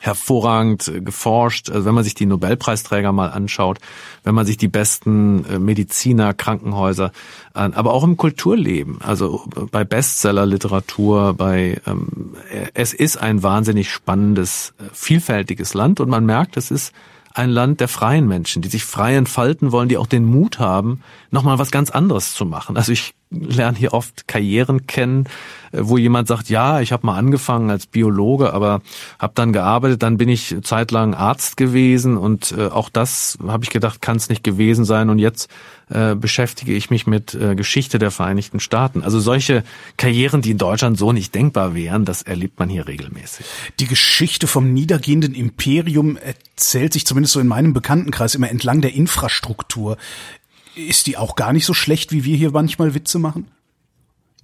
hervorragend 0.00 0.88
äh, 0.88 1.00
geforscht. 1.00 1.70
Also 1.70 1.84
wenn 1.84 1.94
man 1.94 2.04
sich 2.04 2.14
die 2.14 2.26
Nobelpreisträger 2.26 3.12
mal 3.12 3.28
anschaut, 3.28 3.78
wenn 4.24 4.34
man 4.34 4.46
sich 4.46 4.56
die 4.56 4.68
besten 4.68 5.44
äh, 5.44 5.58
Mediziner, 5.58 6.34
Krankenhäuser, 6.34 7.12
an, 7.52 7.74
aber 7.74 7.92
auch 7.92 8.04
im 8.04 8.16
Kulturleben, 8.16 9.00
also 9.00 9.44
bei 9.70 9.84
Bestsellerliteratur, 9.84 11.34
bei 11.34 11.80
ähm, 11.86 12.34
es 12.74 12.92
ist 12.92 13.16
ein 13.16 13.42
wahnsinnig 13.42 13.90
spannendes, 13.90 14.74
äh, 14.78 14.84
vielfältiges 14.92 15.74
Land 15.74 16.00
und 16.00 16.08
man 16.08 16.26
merkt, 16.26 16.56
es 16.56 16.70
ist 16.70 16.92
ein 17.34 17.50
Land 17.50 17.80
der 17.80 17.88
freien 17.88 18.26
Menschen, 18.26 18.62
die 18.62 18.68
sich 18.68 18.84
frei 18.84 19.14
entfalten 19.14 19.72
wollen, 19.72 19.88
die 19.88 19.96
auch 19.96 20.06
den 20.06 20.24
Mut 20.24 20.58
haben, 20.58 21.00
nochmal 21.30 21.58
was 21.58 21.70
ganz 21.70 21.90
anderes 21.90 22.34
zu 22.34 22.44
machen. 22.44 22.76
Also 22.76 22.92
ich 22.92 23.14
lerne 23.30 23.78
hier 23.78 23.94
oft 23.94 24.26
Karrieren 24.26 24.86
kennen, 24.86 25.26
äh, 25.72 25.78
wo 25.82 25.96
jemand 25.96 26.28
sagt, 26.28 26.48
ja, 26.48 26.80
ich 26.80 26.92
habe 26.92 27.06
mal 27.06 27.16
angefangen 27.16 27.70
als 27.70 27.86
Biologe, 27.86 28.52
aber 28.52 28.82
habe 29.18 29.32
dann 29.36 29.52
gearbeitet, 29.52 30.02
dann 30.02 30.16
bin 30.16 30.28
ich 30.28 30.56
zeitlang 30.62 31.14
Arzt 31.14 31.56
gewesen 31.56 32.16
und 32.16 32.52
äh, 32.52 32.66
auch 32.66 32.88
das 32.88 33.38
habe 33.46 33.64
ich 33.64 33.70
gedacht, 33.70 34.02
kann 34.02 34.16
es 34.16 34.28
nicht 34.28 34.42
gewesen 34.42 34.84
sein 34.84 35.10
und 35.10 35.18
jetzt 35.20 35.48
äh, 35.90 36.14
beschäftige 36.14 36.72
ich 36.72 36.90
mich 36.90 37.06
mit 37.06 37.34
äh, 37.34 37.54
Geschichte 37.54 37.98
der 37.98 38.10
Vereinigten 38.10 38.60
Staaten. 38.60 39.02
Also 39.02 39.20
solche 39.20 39.64
Karrieren, 39.96 40.40
die 40.40 40.52
in 40.52 40.58
Deutschland 40.58 40.98
so 40.98 41.12
nicht 41.12 41.34
denkbar 41.34 41.74
wären, 41.74 42.04
das 42.04 42.22
erlebt 42.22 42.58
man 42.58 42.68
hier 42.68 42.86
regelmäßig. 42.86 43.44
Die 43.80 43.86
Geschichte 43.86 44.46
vom 44.46 44.72
niedergehenden 44.72 45.34
Imperium 45.34 46.16
erzählt 46.16 46.92
sich 46.92 47.06
zumindest 47.06 47.34
so 47.34 47.40
in 47.40 47.48
meinem 47.48 47.72
Bekanntenkreis 47.72 48.34
immer 48.34 48.50
entlang 48.50 48.80
der 48.80 48.94
Infrastruktur. 48.94 49.96
Ist 50.76 51.06
die 51.06 51.16
auch 51.16 51.34
gar 51.34 51.52
nicht 51.52 51.66
so 51.66 51.74
schlecht, 51.74 52.12
wie 52.12 52.24
wir 52.24 52.36
hier 52.36 52.52
manchmal 52.52 52.94
Witze 52.94 53.18
machen? 53.18 53.48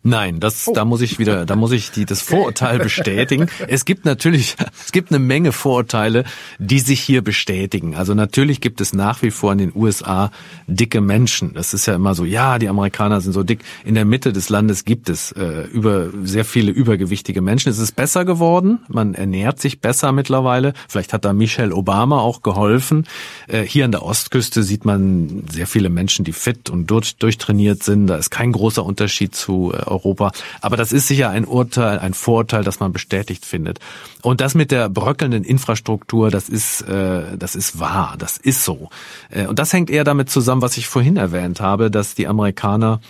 Nein, 0.03 0.39
das, 0.39 0.69
oh. 0.69 0.73
da 0.73 0.85
muss 0.85 1.01
ich 1.01 1.19
wieder, 1.19 1.47
da 1.47 1.57
muss 1.57 1.73
ich 1.73 1.91
die, 1.91 2.05
das 2.05 2.23
Vorurteil 2.23 2.79
bestätigen. 2.79 3.47
Es 3.69 3.85
gibt 3.85 4.05
natürlich, 4.05 4.57
es 4.85 4.93
gibt 4.93 5.11
eine 5.11 5.19
Menge 5.19 5.51
Vorurteile, 5.51 6.25
die 6.59 6.79
sich 6.79 7.01
hier 7.01 7.23
bestätigen. 7.23 7.97
Also 7.97 8.15
natürlich 8.15 8.61
gibt 8.61 8.81
es 8.81 8.93
nach 8.93 9.23
wie 9.23 9.31
vor 9.31 9.53
in 9.53 9.59
den 9.59 9.73
USA 9.75 10.31
dicke 10.67 11.01
Menschen. 11.01 11.55
Das 11.55 11.75
ist 11.75 11.87
ja 11.87 11.95
immer 11.95 12.15
so, 12.15 12.25
ja, 12.25 12.59
die 12.59 12.69
Amerikaner 12.69 13.21
sind 13.21 13.33
so 13.33 13.43
dick. 13.43 13.65
In 13.85 13.95
der 13.95 14.05
Mitte 14.05 14.33
des 14.33 14.49
Landes 14.49 14.85
gibt 14.85 15.09
es 15.09 15.33
äh, 15.33 15.63
über 15.73 16.11
sehr 16.23 16.45
viele 16.45 16.71
übergewichtige 16.71 17.41
Menschen. 17.41 17.71
Es 17.71 17.79
ist 17.79 17.97
besser 17.97 18.25
geworden. 18.25 18.81
Man 18.89 19.15
ernährt 19.15 19.61
sich 19.61 19.81
besser 19.81 20.13
mittlerweile. 20.13 20.75
Vielleicht 20.89 21.13
hat 21.13 21.25
da 21.25 21.33
Michelle 21.33 21.75
Obama 21.75 22.21
auch 22.21 22.43
geholfen. 22.43 23.07
Äh, 23.49 23.63
hier 23.63 23.85
an 23.85 23.93
der 23.93 24.05
Ostküste 24.05 24.63
sieht 24.63 24.85
man 24.85 25.45
sehr 25.51 25.67
viele 25.67 25.91
Menschen, 25.91 26.25
die 26.25 26.33
fit 26.33 26.71
und 26.71 26.87
durch, 26.91 27.17
durchtrainiert 27.17 27.83
sind. 27.83 28.07
Da 28.07 28.17
ist 28.17 28.31
kein 28.31 28.53
großer 28.53 28.85
Unterschied 28.85 29.35
zu 29.35 29.73
äh, 29.73 29.96
Europa. 29.97 30.33
Aber 30.61 30.77
das 30.77 30.93
ist 30.93 31.09
sicher 31.09 31.31
ein 31.31 31.45
Urteil, 31.45 31.99
ein 31.99 32.15
Vorurteil, 32.15 32.65
das 32.65 32.81
man 32.81 32.93
bestätigt 32.93 33.45
findet. 33.45 33.79
Und 34.23 34.41
das 34.41 34.55
mit 34.55 34.71
der 34.71 34.89
bröckelnden 34.89 35.45
Infrastruktur, 35.45 36.31
das 36.31 36.49
ist, 36.49 36.83
äh, 36.83 37.37
das 37.37 37.55
ist 37.55 37.81
wahr, 37.81 38.17
das 38.19 38.37
ist 38.37 38.65
so. 38.65 38.91
Äh, 39.31 39.47
und 39.47 39.59
das 39.59 39.73
hängt 39.73 39.91
eher 39.91 40.05
damit 40.05 40.31
zusammen, 40.31 40.63
was 40.63 40.77
ich 40.77 40.87
vorhin 40.87 41.17
erwähnt 41.17 41.61
habe, 41.61 41.91
dass 41.91 42.15
die 42.15 42.27
Amerikaner 42.27 43.01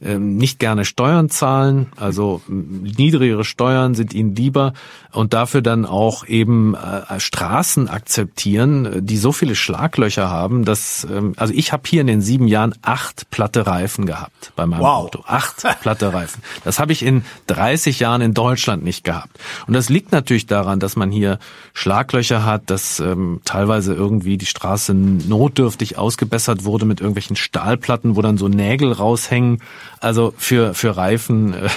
nicht 0.00 0.58
gerne 0.58 0.84
Steuern 0.84 1.30
zahlen, 1.30 1.86
also 1.96 2.40
niedrigere 2.48 3.44
Steuern 3.44 3.94
sind 3.94 4.14
ihnen 4.14 4.34
lieber 4.34 4.72
und 5.12 5.32
dafür 5.32 5.62
dann 5.62 5.86
auch 5.86 6.26
eben 6.26 6.74
äh, 6.74 7.20
Straßen 7.20 7.88
akzeptieren, 7.88 9.06
die 9.06 9.16
so 9.16 9.32
viele 9.32 9.54
Schlaglöcher 9.54 10.28
haben, 10.28 10.64
dass 10.64 11.06
ähm, 11.10 11.34
also 11.36 11.54
ich 11.54 11.72
habe 11.72 11.84
hier 11.86 12.00
in 12.00 12.06
den 12.06 12.20
sieben 12.20 12.48
Jahren 12.48 12.74
acht 12.82 13.30
platte 13.30 13.66
Reifen 13.66 14.06
gehabt 14.06 14.52
bei 14.56 14.66
meinem 14.66 14.80
wow. 14.80 15.04
Auto, 15.04 15.24
acht 15.26 15.64
platte 15.80 16.12
Reifen. 16.12 16.42
Das 16.64 16.78
habe 16.78 16.92
ich 16.92 17.02
in 17.02 17.24
30 17.46 18.00
Jahren 18.00 18.20
in 18.20 18.34
Deutschland 18.34 18.84
nicht 18.84 19.04
gehabt 19.04 19.38
und 19.66 19.74
das 19.74 19.88
liegt 19.88 20.12
natürlich 20.12 20.46
daran, 20.46 20.80
dass 20.80 20.96
man 20.96 21.10
hier 21.10 21.38
Schlaglöcher 21.72 22.44
hat, 22.44 22.70
dass 22.70 23.00
ähm, 23.00 23.40
teilweise 23.44 23.94
irgendwie 23.94 24.38
die 24.38 24.46
Straße 24.46 24.94
notdürftig 24.94 25.98
ausgebessert 25.98 26.64
wurde 26.64 26.84
mit 26.84 27.00
irgendwelchen 27.00 27.36
Stahlplatten, 27.36 28.16
wo 28.16 28.22
dann 28.22 28.38
so 28.38 28.48
Nägel 28.48 28.92
raushängen. 28.92 29.60
Also 30.04 30.34
für, 30.36 30.74
für 30.74 30.98
Reifen, 30.98 31.54
äh, 31.54 31.70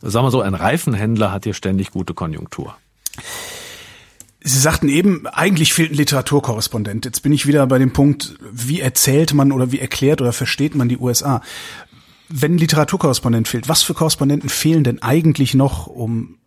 sagen 0.00 0.24
wir 0.24 0.30
so, 0.30 0.40
ein 0.40 0.54
Reifenhändler 0.54 1.30
hat 1.32 1.44
hier 1.44 1.52
ständig 1.52 1.90
gute 1.90 2.14
Konjunktur. 2.14 2.74
Sie 4.42 4.58
sagten 4.58 4.88
eben, 4.88 5.26
eigentlich 5.26 5.74
fehlt 5.74 5.92
ein 5.92 5.96
Literaturkorrespondent. 5.96 7.04
Jetzt 7.04 7.22
bin 7.22 7.32
ich 7.32 7.46
wieder 7.46 7.66
bei 7.66 7.78
dem 7.78 7.92
Punkt, 7.92 8.36
wie 8.50 8.80
erzählt 8.80 9.34
man 9.34 9.52
oder 9.52 9.70
wie 9.70 9.80
erklärt 9.80 10.22
oder 10.22 10.32
versteht 10.32 10.74
man 10.74 10.88
die 10.88 10.96
USA? 10.96 11.42
Wenn 12.30 12.54
ein 12.54 12.58
Literaturkorrespondent 12.58 13.48
fehlt, 13.48 13.68
was 13.68 13.82
für 13.82 13.92
Korrespondenten 13.92 14.48
fehlen 14.48 14.82
denn 14.82 15.02
eigentlich 15.02 15.52
noch, 15.52 15.86
um 15.86 16.38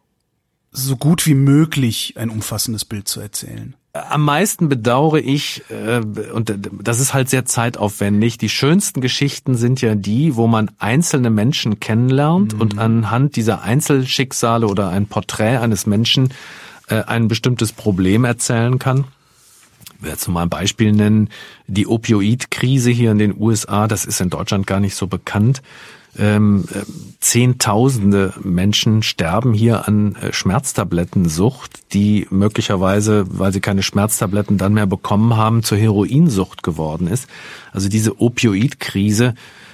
so 0.71 0.95
gut 0.95 1.25
wie 1.25 1.33
möglich 1.33 2.15
ein 2.17 2.29
umfassendes 2.29 2.85
Bild 2.85 3.07
zu 3.07 3.19
erzählen? 3.19 3.75
Am 3.93 4.23
meisten 4.23 4.69
bedauere 4.69 5.19
ich, 5.19 5.63
äh, 5.69 6.01
und 6.31 6.53
das 6.83 6.99
ist 6.99 7.13
halt 7.13 7.29
sehr 7.29 7.45
zeitaufwendig, 7.45 8.37
die 8.37 8.49
schönsten 8.49 9.01
Geschichten 9.01 9.55
sind 9.55 9.81
ja 9.81 9.95
die, 9.95 10.35
wo 10.35 10.45
man 10.45 10.69
einzelne 10.77 11.31
Menschen 11.31 11.79
kennenlernt 11.79 12.53
mhm. 12.53 12.61
und 12.61 12.77
anhand 12.77 13.35
dieser 13.35 13.63
Einzelschicksale 13.63 14.67
oder 14.67 14.89
ein 14.89 15.07
Porträt 15.07 15.57
eines 15.57 15.87
Menschen 15.87 16.33
äh, 16.89 17.03
ein 17.03 17.27
bestimmtes 17.27 17.71
Problem 17.71 18.23
erzählen 18.23 18.77
kann. 18.77 19.05
Ich 19.99 20.05
werde 20.05 20.31
mal 20.31 20.43
ein 20.43 20.49
Beispiel 20.49 20.91
nennen. 20.91 21.29
Die 21.65 21.87
Opioidkrise 21.87 22.91
hier 22.91 23.11
in 23.11 23.17
den 23.17 23.35
USA, 23.39 23.87
das 23.87 24.05
ist 24.05 24.21
in 24.21 24.29
Deutschland 24.29 24.67
gar 24.67 24.79
nicht 24.79 24.95
so 24.95 25.07
bekannt. 25.07 25.63
Ähm, 26.17 26.65
äh, 26.73 26.81
Zehntausende 27.19 28.33
Menschen 28.43 29.01
sterben 29.01 29.51
hier 29.51 29.87
an 29.87 30.15
äh, 30.15 30.31
Schmerztablettensucht, 30.31 31.93
die 31.93 32.27
möglicherweise, 32.29 33.25
weil 33.27 33.51
sie 33.51 33.59
keine 33.59 33.81
Schmerztabletten 33.81 34.59
dann 34.59 34.75
mehr 34.75 34.85
bekommen 34.85 35.35
haben, 35.35 35.63
zur 35.63 35.79
Heroinsucht 35.79 36.61
geworden 36.61 37.07
ist. 37.07 37.27
Also 37.73 37.89
diese 37.89 38.21
Opioidkrise 38.21 39.33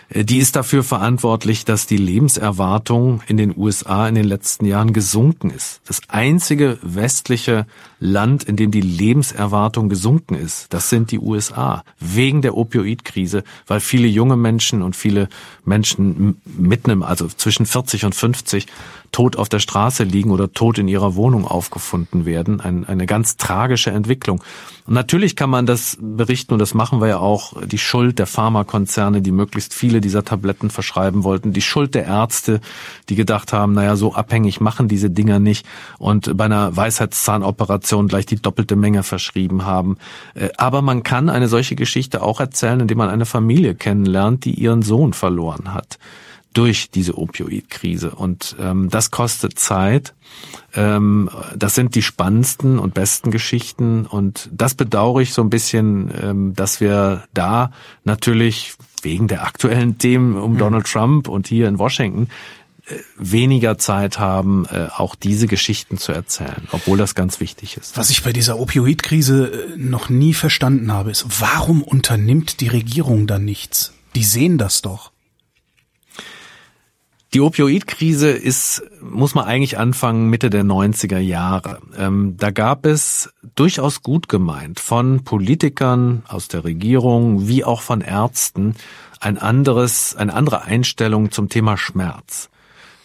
die 0.10 0.38
ist 0.38 0.56
dafür 0.56 0.84
verantwortlich, 0.84 1.66
dass 1.66 1.88
die 1.88 1.98
Lebenserwartung 1.98 3.22
in 3.28 3.38
den 3.38 3.56
USA 3.58 4.08
in 4.08 4.16
den 4.16 4.26
letzten 4.26 4.66
Jahren 4.66 4.94
gesunken 4.94 5.50
ist. 5.50 5.82
Das 5.86 6.02
einzige 6.08 6.78
westliche 6.82 7.66
Land, 8.00 8.44
in 8.44 8.56
dem 8.56 8.72
die 8.72 8.82
Lebenserwartung 8.82 9.90
gesunken 9.90 10.36
ist, 10.36 10.74
das 10.74 10.90
sind 10.90 11.12
die 11.12 11.20
USA. 11.20 11.84
Wegen 12.00 12.42
der 12.42 12.58
Opioidkrise, 12.58 13.44
weil 13.68 13.80
viele 13.80 14.08
junge 14.08 14.36
Menschen 14.36 14.82
und 14.82 14.96
viele 14.96 15.30
Menschen 15.66 16.42
mitten 16.46 16.92
im, 16.92 17.04
also 17.04 17.28
zwischen 17.28 17.66
40 17.66 18.06
und 18.06 18.16
50 18.16 18.68
tot 19.14 19.38
auf 19.38 19.48
der 19.48 19.60
Straße 19.60 20.04
liegen 20.04 20.32
oder 20.32 20.52
tot 20.52 20.78
in 20.80 20.90
ihrer 20.90 21.16
Wohnung 21.16 21.48
aufgefunden 21.48 22.26
werden. 22.26 22.60
Ein, 22.60 22.86
eine 22.86 23.06
ganz 23.06 23.38
tragische 23.38 23.92
Entwicklung. 23.92 24.44
Und 24.86 24.96
natürlich 24.96 25.38
kann 25.38 25.50
man 25.50 25.66
das 25.66 25.98
berichten, 26.02 26.54
und 26.54 26.60
das 26.60 26.74
machen 26.74 27.00
wir 27.00 27.08
ja 27.08 27.18
auch, 27.20 27.54
die 27.64 27.78
Schuld 27.78 28.20
der 28.20 28.26
Pharmakonzerne, 28.26 29.22
die 29.22 29.32
möglichst 29.32 29.74
viele 29.74 30.02
dieser 30.02 30.26
Tabletten 30.26 30.70
verschreiben 30.70 31.24
wollten, 31.24 31.54
die 31.54 31.62
Schuld 31.62 31.96
der 31.96 32.06
Ärzte, 32.06 32.60
die 33.08 33.16
gedacht 33.16 33.54
haben, 33.54 33.74
naja, 33.74 33.96
so 33.96 34.14
abhängig 34.14 34.60
machen 34.60 34.90
diese 34.90 35.10
Dinger 35.10 35.40
nicht 35.40 35.66
und 36.00 36.36
bei 36.36 36.46
einer 36.46 36.76
Weisheitszahnoperation 36.76 38.08
gleich 38.08 38.26
die 38.26 38.42
doppelte 38.42 38.76
Menge 38.76 39.04
verschrieben 39.04 39.66
haben. 39.66 39.98
Äh, 40.34 40.50
aber 40.58 40.82
man 40.82 41.04
kann 41.04 41.30
eine 41.30 41.48
solche 41.48 41.76
Geschichte 41.76 42.24
auch 42.24 42.40
erzählen, 42.40 42.80
indem 42.80 42.98
man 42.98 43.10
eine 43.10 43.26
Familie 43.26 43.76
kennenlernt, 43.76 44.44
die 44.44 44.56
ihren 44.56 44.82
Sohn 44.82 45.14
verloren 45.14 45.74
hat 45.74 46.00
durch 46.54 46.90
diese 46.92 47.18
Opioidkrise. 47.18 48.12
Und 48.12 48.56
ähm, 48.60 48.90
das 48.90 49.12
kostet 49.12 49.60
Zeit. 49.60 50.14
Ähm, 50.74 51.30
das 51.56 51.76
sind 51.76 51.96
die 51.96 52.02
spannendsten 52.02 52.80
und 52.80 52.94
besten 52.94 53.32
Geschichten. 53.32 54.06
Und 54.06 54.50
das 54.52 54.76
bedauere 54.76 55.22
ich 55.22 55.34
so 55.34 55.42
ein 55.42 55.50
bisschen, 55.50 56.12
ähm, 56.22 56.54
dass 56.56 56.80
wir 56.80 57.24
da 57.34 57.72
natürlich 58.04 58.76
wegen 59.02 59.28
der 59.28 59.44
aktuellen 59.44 59.98
Themen 59.98 60.36
um 60.36 60.54
mhm. 60.54 60.58
Donald 60.58 60.86
Trump 60.86 61.28
und 61.28 61.48
hier 61.48 61.68
in 61.68 61.80
Washington 61.80 62.28
äh, 62.86 62.96
weniger 63.18 63.78
Zeit 63.78 64.20
haben, 64.20 64.66
äh, 64.66 64.88
auch 64.94 65.16
diese 65.16 65.48
Geschichten 65.48 65.98
zu 65.98 66.12
erzählen, 66.12 66.68
obwohl 66.74 66.98
das 66.98 67.16
ganz 67.16 67.40
wichtig 67.40 67.78
ist. 67.78 67.96
Was 67.96 68.10
ich 68.10 68.24
bei 68.24 68.34
dieser 68.34 68.60
Opioidkrise 68.60 69.74
äh, 69.74 69.78
noch 69.78 70.10
nie 70.10 70.34
verstanden 70.34 70.92
habe, 70.92 71.10
ist, 71.10 71.26
warum 71.40 71.82
unternimmt 71.82 72.60
die 72.60 72.68
Regierung 72.68 73.26
da 73.26 73.40
nichts? 73.40 73.94
Die 74.16 74.26
sehen 74.26 74.58
das 74.58 74.82
doch. 74.82 75.13
Die 77.34 77.42
Opioidkrise 77.42 78.30
ist, 78.30 78.84
muss 79.02 79.34
man 79.34 79.46
eigentlich 79.46 79.80
anfangen, 79.80 80.30
Mitte 80.30 80.52
der 80.52 80.64
90er 80.64 81.18
Jahre. 81.18 81.80
Ähm, 81.98 82.36
da 82.38 82.52
gab 82.52 82.86
es 82.86 83.34
durchaus 83.56 84.04
gut 84.04 84.30
gemeint 84.30 84.80
von 84.80 85.24
Politikern 85.24 86.22
aus 86.28 86.48
der 86.48 86.64
Regierung 86.64 87.48
wie 87.48 87.64
auch 87.64 87.82
von 87.82 88.02
Ärzten 88.02 88.76
ein 89.20 89.40
anderes, 89.40 90.16
eine 90.16 90.34
andere 90.34 90.66
Einstellung 90.66 91.32
zum 91.32 91.50
Thema 91.50 91.76
Schmerz. 91.76 92.50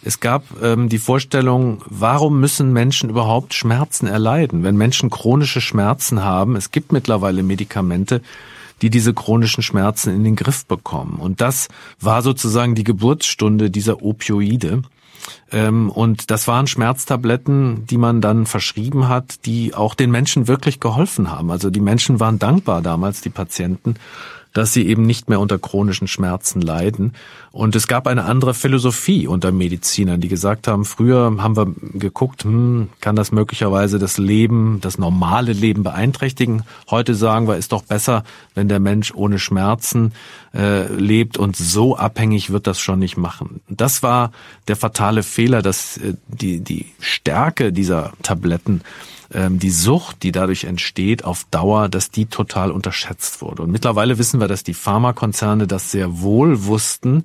Es 0.03 0.21
gab 0.21 0.45
ähm, 0.63 0.91
die 0.91 0.99
Vorstellung, 0.99 1.83
warum 1.87 2.39
müssen 2.39 2.73
Menschen 2.73 3.09
überhaupt 3.09 3.55
Schmerzen 3.55 4.07
erleiden? 4.07 4.63
Wenn 4.63 4.77
Menschen 4.77 5.09
chronische 5.09 5.63
Schmerzen 5.63 6.23
haben, 6.23 6.55
es 6.55 6.71
gibt 6.71 6.93
mittlerweile 6.93 7.43
Medikamente, 7.43 8.21
die 8.83 8.91
diese 8.91 9.15
chronischen 9.15 9.63
Schmerzen 9.63 10.15
in 10.15 10.25
den 10.25 10.37
Griff 10.37 10.67
bekommen. 10.67 11.19
Und 11.21 11.41
das 11.41 11.69
war 12.01 12.23
sozusagen 12.23 12.75
die 12.75 12.85
Geburtsstunde 12.85 13.71
dieser 13.71 14.03
Opioide. 14.03 14.83
Ähm, 15.51 15.91
und 15.91 16.31
das 16.31 16.49
waren 16.49 16.67
Schmerztabletten, 16.67 17.87
die 17.87 17.99
man 17.99 18.21
dann 18.21 18.47
verschrieben 18.47 19.09
hat, 19.09 19.47
die 19.47 19.75
auch 19.75 19.95
den 19.95 20.11
Menschen 20.11 20.49
wirklich 20.49 20.81
geholfen 20.81 21.31
haben. 21.31 21.51
Also 21.51 21.71
die 21.71 21.81
Menschen 21.81 22.21
waren 22.21 22.39
dankbar 22.39 22.83
damals, 22.83 23.21
die 23.21 23.31
Patienten, 23.31 23.95
dass 24.59 24.73
sie 24.73 24.89
eben 24.89 25.07
nicht 25.07 25.29
mehr 25.29 25.39
unter 25.39 25.57
chronischen 25.57 26.09
Schmerzen 26.09 26.61
leiden. 26.61 27.13
Und 27.53 27.77
es 27.77 27.87
gab 27.87 28.09
eine 28.09 28.25
andere 28.25 28.55
Philosophie 28.55 29.29
unter 29.29 29.53
Medizinern, 29.53 30.21
die 30.21 30.27
gesagt 30.27 30.67
haben, 30.67 30.85
früher 30.85 31.33
haben 31.39 31.57
wir 31.57 31.73
geguckt, 31.99 32.43
hm, 32.43 32.89
kann 33.01 33.15
das 33.15 33.31
möglicherweise 33.31 34.01
das 34.01 34.19
Leben, 34.19 34.81
das 34.81 34.99
normale 34.99 35.53
Leben 35.53 35.85
beeinträchtigen. 35.85 36.65
Heute 36.91 37.15
sagen 37.15 37.47
wir, 37.47 37.57
ist 37.57 37.71
doch 37.71 37.83
besser, 37.83 38.25
wenn 38.57 38.69
der 38.69 38.81
Mensch 38.81 39.15
ohne 39.15 39.39
Schmerzen 39.39 40.13
äh, 40.53 40.93
lebt 40.93 41.39
und 41.39 41.57
so 41.57 41.97
abhängig 41.97 42.51
wird 42.51 42.67
das 42.67 42.81
schon 42.81 42.99
nicht 42.99 43.17
machen. 43.17 43.61
Das 43.69 44.03
war 44.03 44.33
der 44.67 44.75
fatale 44.77 45.23
Fehler, 45.23 45.63
dass 45.63 45.99
äh, 45.99 46.15
die, 46.27 46.61
die 46.61 46.87
Stärke 47.29 47.75
dieser 47.75 48.15
Tabletten 48.23 48.81
ähm, 49.35 49.59
die 49.59 49.69
Sucht, 49.69 50.23
die 50.23 50.33
dadurch 50.33 50.65
entsteht, 50.65 51.27
auf 51.27 51.45
Dauer, 51.51 51.91
dass 51.91 52.11
die 52.11 52.25
total 52.25 52.71
unterschätzt 52.71 53.43
wurde. 53.43 53.65
Und 53.65 53.71
mittlerweile 53.71 54.17
wissen 54.17 54.41
wir, 54.41 54.49
dass 54.49 54.65
die 54.65 54.73
Pharmakonzerne 54.73 55.67
das 55.67 55.91
sehr 55.91 56.23
wohl 56.23 56.65
wussten 56.65 57.25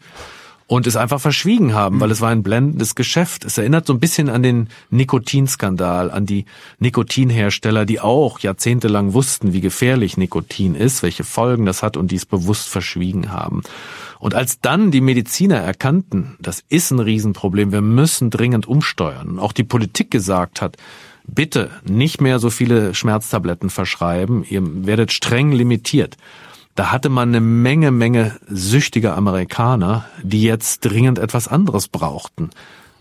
und 0.74 0.88
es 0.88 0.96
einfach 0.96 1.22
verschwiegen 1.22 1.76
haben, 1.76 2.00
weil 2.00 2.10
es 2.10 2.20
war 2.20 2.32
ein 2.32 2.42
blendendes 2.42 2.96
Geschäft. 2.96 3.46
Es 3.46 3.60
erinnert 3.60 3.86
so 3.86 3.94
ein 3.94 4.00
bisschen 4.00 4.28
an 4.28 4.42
den 4.42 4.70
Nikotinskandal, 4.90 6.10
an 6.10 6.26
die 6.26 6.46
Nikotinhersteller, 6.80 7.86
die 7.86 8.00
auch 8.00 8.40
jahrzehntelang 8.40 9.14
wussten, 9.14 9.54
wie 9.54 9.62
gefährlich 9.62 10.18
Nikotin 10.18 10.74
ist, 10.74 11.04
welche 11.04 11.24
Folgen 11.24 11.68
das 11.68 11.84
hat 11.84 11.96
und 11.96 12.10
dies 12.10 12.26
bewusst 12.26 12.70
verschwiegen 12.70 13.32
haben. 13.32 13.62
Und 14.18 14.34
als 14.34 14.62
dann 14.62 14.90
die 14.90 15.02
Mediziner 15.02 15.58
erkannten, 15.58 16.38
das 16.40 16.64
ist 16.70 16.90
ein 16.90 17.00
Riesenproblem, 17.00 17.72
wir 17.72 17.82
müssen 17.82 18.32
dringend 18.32 18.68
umsteuern, 18.68 19.30
und 19.30 19.40
auch 19.40 19.54
die 19.54 19.64
Politik 19.64 20.10
gesagt 20.10 20.60
hat, 20.60 20.78
bitte 21.28 21.70
nicht 21.88 22.20
mehr 22.20 22.40
so 22.40 22.50
viele 22.50 22.96
Schmerztabletten 22.96 23.70
verschreiben, 23.70 24.44
ihr 24.50 24.64
werdet 24.88 25.12
streng 25.12 25.52
limitiert. 25.52 26.18
Da 26.76 26.92
hatte 26.92 27.10
man 27.10 27.30
eine 27.30 27.42
Menge, 27.42 27.92
Menge 27.92 28.38
süchtiger 28.48 29.16
Amerikaner, 29.16 30.06
die 30.24 30.42
jetzt 30.42 30.82
dringend 30.82 31.20
etwas 31.20 31.48
anderes 31.48 31.88
brauchten. 31.88 32.50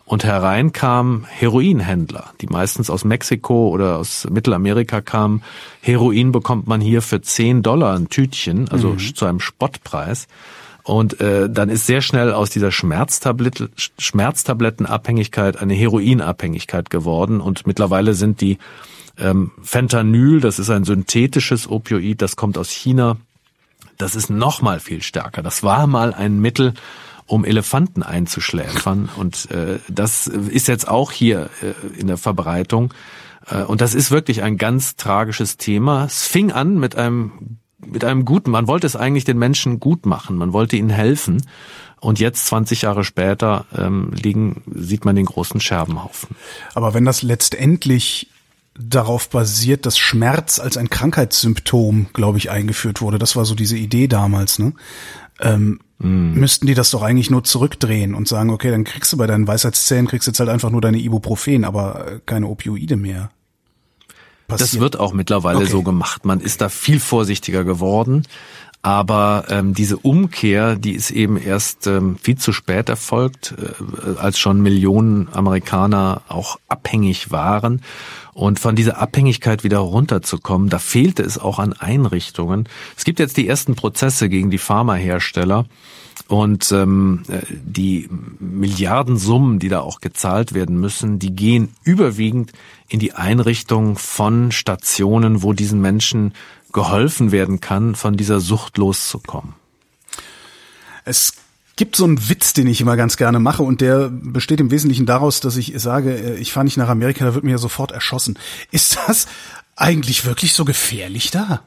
Und 0.04 0.24
herein 0.24 0.72
kamen 0.72 1.24
Heroinhändler, 1.26 2.34
die 2.42 2.46
meistens 2.46 2.90
aus 2.90 3.04
Mexiko 3.04 3.68
oder 3.68 3.96
aus 3.98 4.28
Mittelamerika 4.30 5.00
kamen. 5.00 5.42
Heroin 5.80 6.32
bekommt 6.32 6.66
man 6.66 6.82
hier 6.82 7.00
für 7.00 7.22
10 7.22 7.62
Dollar 7.62 7.94
ein 7.94 8.10
Tütchen, 8.10 8.68
also 8.68 8.90
mhm. 8.90 9.14
zu 9.14 9.24
einem 9.24 9.40
Spottpreis. 9.40 10.26
Und 10.82 11.20
äh, 11.20 11.48
dann 11.48 11.70
ist 11.70 11.86
sehr 11.86 12.02
schnell 12.02 12.32
aus 12.32 12.50
dieser 12.50 12.72
Schmerztablet 12.72 13.70
Schmerztablettenabhängigkeit 13.98 15.56
eine 15.56 15.72
Heroinabhängigkeit 15.72 16.90
geworden. 16.90 17.40
Und 17.40 17.66
mittlerweile 17.66 18.12
sind 18.12 18.42
die 18.42 18.58
ähm, 19.16 19.52
Fentanyl, 19.62 20.40
das 20.40 20.58
ist 20.58 20.68
ein 20.68 20.84
synthetisches 20.84 21.70
Opioid, 21.70 22.20
das 22.20 22.36
kommt 22.36 22.58
aus 22.58 22.70
China. 22.70 23.16
Das 24.02 24.16
ist 24.16 24.30
noch 24.30 24.62
mal 24.62 24.80
viel 24.80 25.00
stärker. 25.00 25.42
Das 25.42 25.62
war 25.62 25.86
mal 25.86 26.12
ein 26.12 26.40
Mittel, 26.40 26.74
um 27.26 27.44
Elefanten 27.44 28.02
einzuschläfern. 28.02 29.08
Und 29.16 29.50
äh, 29.52 29.78
das 29.88 30.26
ist 30.26 30.66
jetzt 30.66 30.88
auch 30.88 31.12
hier 31.12 31.50
äh, 31.62 32.00
in 32.00 32.08
der 32.08 32.18
Verbreitung. 32.18 32.92
Äh, 33.48 33.62
und 33.62 33.80
das 33.80 33.94
ist 33.94 34.10
wirklich 34.10 34.42
ein 34.42 34.58
ganz 34.58 34.96
tragisches 34.96 35.56
Thema. 35.56 36.04
Es 36.06 36.26
fing 36.26 36.50
an 36.50 36.80
mit 36.80 36.96
einem 36.96 37.58
mit 37.84 38.04
einem 38.04 38.24
guten, 38.24 38.52
man 38.52 38.68
wollte 38.68 38.86
es 38.86 38.94
eigentlich 38.94 39.24
den 39.24 39.38
Menschen 39.38 39.80
gut 39.80 40.06
machen, 40.06 40.36
man 40.36 40.52
wollte 40.52 40.76
ihnen 40.76 40.90
helfen. 40.90 41.44
Und 42.00 42.20
jetzt, 42.20 42.46
20 42.46 42.82
Jahre 42.82 43.04
später, 43.04 43.66
ähm, 43.76 44.12
liegen, 44.12 44.62
sieht 44.72 45.04
man 45.04 45.16
den 45.16 45.26
großen 45.26 45.60
Scherbenhaufen. 45.60 46.36
Aber 46.74 46.94
wenn 46.94 47.04
das 47.04 47.22
letztendlich 47.22 48.28
darauf 48.78 49.28
basiert, 49.28 49.86
dass 49.86 49.98
Schmerz 49.98 50.58
als 50.58 50.76
ein 50.76 50.90
Krankheitssymptom, 50.90 52.08
glaube 52.12 52.38
ich, 52.38 52.50
eingeführt 52.50 53.00
wurde, 53.00 53.18
das 53.18 53.36
war 53.36 53.44
so 53.44 53.54
diese 53.54 53.76
Idee 53.76 54.08
damals, 54.08 54.58
ne? 54.58 54.72
Ähm, 55.40 55.80
mm. 55.98 56.34
Müssten 56.34 56.66
die 56.66 56.74
das 56.74 56.90
doch 56.90 57.02
eigentlich 57.02 57.30
nur 57.30 57.44
zurückdrehen 57.44 58.14
und 58.14 58.28
sagen, 58.28 58.50
okay, 58.50 58.70
dann 58.70 58.84
kriegst 58.84 59.12
du 59.12 59.16
bei 59.16 59.26
deinen 59.26 59.46
Weisheitszähnen, 59.46 60.06
kriegst 60.06 60.26
jetzt 60.26 60.40
halt 60.40 60.50
einfach 60.50 60.70
nur 60.70 60.80
deine 60.80 60.98
Ibuprofen, 60.98 61.64
aber 61.64 62.12
äh, 62.12 62.20
keine 62.24 62.46
Opioide 62.46 62.96
mehr 62.96 63.30
passiert. 64.52 64.72
Das 64.72 64.80
wird 64.80 64.98
auch 64.98 65.12
mittlerweile 65.12 65.58
okay. 65.58 65.70
so 65.70 65.82
gemacht. 65.82 66.24
Man 66.24 66.40
ist 66.40 66.60
da 66.60 66.68
viel 66.68 67.00
vorsichtiger 67.00 67.64
geworden. 67.64 68.24
Aber 68.84 69.44
ähm, 69.48 69.74
diese 69.74 69.96
Umkehr, 69.96 70.74
die 70.74 70.92
ist 70.92 71.12
eben 71.12 71.36
erst 71.36 71.86
ähm, 71.86 72.16
viel 72.20 72.36
zu 72.36 72.52
spät 72.52 72.88
erfolgt, 72.88 73.54
äh, 73.56 74.18
als 74.18 74.40
schon 74.40 74.60
Millionen 74.60 75.28
Amerikaner 75.32 76.22
auch 76.26 76.58
abhängig 76.68 77.30
waren. 77.30 77.82
Und 78.34 78.58
von 78.58 78.76
dieser 78.76 78.98
Abhängigkeit 78.98 79.62
wieder 79.62 79.78
runterzukommen, 79.78 80.70
da 80.70 80.78
fehlte 80.78 81.22
es 81.22 81.38
auch 81.38 81.58
an 81.58 81.74
Einrichtungen. 81.74 82.68
Es 82.96 83.04
gibt 83.04 83.18
jetzt 83.18 83.36
die 83.36 83.46
ersten 83.46 83.74
Prozesse 83.74 84.28
gegen 84.28 84.50
die 84.50 84.58
Pharmahersteller. 84.58 85.66
Und 86.28 86.72
ähm, 86.72 87.24
die 87.50 88.08
Milliardensummen, 88.38 89.58
die 89.58 89.68
da 89.68 89.80
auch 89.80 90.00
gezahlt 90.00 90.54
werden 90.54 90.78
müssen, 90.78 91.18
die 91.18 91.34
gehen 91.34 91.74
überwiegend 91.84 92.52
in 92.88 93.00
die 93.00 93.12
Einrichtung 93.12 93.96
von 93.96 94.52
Stationen, 94.52 95.42
wo 95.42 95.52
diesen 95.52 95.80
Menschen 95.80 96.32
geholfen 96.72 97.32
werden 97.32 97.60
kann, 97.60 97.94
von 97.94 98.16
dieser 98.16 98.40
Sucht 98.40 98.78
loszukommen. 98.78 99.54
Es 101.04 101.34
gibt 101.76 101.96
so 101.96 102.04
einen 102.04 102.28
Witz, 102.28 102.52
den 102.52 102.66
ich 102.66 102.80
immer 102.80 102.96
ganz 102.96 103.16
gerne 103.16 103.40
mache 103.40 103.62
und 103.62 103.80
der 103.80 104.10
besteht 104.10 104.60
im 104.60 104.70
Wesentlichen 104.70 105.06
daraus, 105.06 105.40
dass 105.40 105.56
ich 105.56 105.72
sage, 105.76 106.14
äh, 106.14 106.36
ich 106.36 106.52
fahre 106.52 106.64
nicht 106.64 106.76
nach 106.76 106.88
Amerika, 106.88 107.24
da 107.24 107.34
wird 107.34 107.44
mir 107.44 107.52
ja 107.52 107.58
sofort 107.58 107.92
erschossen. 107.92 108.38
Ist 108.70 108.98
das 109.06 109.26
eigentlich 109.76 110.24
wirklich 110.24 110.52
so 110.52 110.64
gefährlich 110.64 111.30
da? 111.30 111.62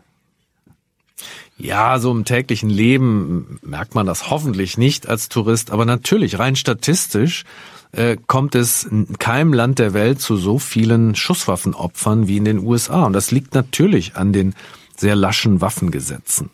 Ja, 1.58 2.00
so 2.00 2.12
im 2.12 2.26
täglichen 2.26 2.70
Leben 2.70 3.60
merkt 3.64 3.96
man 3.96 4.06
das 4.06 4.30
hoffentlich 4.30 4.78
nicht 4.78 5.08
als 5.08 5.30
Tourist, 5.30 5.72
aber 5.72 5.86
natürlich 5.86 6.38
rein 6.38 6.58
statistisch 6.58 7.46
äh, 7.94 8.18
kommt 8.28 8.56
es 8.56 8.84
in 8.84 9.18
keinem 9.20 9.54
Land 9.54 9.80
der 9.80 9.94
Welt 9.94 10.20
zu 10.20 10.36
so 10.36 10.60
vielen 10.60 11.16
Schusswaffenopfern 11.16 12.28
wie 12.28 12.38
in 12.38 12.46
den 12.46 12.60
USA 12.60 13.04
und 13.06 13.14
das 13.14 13.32
liegt 13.32 13.54
natürlich 13.54 14.18
an 14.18 14.34
den 14.34 14.54
sehr 14.98 15.16
laschen 15.16 15.62
Waffengesetzen. 15.62 16.50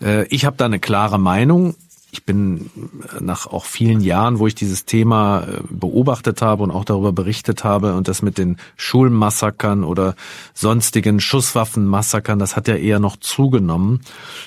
Äh, 0.00 0.26
ich 0.28 0.44
habe 0.44 0.56
da 0.56 0.66
eine 0.66 0.78
klare 0.78 1.18
Meinung 1.18 1.74
ich 2.14 2.24
bin 2.24 2.70
nach 3.18 3.48
auch 3.48 3.64
vielen 3.64 4.00
Jahren, 4.00 4.38
wo 4.38 4.46
ich 4.46 4.54
dieses 4.54 4.84
Thema 4.84 5.40
äh, 5.40 5.60
beobachtet 5.68 6.42
habe 6.42 6.62
und 6.62 6.70
auch 6.70 6.84
darüber 6.84 7.12
berichtet 7.12 7.64
habe 7.64 7.94
und 7.94 8.06
das 8.06 8.22
mit 8.22 8.38
den 8.38 8.56
Schulmassakern 8.76 9.82
oder 9.82 10.14
sonstigen 10.54 11.18
Schusswaffenmassakern, 11.18 12.38
das 12.38 12.54
hat 12.54 12.68
ja 12.68 12.76
eher 12.76 13.00
noch 13.00 13.16
zugenommen, 13.16 14.00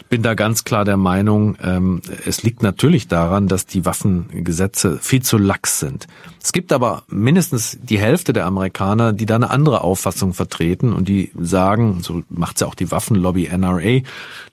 bin 0.08 0.22
da 0.22 0.34
ganz 0.34 0.64
klar 0.64 0.86
der 0.86 0.96
Meinung, 0.96 1.58
ähm, 1.62 2.02
es 2.26 2.42
liegt 2.42 2.64
natürlich 2.64 3.10
daran, 3.10 3.50
dass 3.50 3.66
die 3.66 3.84
Waffengesetze 3.84 4.98
viel 5.02 5.22
zu 5.22 5.38
lax 5.38 5.80
sind. 5.80 6.08
Es 6.42 6.54
gibt 6.54 6.72
aber 6.72 7.04
mindestens 7.10 7.78
die 7.84 8.00
Hälfte 8.00 8.32
der 8.32 8.46
Amerikaner, 8.46 9.12
die 9.12 9.26
da 9.26 9.36
eine 9.36 9.50
andere 9.50 9.82
Auffassung 9.82 10.34
vertreten 10.34 10.94
und 10.94 11.10
die 11.10 11.32
sagen, 11.38 12.00
so 12.02 12.24
macht's 12.30 12.62
ja 12.62 12.68
auch 12.68 12.76
die 12.76 12.90
Waffenlobby 12.90 13.50
NRA, 13.50 14.00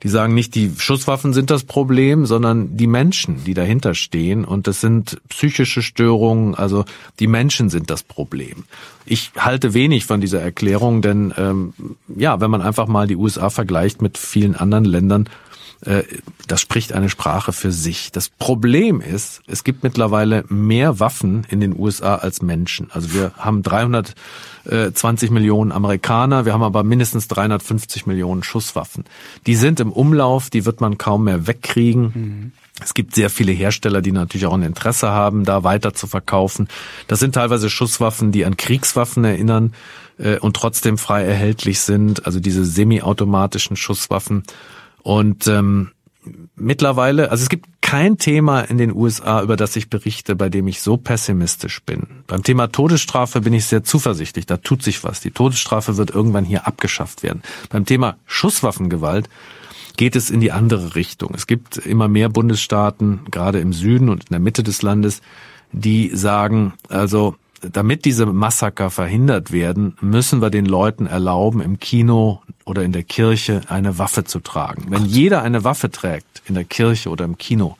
die 0.03 0.09
sagen 0.09 0.35
nicht, 0.35 0.57
die 0.57 0.73
Schusswaffen 0.77 1.33
sind 1.33 1.51
das 1.51 1.62
Problem, 1.62 2.27
sondern 2.27 2.77
die 2.77 2.89
Menschen, 2.89 3.04
die 3.45 3.55
dahinter 3.55 3.95
stehen. 3.95 4.45
Und 4.45 4.67
das 4.67 4.81
sind 4.81 5.21
psychische 5.29 5.83
Störungen, 5.83 6.55
also 6.55 6.85
die 7.21 7.27
Menschen 7.27 7.71
sind 7.71 7.91
das 7.91 8.03
Problem. 8.03 8.65
Ich 9.07 9.33
halte 9.37 9.75
wenig 9.75 10.07
von 10.07 10.21
dieser 10.21 10.41
Erklärung, 10.41 11.03
denn 11.03 11.35
ähm, 11.37 11.75
ja, 12.09 12.41
wenn 12.41 12.51
man 12.51 12.63
einfach 12.63 12.87
mal 12.87 13.07
die 13.07 13.17
USA 13.17 13.51
vergleicht 13.51 14.01
mit 14.01 14.19
vielen 14.19 14.57
anderen 14.57 14.85
Ländern, 14.85 15.29
äh, 15.85 16.05
das 16.47 16.61
spricht 16.61 16.93
eine 16.93 17.09
Sprache 17.09 17.53
für 17.53 17.73
sich. 17.73 18.13
Das 18.13 18.29
Problem 18.29 19.01
ist, 19.01 19.43
es 19.47 19.65
gibt 19.65 19.83
mittlerweile 19.83 20.45
mehr 20.49 21.01
Waffen 21.01 21.47
in 21.49 21.61
den 21.61 21.79
USA 21.79 22.17
als 22.17 22.43
Menschen. 22.43 22.91
Also 22.91 23.13
wir 23.15 23.33
haben 23.37 23.63
320 23.63 25.31
Millionen 25.31 25.73
Amerikaner, 25.73 26.45
wir 26.45 26.53
haben 26.53 26.63
aber 26.63 26.85
mindestens 26.85 27.29
350 27.29 28.07
Millionen 28.07 28.43
Schusswaffen. 28.43 29.05
Die 29.47 29.57
sind 29.57 29.81
im 29.81 29.93
Umlauf, 29.93 30.51
die 30.51 30.65
wird 30.65 30.81
man 30.81 30.99
kaum 30.99 31.25
mehr 31.25 31.47
wegkriegen. 31.47 32.03
Mhm. 32.03 32.53
Es 32.83 32.95
gibt 32.95 33.14
sehr 33.14 33.31
viele 33.31 33.53
Hersteller, 33.53 34.03
die 34.03 34.12
natürlich 34.12 34.47
auch 34.47 34.55
ein 34.55 34.62
Interesse 34.62 35.11
haben, 35.11 35.45
da 35.45 35.62
weiter 35.62 35.95
zu 35.95 36.07
verkaufen. 36.07 36.68
Das 37.07 37.20
sind 37.20 37.35
teilweise 37.35 37.70
Schusswaffen, 37.70 38.33
die 38.33 38.45
an 38.45 38.57
Kriegswaffen 38.57 39.25
erinnern 39.25 39.75
äh, 40.18 40.39
und 40.39 40.57
trotzdem 40.57 40.99
frei 40.99 41.25
erhältlich 41.25 41.81
sind, 41.81 42.27
also 42.27 42.41
diese 42.41 42.64
semiautomatischen 42.64 43.77
Schusswaffen. 43.77 44.43
Und 45.03 45.47
ähm, 45.47 45.93
mittlerweile, 46.57 47.31
also 47.31 47.43
es 47.43 47.49
gibt 47.49 47.66
kein 47.81 48.18
Thema 48.18 48.62
in 48.62 48.79
den 48.79 48.93
USA, 48.93 49.43
über 49.43 49.57
das 49.57 49.77
ich 49.77 49.89
berichte, 49.89 50.35
bei 50.35 50.49
dem 50.49 50.66
ich 50.66 50.81
so 50.81 50.97
pessimistisch 50.97 51.81
bin. 51.85 52.25
Beim 52.27 52.43
Thema 52.43 52.68
Todesstrafe 52.68 53.41
bin 53.43 53.53
ich 53.53 53.66
sehr 53.66 53.85
zuversichtlich, 53.85 54.47
da 54.47 54.57
tut 54.57 54.83
sich 54.83 55.05
was. 55.05 55.20
Die 55.20 55.31
Todesstrafe 55.31 55.97
wird 55.97 56.11
irgendwann 56.11 56.45
hier 56.45 56.66
abgeschafft 56.66 57.22
werden. 57.22 57.43
Beim 57.68 57.85
Thema 57.85 58.16
Schusswaffengewalt 58.27 59.29
geht 59.97 60.16
es 60.16 60.30
in 60.30 60.40
die 60.40 60.53
andere 60.53 60.95
Richtung. 60.95 61.32
Es 61.34 61.47
gibt 61.47 61.76
immer 61.76 62.09
mehr 62.09 62.28
Bundesstaaten, 62.28 63.20
gerade 63.30 63.61
im 63.61 63.72
Süden 63.72 64.09
und 64.09 64.24
in 64.24 64.30
der 64.30 64.40
Mitte 64.40 64.62
des 64.62 64.82
Landes, 64.82 65.22
die 65.72 66.11
sagen, 66.14 66.74
also 66.88 67.36
damit 67.72 68.05
diese 68.05 68.26
Massaker 68.26 68.90
verhindert 68.90 69.53
werden, 69.53 69.97
müssen 70.01 70.42
wir 70.42 70.51
den 70.51 70.66
Leuten 70.66 71.07
erlauben, 71.07 71.61
im 71.61 71.78
Kino 71.78 72.42
oder 72.64 72.82
in 72.82 72.92
der 72.92 73.05
Kirche 73.05 73.62
eine 73.68 73.99
Waffe 73.99 74.24
zu 74.24 74.40
tragen. 74.40 74.86
Wenn 74.88 75.07
jeder 75.07 75.42
eine 75.42 75.64
Waffe 75.64 75.90
trägt, 75.90 76.42
in 76.47 76.55
der 76.55 76.64
Kirche 76.64 77.09
oder 77.09 77.24
im 77.24 77.38
Kino, 77.38 77.76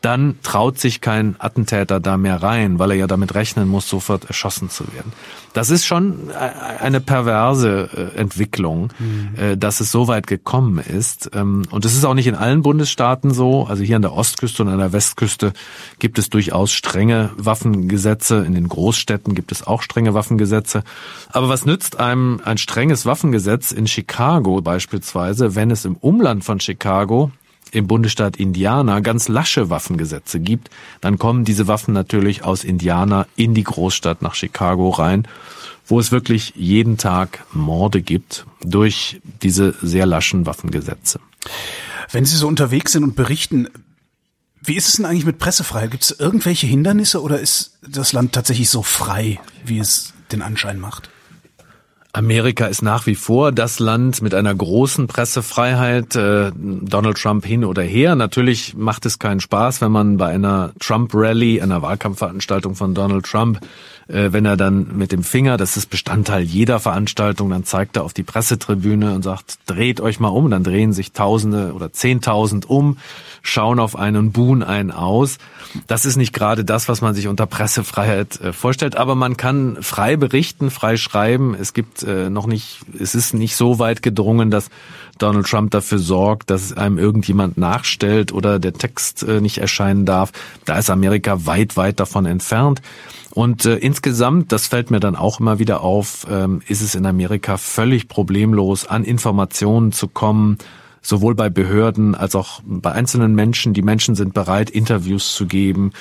dann 0.00 0.36
traut 0.42 0.78
sich 0.78 1.00
kein 1.00 1.36
Attentäter 1.38 2.00
da 2.00 2.16
mehr 2.16 2.42
rein, 2.42 2.78
weil 2.78 2.92
er 2.92 2.96
ja 2.96 3.06
damit 3.06 3.34
rechnen 3.34 3.68
muss, 3.68 3.88
sofort 3.88 4.26
erschossen 4.26 4.70
zu 4.70 4.84
werden. 4.92 5.12
Das 5.52 5.70
ist 5.70 5.86
schon 5.86 6.30
äh, 6.30 6.82
eine 6.82 7.00
perverse 7.00 8.12
äh, 8.14 8.18
Entwicklung, 8.18 8.92
mhm. 8.98 9.58
dass 9.58 9.80
es 9.80 9.90
so 9.90 10.06
weit 10.06 10.26
gekommen 10.26 10.78
ist. 10.78 11.30
Ähm, 11.34 11.62
und 11.70 11.84
es 11.84 11.94
ist 11.94 12.04
auch 12.04 12.14
nicht 12.14 12.26
in 12.26 12.34
allen 12.34 12.62
Bundesstaaten 12.62 13.32
so. 13.32 13.66
Also 13.66 13.82
hier 13.82 13.96
an 13.96 14.02
der 14.02 14.12
Ostküste 14.12 14.62
und 14.62 14.68
an 14.68 14.78
der 14.78 14.92
Westküste 14.92 15.52
gibt 15.98 16.18
es 16.18 16.28
durchaus 16.28 16.72
strenge 16.72 17.30
Waffengesetze. 17.36 18.44
In 18.46 18.54
den 18.54 18.68
Großstädten 18.68 19.34
gibt 19.34 19.50
es 19.50 19.66
auch 19.66 19.82
strenge 19.82 20.14
Waffengesetze. 20.14 20.82
Aber 21.30 21.48
was 21.48 21.64
nützt 21.64 21.98
einem 21.98 22.40
ein 22.44 22.58
strenges 22.58 23.06
Waffengesetz 23.06 23.72
in 23.72 23.86
Chicago 23.86 24.60
beispielsweise, 24.60 25.54
wenn 25.54 25.70
es 25.70 25.84
im 25.84 25.96
Umland 25.96 26.44
von 26.44 26.60
Chicago 26.60 27.30
im 27.76 27.86
Bundesstaat 27.86 28.36
Indiana 28.36 29.00
ganz 29.00 29.28
lasche 29.28 29.68
Waffengesetze 29.68 30.40
gibt, 30.40 30.70
dann 31.02 31.18
kommen 31.18 31.44
diese 31.44 31.68
Waffen 31.68 31.92
natürlich 31.92 32.42
aus 32.42 32.64
Indiana 32.64 33.26
in 33.36 33.54
die 33.54 33.64
Großstadt 33.64 34.22
nach 34.22 34.34
Chicago 34.34 34.88
rein, 34.90 35.28
wo 35.86 36.00
es 36.00 36.10
wirklich 36.10 36.54
jeden 36.56 36.96
Tag 36.96 37.44
Morde 37.52 38.00
gibt 38.00 38.46
durch 38.60 39.20
diese 39.42 39.74
sehr 39.82 40.06
laschen 40.06 40.46
Waffengesetze. 40.46 41.20
Wenn 42.10 42.24
Sie 42.24 42.36
so 42.36 42.48
unterwegs 42.48 42.92
sind 42.92 43.04
und 43.04 43.14
berichten, 43.14 43.68
wie 44.62 44.74
ist 44.74 44.88
es 44.88 44.96
denn 44.96 45.04
eigentlich 45.04 45.26
mit 45.26 45.38
Pressefreiheit? 45.38 45.90
Gibt 45.90 46.04
es 46.04 46.18
irgendwelche 46.18 46.66
Hindernisse 46.66 47.20
oder 47.22 47.38
ist 47.38 47.78
das 47.86 48.12
Land 48.12 48.32
tatsächlich 48.32 48.70
so 48.70 48.82
frei, 48.82 49.38
wie 49.64 49.78
es 49.78 50.14
den 50.32 50.40
Anschein 50.40 50.80
macht? 50.80 51.10
Amerika 52.16 52.64
ist 52.64 52.80
nach 52.80 53.06
wie 53.06 53.14
vor 53.14 53.52
das 53.52 53.78
Land 53.78 54.22
mit 54.22 54.32
einer 54.34 54.54
großen 54.54 55.06
Pressefreiheit. 55.06 56.16
Äh, 56.16 56.50
Donald 56.54 57.18
Trump 57.18 57.44
hin 57.44 57.62
oder 57.62 57.82
her. 57.82 58.14
Natürlich 58.14 58.74
macht 58.74 59.04
es 59.04 59.18
keinen 59.18 59.40
Spaß, 59.40 59.82
wenn 59.82 59.92
man 59.92 60.16
bei 60.16 60.28
einer 60.28 60.72
Trump-Rally, 60.80 61.60
einer 61.60 61.82
Wahlkampfveranstaltung 61.82 62.74
von 62.74 62.94
Donald 62.94 63.26
Trump, 63.26 63.60
äh, 64.08 64.32
wenn 64.32 64.44
er 64.44 64.56
dann 64.56 64.96
mit 64.96 65.10
dem 65.10 65.24
Finger, 65.24 65.56
das 65.56 65.76
ist 65.76 65.90
Bestandteil 65.90 66.42
jeder 66.42 66.78
Veranstaltung, 66.78 67.50
dann 67.50 67.64
zeigt 67.64 67.96
er 67.96 68.04
auf 68.04 68.12
die 68.12 68.22
Pressetribüne 68.22 69.14
und 69.14 69.22
sagt, 69.22 69.58
dreht 69.66 70.00
euch 70.00 70.20
mal 70.20 70.28
um. 70.28 70.50
Dann 70.50 70.62
drehen 70.62 70.92
sich 70.92 71.12
Tausende 71.12 71.72
oder 71.72 71.92
Zehntausend 71.92 72.70
um, 72.70 72.98
schauen 73.42 73.80
auf 73.80 73.96
einen 73.96 74.16
und 74.16 74.32
buhen 74.32 74.62
einen 74.62 74.92
aus. 74.92 75.38
Das 75.88 76.04
ist 76.04 76.16
nicht 76.16 76.32
gerade 76.32 76.64
das, 76.64 76.88
was 76.88 77.00
man 77.00 77.14
sich 77.14 77.26
unter 77.26 77.46
Pressefreiheit 77.46 78.40
äh, 78.40 78.52
vorstellt, 78.52 78.96
aber 78.96 79.16
man 79.16 79.36
kann 79.36 79.78
frei 79.82 80.16
berichten, 80.16 80.70
frei 80.70 80.96
schreiben. 80.96 81.56
Es 81.58 81.72
gibt 81.72 82.04
äh, 82.04 82.30
noch 82.30 82.46
nicht, 82.46 82.80
es 82.98 83.14
ist 83.16 83.34
nicht 83.34 83.56
so 83.56 83.80
weit 83.80 84.02
gedrungen, 84.02 84.50
dass 84.50 84.70
Donald 85.18 85.46
Trump 85.46 85.70
dafür 85.70 85.98
sorgt, 85.98 86.50
dass 86.50 86.74
einem 86.74 86.98
irgendjemand 86.98 87.56
nachstellt 87.56 88.32
oder 88.32 88.58
der 88.58 88.74
Text 88.74 89.26
nicht 89.26 89.56
erscheinen 89.56 90.04
darf. 90.04 90.30
Da 90.66 90.76
ist 90.76 90.90
Amerika 90.90 91.46
weit, 91.46 91.78
weit 91.78 92.00
davon 92.00 92.26
entfernt. 92.26 92.82
Und 93.36 93.66
äh, 93.66 93.76
insgesamt, 93.76 94.50
das 94.50 94.66
fällt 94.66 94.90
mir 94.90 94.98
dann 94.98 95.14
auch 95.14 95.40
immer 95.40 95.58
wieder 95.58 95.82
auf, 95.82 96.26
ähm, 96.30 96.62
ist 96.68 96.80
es 96.80 96.94
in 96.94 97.04
Amerika 97.04 97.58
völlig 97.58 98.08
problemlos, 98.08 98.86
an 98.86 99.04
Informationen 99.04 99.92
zu 99.92 100.08
kommen, 100.08 100.56
sowohl 101.02 101.34
bei 101.34 101.50
Behörden 101.50 102.14
als 102.14 102.34
auch 102.34 102.62
bei 102.64 102.92
einzelnen 102.92 103.34
Menschen. 103.34 103.74
Die 103.74 103.82
Menschen 103.82 104.14
sind 104.14 104.32
bereit, 104.32 104.70
Interviews 104.70 105.34
zu 105.34 105.44
geben. 105.44 105.92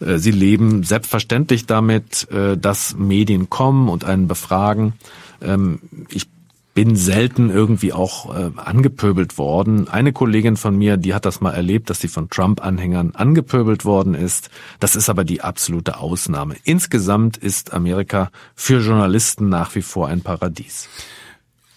Äh, 0.00 0.18
sie 0.18 0.32
leben 0.32 0.82
selbstverständlich 0.82 1.64
damit, 1.64 2.30
äh, 2.30 2.58
dass 2.58 2.94
Medien 2.94 3.48
kommen 3.48 3.88
und 3.88 4.04
einen 4.04 4.28
befragen. 4.28 4.92
Ähm, 5.40 5.78
ich 6.10 6.28
bin 6.74 6.96
selten 6.96 7.50
irgendwie 7.50 7.92
auch 7.92 8.34
äh, 8.34 8.50
angepöbelt 8.56 9.36
worden. 9.36 9.88
Eine 9.88 10.12
Kollegin 10.12 10.56
von 10.56 10.76
mir, 10.76 10.96
die 10.96 11.14
hat 11.14 11.26
das 11.26 11.40
mal 11.40 11.52
erlebt, 11.52 11.90
dass 11.90 12.00
sie 12.00 12.08
von 12.08 12.30
Trump-Anhängern 12.30 13.14
angepöbelt 13.14 13.84
worden 13.84 14.14
ist. 14.14 14.48
Das 14.80 14.96
ist 14.96 15.10
aber 15.10 15.24
die 15.24 15.42
absolute 15.42 15.98
Ausnahme. 15.98 16.56
Insgesamt 16.64 17.36
ist 17.36 17.72
Amerika 17.74 18.30
für 18.54 18.80
Journalisten 18.80 19.48
nach 19.48 19.74
wie 19.74 19.82
vor 19.82 20.08
ein 20.08 20.22
Paradies. 20.22 20.88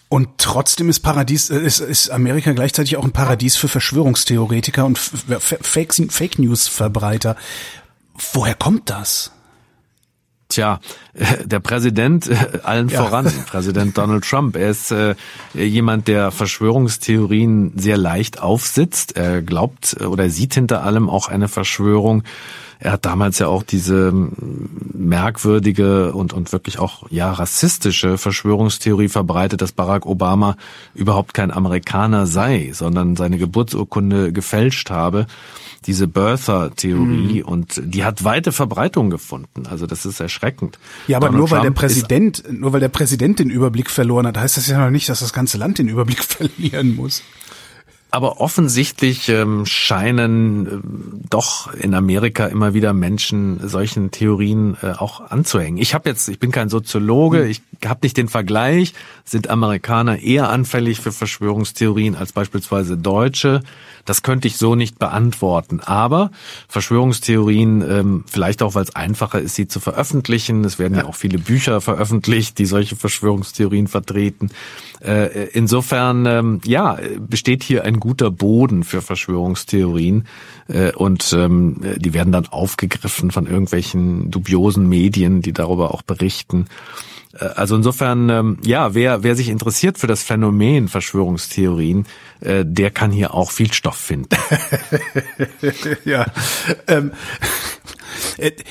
Und 0.07 0.37
trotzdem 0.37 0.87
ist 0.89 1.01
Paradies, 1.01 1.49
äh, 1.49 1.59
ist, 1.59 1.79
ist 1.81 2.09
Amerika 2.09 2.53
gleichzeitig 2.53 2.95
auch 2.95 3.03
ein 3.03 3.11
Paradies 3.11 3.57
für 3.57 3.67
Verschwörungstheoretiker 3.67 4.85
und 4.85 4.97
Fake, 4.97 5.93
Fake 6.09 6.39
News 6.39 6.69
Verbreiter. 6.69 7.35
Woher 8.33 8.55
kommt 8.55 8.89
das? 8.89 9.34
Tja, 10.47 10.79
der 11.45 11.59
Präsident 11.59 12.27
äh, 12.27 12.59
allen 12.63 12.89
ja. 12.89 13.03
voran, 13.03 13.25
Präsident 13.47 13.97
Donald 13.97 14.23
Trump. 14.23 14.55
Er 14.55 14.69
ist 14.69 14.91
äh, 14.91 15.15
jemand, 15.53 16.07
der 16.07 16.31
Verschwörungstheorien 16.31 17.73
sehr 17.77 17.97
leicht 17.97 18.41
aufsitzt. 18.41 19.17
Er 19.17 19.41
glaubt 19.41 19.97
äh, 19.99 20.05
oder 20.05 20.29
sieht 20.29 20.53
hinter 20.53 20.83
allem 20.83 21.09
auch 21.09 21.29
eine 21.29 21.47
Verschwörung. 21.47 22.23
Er 22.85 22.91
hat 22.91 23.05
damals 23.05 23.39
ja 23.39 23.47
auch 23.47 23.63
diese 23.63 24.13
merkwürdige 24.93 26.13
und, 26.13 26.33
und 26.33 26.51
wirklich 26.51 26.77
auch 26.77 27.09
ja 27.09 27.31
rassistische 27.31 28.19
Verschwörungstheorie 28.19 29.09
verbreitet, 29.09 29.61
dass 29.61 29.71
Barack 29.71 30.05
Obama 30.05 30.55
überhaupt 30.93 31.33
kein 31.33 31.49
Amerikaner 31.49 32.27
sei, 32.27 32.69
sondern 32.73 33.15
seine 33.15 33.39
Geburtsurkunde 33.39 34.31
gefälscht 34.31 34.91
habe 34.91 35.25
diese 35.87 36.07
Birther-Theorie 36.07 37.41
mhm. 37.41 37.47
und 37.47 37.81
die 37.83 38.03
hat 38.03 38.23
weite 38.23 38.51
Verbreitung 38.51 39.09
gefunden. 39.09 39.67
Also 39.67 39.85
das 39.85 40.05
ist 40.05 40.19
erschreckend. 40.19 40.79
Ja, 41.07 41.17
aber 41.17 41.27
Donald 41.27 41.39
nur 41.39 41.51
weil 41.51 41.61
Trump 41.61 41.75
der 41.75 41.79
Präsident, 41.79 42.43
nur 42.51 42.73
weil 42.73 42.79
der 42.79 42.89
Präsident 42.89 43.39
den 43.39 43.49
Überblick 43.49 43.89
verloren 43.89 44.25
hat, 44.27 44.37
heißt 44.37 44.57
das 44.57 44.67
ja 44.67 44.83
noch 44.83 44.89
nicht, 44.89 45.09
dass 45.09 45.19
das 45.19 45.33
ganze 45.33 45.57
Land 45.57 45.77
den 45.77 45.87
Überblick 45.87 46.23
verlieren 46.23 46.95
muss. 46.95 47.21
Aber 48.15 48.39
offensichtlich 48.39 49.27
ähm, 49.27 49.65
scheinen 49.65 50.67
äh, 50.67 51.27
doch 51.29 51.73
in 51.73 51.93
Amerika 51.93 52.45
immer 52.45 52.73
wieder 52.73 52.93
Menschen 52.93 53.59
solchen 53.67 54.09
Theorien 54.09 54.77
äh, 54.81 54.91
auch 54.91 55.19
anzuhängen. 55.31 55.77
Ich 55.81 55.93
habe 55.93 56.07
jetzt, 56.07 56.29
ich 56.29 56.39
bin 56.39 56.49
kein 56.49 56.69
Soziologe, 56.69 57.39
hm. 57.39 57.49
ich 57.49 57.61
habe 57.85 57.99
nicht 58.03 58.15
den 58.15 58.29
Vergleich. 58.29 58.93
Sind 59.25 59.49
Amerikaner 59.49 60.19
eher 60.19 60.49
anfällig 60.49 61.01
für 61.01 61.11
Verschwörungstheorien 61.11 62.15
als 62.15 62.31
beispielsweise 62.31 62.95
Deutsche? 62.95 63.59
Das 64.05 64.21
könnte 64.21 64.47
ich 64.47 64.55
so 64.55 64.75
nicht 64.75 64.97
beantworten. 64.97 65.81
Aber 65.81 66.31
Verschwörungstheorien, 66.69 67.81
ähm, 67.81 68.23
vielleicht 68.27 68.61
auch, 68.61 68.75
weil 68.75 68.83
es 68.83 68.95
einfacher 68.95 69.41
ist, 69.41 69.55
sie 69.55 69.67
zu 69.67 69.81
veröffentlichen. 69.81 70.63
Es 70.63 70.79
werden 70.79 70.93
ja. 70.93 71.01
ja 71.01 71.07
auch 71.07 71.15
viele 71.15 71.37
Bücher 71.37 71.81
veröffentlicht, 71.81 72.59
die 72.59 72.65
solche 72.65 72.95
Verschwörungstheorien 72.95 73.89
vertreten. 73.89 74.51
Äh, 75.05 75.49
insofern, 75.53 76.25
ähm, 76.25 76.61
ja, 76.65 76.97
besteht 77.19 77.63
hier 77.63 77.83
ein 77.83 77.99
guter 77.99 78.31
Boden 78.31 78.83
für 78.83 79.01
Verschwörungstheorien 79.03 80.25
äh, 80.67 80.93
und 80.93 81.31
ähm, 81.33 81.79
die 81.97 82.13
werden 82.13 82.31
dann 82.31 82.47
aufgegriffen 82.47 83.29
von 83.29 83.45
irgendwelchen 83.45 84.31
dubiosen 84.31 84.89
Medien, 84.89 85.43
die 85.43 85.53
darüber 85.53 85.93
auch 85.93 86.01
berichten. 86.01 86.65
Äh, 87.33 87.45
also 87.45 87.75
insofern, 87.75 88.29
ähm, 88.29 88.57
ja, 88.65 88.95
wer, 88.95 89.21
wer 89.21 89.35
sich 89.35 89.49
interessiert 89.49 89.99
für 89.99 90.07
das 90.07 90.23
Phänomen 90.23 90.87
Verschwörungstheorien, 90.87 92.05
der 92.41 92.91
kann 92.91 93.11
hier 93.11 93.33
auch 93.33 93.49
viel 93.49 93.71
Stoff 93.73 93.95
finden. 93.95 94.37
ja. 96.05 96.25
Ähm, 96.85 97.11
äh, 97.11 97.94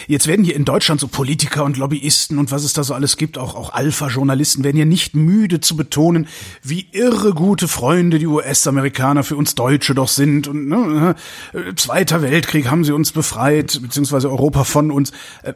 jetzt 0.06 0.26
werden 0.26 0.44
hier 0.44 0.56
in 0.56 0.64
Deutschland 0.64 1.00
so 1.00 1.08
Politiker 1.08 1.64
und 1.64 1.76
Lobbyisten 1.76 2.38
und 2.38 2.50
was 2.50 2.64
es 2.64 2.72
da 2.72 2.84
so 2.84 2.94
alles 2.94 3.16
gibt, 3.16 3.38
auch, 3.38 3.54
auch 3.54 3.72
Alpha-Journalisten, 3.72 4.64
werden 4.64 4.76
hier 4.76 4.86
nicht 4.86 5.14
müde 5.14 5.60
zu 5.60 5.76
betonen, 5.76 6.28
wie 6.62 6.86
irre 6.92 7.34
gute 7.34 7.68
Freunde 7.68 8.18
die 8.18 8.26
US-Amerikaner 8.26 9.24
für 9.24 9.36
uns 9.36 9.54
Deutsche 9.54 9.94
doch 9.94 10.08
sind. 10.08 10.48
Und 10.48 10.68
ne, 10.68 11.14
äh, 11.52 11.74
Zweiter 11.74 12.22
Weltkrieg 12.22 12.70
haben 12.70 12.84
sie 12.84 12.92
uns 12.92 13.12
befreit, 13.12 13.80
beziehungsweise 13.80 14.30
Europa 14.30 14.64
von 14.64 14.90
uns. 14.90 15.12
Äh, 15.42 15.54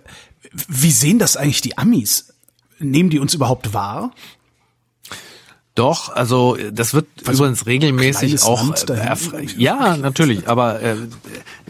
wie 0.69 0.93
sehen 0.93 1.19
das 1.19 1.37
eigentlich 1.37 1.61
die 1.61 1.79
Amis? 1.79 2.35
Nehmen 2.79 3.11
die 3.11 3.19
uns 3.19 3.35
überhaupt 3.35 3.75
wahr? 3.75 4.13
Doch, 5.79 6.09
also 6.13 6.57
das 6.73 6.93
wird 6.93 7.07
also 7.25 7.45
übrigens 7.45 7.67
regelmäßig 7.67 8.43
auch 8.43 8.69
äh, 8.89 9.47
ja 9.57 9.97
natürlich, 9.97 10.49
aber 10.49 10.83
äh, 10.83 10.97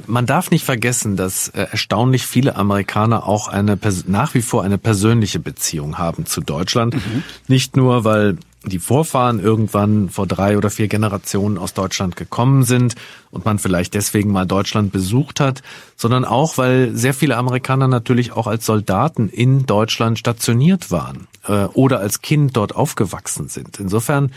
man 0.06 0.24
darf 0.24 0.50
nicht 0.50 0.64
vergessen, 0.64 1.16
dass 1.16 1.48
äh, 1.48 1.66
erstaunlich 1.70 2.26
viele 2.26 2.56
Amerikaner 2.56 3.26
auch 3.26 3.48
eine 3.48 3.78
nach 4.06 4.32
wie 4.32 4.40
vor 4.40 4.62
eine 4.62 4.78
persönliche 4.78 5.40
Beziehung 5.40 5.98
haben 5.98 6.24
zu 6.24 6.40
Deutschland, 6.40 6.94
mhm. 6.94 7.22
nicht 7.48 7.76
nur 7.76 8.04
weil 8.04 8.38
die 8.68 8.78
Vorfahren 8.78 9.40
irgendwann 9.40 10.08
vor 10.08 10.26
drei 10.26 10.56
oder 10.56 10.70
vier 10.70 10.88
Generationen 10.88 11.58
aus 11.58 11.74
Deutschland 11.74 12.16
gekommen 12.16 12.64
sind 12.64 12.94
und 13.30 13.44
man 13.44 13.58
vielleicht 13.58 13.94
deswegen 13.94 14.32
mal 14.32 14.46
Deutschland 14.46 14.92
besucht 14.92 15.40
hat, 15.40 15.62
sondern 15.96 16.24
auch, 16.24 16.58
weil 16.58 16.94
sehr 16.94 17.14
viele 17.14 17.36
Amerikaner 17.36 17.88
natürlich 17.88 18.32
auch 18.32 18.46
als 18.46 18.66
Soldaten 18.66 19.28
in 19.28 19.66
Deutschland 19.66 20.18
stationiert 20.18 20.90
waren 20.90 21.26
äh, 21.46 21.64
oder 21.64 22.00
als 22.00 22.22
Kind 22.22 22.56
dort 22.56 22.74
aufgewachsen 22.74 23.48
sind. 23.48 23.80
Insofern 23.80 24.32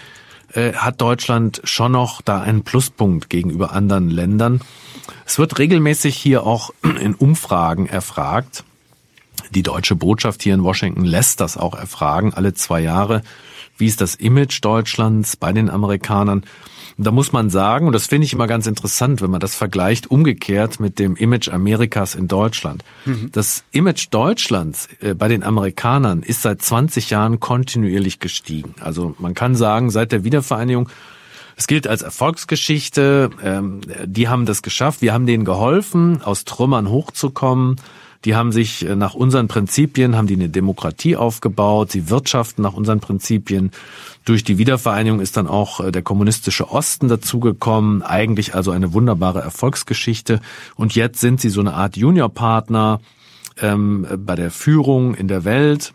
äh, 0.54 0.74
hat 0.74 1.00
Deutschland 1.00 1.62
schon 1.64 1.94
noch 1.94 2.22
da 2.22 2.42
einen 2.42 2.64
Pluspunkt 2.64 3.30
gegenüber 3.30 3.72
anderen 3.72 4.10
Ländern. 4.10 4.62
Es 5.26 5.40
wird 5.40 5.60
regelmäßig 5.60 6.16
hier 6.18 6.44
auch 6.44 6.72
in 7.00 7.16
Umfragen 7.16 7.88
erfragt, 7.88 8.64
Die 9.54 9.64
deutsche 9.64 9.96
Botschaft 9.96 10.44
hier 10.44 10.54
in 10.54 10.64
Washington 10.64 11.04
lässt 11.04 11.40
das 11.40 11.58
auch 11.58 11.76
erfragen, 11.76 12.34
alle 12.34 12.54
zwei 12.54 12.82
Jahre. 12.82 13.22
Wie 13.82 13.88
ist 13.88 14.00
das 14.00 14.16
Image 14.16 14.64
Deutschlands 14.64 15.36
bei 15.36 15.52
den 15.52 15.70
Amerikanern? 15.70 16.44
da 16.98 17.10
muss 17.10 17.32
man 17.32 17.50
sagen, 17.50 17.88
und 17.88 17.94
das 17.94 18.06
finde 18.06 18.26
ich 18.26 18.34
immer 18.34 18.46
ganz 18.46 18.68
interessant, 18.68 19.22
wenn 19.22 19.32
man 19.32 19.40
das 19.40 19.56
vergleicht, 19.56 20.12
umgekehrt 20.12 20.80
mit 20.80 21.00
dem 21.00 21.16
Image 21.16 21.50
Amerikas 21.50 22.14
in 22.14 22.28
Deutschland. 22.28 22.84
Mhm. 23.06 23.30
Das 23.32 23.64
Image 23.72 24.08
Deutschlands 24.12 24.88
äh, 25.00 25.16
bei 25.16 25.28
den 25.28 25.42
Amerikanern 25.42 26.22
ist 26.22 26.44
seit 26.44 26.62
20 26.62 27.10
Jahren 27.10 27.40
kontinuierlich 27.40 28.20
gestiegen. 28.20 28.76
Also 28.80 29.16
man 29.18 29.34
kann 29.34 29.56
sagen, 29.56 29.90
seit 29.90 30.12
der 30.12 30.24
Wiedervereinigung 30.24 30.90
es 31.58 31.68
gilt 31.68 31.88
als 31.88 32.02
Erfolgsgeschichte. 32.02 33.30
Ähm, 33.44 33.82
die 34.06 34.28
haben 34.28 34.46
das 34.46 34.62
geschafft. 34.62 35.02
Wir 35.02 35.14
haben 35.14 35.26
denen 35.26 35.46
geholfen, 35.46 36.22
aus 36.22 36.46
Trümmern 36.46 36.90
hochzukommen. 36.90 37.78
Die 38.26 38.36
haben 38.36 38.52
sich 38.52 38.86
äh, 38.86 38.96
nach 38.96 39.14
unseren 39.14 39.48
Prinzipien, 39.48 40.16
haben 40.16 40.28
die 40.28 40.36
eine 40.36 40.50
Demokratie 40.50 41.16
aufgebaut, 41.16 41.92
sie 41.92 42.10
wirtschaften 42.10 42.62
nach 42.62 42.74
unseren 42.74 43.00
Prinzipien. 43.00 43.72
Durch 44.26 44.44
die 44.44 44.58
Wiedervereinigung 44.58 45.20
ist 45.20 45.38
dann 45.38 45.48
auch 45.48 45.80
äh, 45.80 45.92
der 45.92 46.04
kommunistische 46.04 46.70
Osten 46.70 47.08
dazugekommen, 47.08 48.04
eigentlich 48.04 48.54
also 48.54 48.72
eine 48.72 48.94
wunderbare 48.94 49.42
Erfolgsgeschichte. 49.42 50.40
Und 50.76 50.96
jetzt 50.96 51.20
sind 51.20 51.42
sie 51.42 51.50
so 51.50 51.62
eine 51.62 51.74
Art 51.74 51.98
Juniorpartner 51.98 53.02
ähm, 53.60 54.08
bei 54.18 54.36
der 54.36 54.52
Führung 54.52 55.16
in 55.16 55.28
der 55.28 55.44
Welt. 55.44 55.94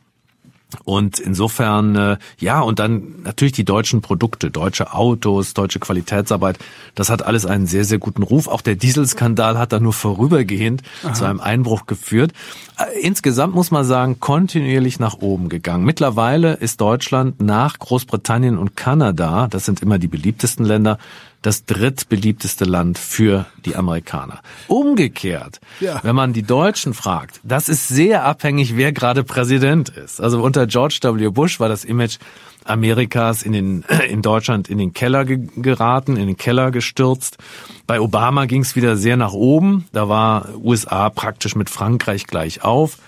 Und 0.85 1.21
insofern, 1.21 1.95
äh, 1.95 2.17
ja, 2.39 2.61
und 2.61 2.81
dann 2.81 3.23
natürlich 3.23 3.53
die 3.53 3.65
deutschen 3.65 4.03
Produkte, 4.03 4.51
deutsche 4.51 4.93
Autos, 4.93 5.55
deutsche 5.55 5.79
Qualitätsarbeit, 5.79 6.59
das 6.97 7.09
hat 7.09 7.23
alles 7.23 7.47
einen 7.47 7.67
sehr, 7.67 7.85
sehr 7.85 7.99
guten 7.99 8.23
Ruf. 8.23 8.49
Auch 8.49 8.63
der 8.63 8.75
Dieselskandal 8.75 9.59
hat 9.59 9.73
da 9.73 9.79
nur 9.79 9.93
vorübergehend 9.93 10.83
Aha. 11.05 11.13
zu 11.13 11.25
einem 11.25 11.41
Einbruch 11.41 11.87
geführt. 11.87 12.33
Äh, 12.79 13.01
insgesamt 13.01 13.55
muss 13.55 13.71
man 13.71 13.85
sagen, 13.85 14.19
kontinuierlich 14.19 14.99
nach 14.99 15.19
oben 15.19 15.49
gegangen. 15.49 15.85
Mittlerweile 15.85 16.55
ist 16.55 16.81
Deutschland 16.81 17.41
nach 17.41 17.79
Großbritannien 17.79 18.59
und 18.59 18.77
Kanada, 18.77 19.47
das 19.49 19.65
sind 19.65 19.83
immer 19.83 19.99
die 19.99 20.09
beliebtesten 20.09 20.65
Länder, 20.65 20.99
das 21.47 21.65
drittbeliebteste 21.65 22.65
Land 22.65 22.99
für 22.99 23.47
die 23.65 23.77
Amerikaner. 23.77 24.41
Umgekehrt, 24.67 25.61
ja. 25.79 26.01
wenn 26.03 26.17
man 26.17 26.33
die 26.33 26.43
Deutschen 26.43 26.93
fragt, 26.93 27.39
das 27.45 27.69
ist 27.69 27.87
sehr 27.87 28.25
abhängig, 28.25 28.77
wer 28.77 28.93
gerade 28.93 29.23
Präsident 29.23 29.89
ist. 29.89 30.21
Also 30.21 30.43
unter 30.43 30.67
George 30.67 30.99
W. 31.03 31.29
Bush 31.29 31.61
war 31.61 31.69
das 31.69 31.85
Image 31.85 32.19
Amerikas 32.65 33.45
in, 33.45 33.53
den, 33.53 33.85
in 34.09 34.23
Deutschland 34.23 34.69
in 34.69 34.79
den 34.79 34.93
Keller 34.93 35.25
geraten, 35.25 36.17
in 36.17 36.27
den 36.27 36.37
Keller 36.37 36.73
gestürzt. 36.73 37.39
Bei 37.87 38.01
Obama 38.01 38.47
ging 38.47 38.63
es 38.63 38.75
wieder 38.75 38.97
sehr 38.97 39.17
nach 39.17 39.33
oben. 39.33 39.87
Da 39.93 40.09
war 40.09 40.49
USA 40.57 41.11
praktisch 41.11 41.55
mit 41.55 41.71
Frankreich 41.71 42.27
gleich 42.27 42.65
auf 42.65 42.99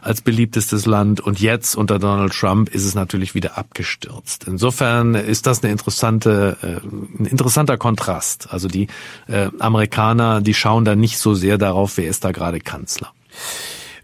als 0.00 0.20
beliebtestes 0.20 0.86
Land 0.86 1.20
und 1.20 1.40
jetzt 1.40 1.76
unter 1.76 1.98
Donald 1.98 2.32
Trump 2.32 2.68
ist 2.68 2.84
es 2.84 2.94
natürlich 2.94 3.34
wieder 3.34 3.58
abgestürzt. 3.58 4.44
Insofern 4.46 5.14
ist 5.14 5.46
das 5.46 5.62
eine 5.62 5.72
interessante, 5.72 6.56
äh, 6.62 7.20
ein 7.22 7.26
interessanter 7.26 7.76
Kontrast. 7.76 8.48
Also 8.50 8.68
die 8.68 8.88
äh, 9.26 9.48
Amerikaner, 9.58 10.40
die 10.40 10.54
schauen 10.54 10.84
da 10.84 10.96
nicht 10.96 11.18
so 11.18 11.34
sehr 11.34 11.58
darauf, 11.58 11.96
wer 11.96 12.08
ist 12.08 12.24
da 12.24 12.32
gerade 12.32 12.60
Kanzler. 12.60 13.12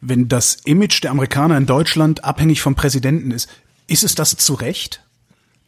Wenn 0.01 0.29
das 0.29 0.57
Image 0.65 1.03
der 1.03 1.11
Amerikaner 1.11 1.57
in 1.57 1.67
Deutschland 1.67 2.25
abhängig 2.25 2.61
vom 2.61 2.75
Präsidenten 2.75 3.31
ist, 3.31 3.49
ist 3.87 4.05
es 4.05 4.15
das 4.15 4.37
zu 4.37 4.55
Recht? 4.55 5.03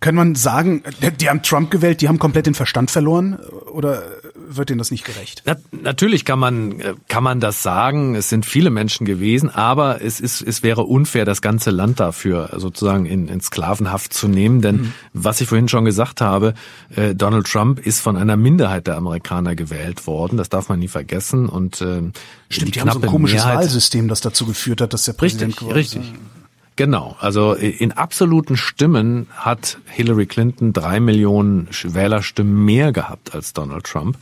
Kann 0.01 0.15
man 0.15 0.35
sagen, 0.35 0.83
die 1.21 1.29
haben 1.29 1.43
Trump 1.43 1.71
gewählt, 1.71 2.03
die 2.03 2.09
haben 2.09 2.19
komplett 2.19 2.47
den 2.47 2.55
Verstand 2.55 2.91
verloren? 2.91 3.39
Oder 3.73 4.03
wird 4.49 4.71
denen 4.71 4.79
das 4.79 4.91
nicht 4.91 5.05
gerecht? 5.05 5.43
Na, 5.45 5.57
natürlich 5.71 6.25
kann 6.25 6.39
man, 6.39 6.83
kann 7.09 7.25
man 7.25 7.41
das 7.41 7.63
sagen. 7.63 8.15
Es 8.15 8.29
sind 8.29 8.47
viele 8.47 8.71
Menschen 8.71 9.07
gewesen, 9.07 9.51
aber 9.51 10.03
es 10.03 10.21
ist, 10.21 10.41
es 10.41 10.63
wäre 10.63 10.85
unfair, 10.85 11.25
das 11.25 11.43
ganze 11.43 11.71
Land 11.71 12.01
dafür 12.01 12.51
sozusagen 12.57 13.07
in, 13.07 13.29
in 13.29 13.41
Sklavenhaft 13.41 14.13
zu 14.13 14.29
nehmen. 14.29 14.63
Denn 14.63 14.77
mhm. 14.77 14.93
was 15.13 15.41
ich 15.41 15.49
vorhin 15.49 15.69
schon 15.69 15.85
gesagt 15.85 16.21
habe, 16.21 16.55
äh, 16.95 17.15
Donald 17.15 17.47
Trump 17.47 17.79
ist 17.85 18.01
von 18.01 18.17
einer 18.17 18.37
Minderheit 18.37 18.87
der 18.87 18.97
Amerikaner 18.97 19.55
gewählt 19.55 20.07
worden. 20.07 20.37
Das 20.37 20.49
darf 20.49 20.69
man 20.69 20.79
nie 20.79 20.89
vergessen. 20.89 21.49
Und 21.49 21.81
äh, 21.81 21.85
Stimmt, 21.85 22.13
die, 22.51 22.71
die 22.73 22.81
haben 22.81 22.93
so 22.93 23.01
ein 23.01 23.07
komisches 23.07 23.45
Mehrheit, 23.45 23.59
Wahlsystem, 23.59 24.09
das 24.09 24.21
dazu 24.21 24.47
geführt 24.47 24.81
hat, 24.81 24.93
dass 24.93 25.05
der 25.05 25.15
Präsident 25.15 25.55
richtig, 25.55 25.59
geworden 25.59 25.79
ist. 25.79 25.97
Richtig. 25.97 26.15
Genau, 26.77 27.17
also 27.21 27.55
in 27.55 27.93
absoluten 27.93 28.59
Stimmen 28.59 29.29
hat 29.33 29.79
Hillary 29.87 30.27
Clinton 30.27 30.75
drei 30.75 31.01
Millionen 31.01 31.69
Wählerstimmen 31.83 32.67
mehr 32.67 32.93
gehabt 32.93 33.35
als 33.35 33.55
Donald 33.55 33.85
Trump. 33.85 34.19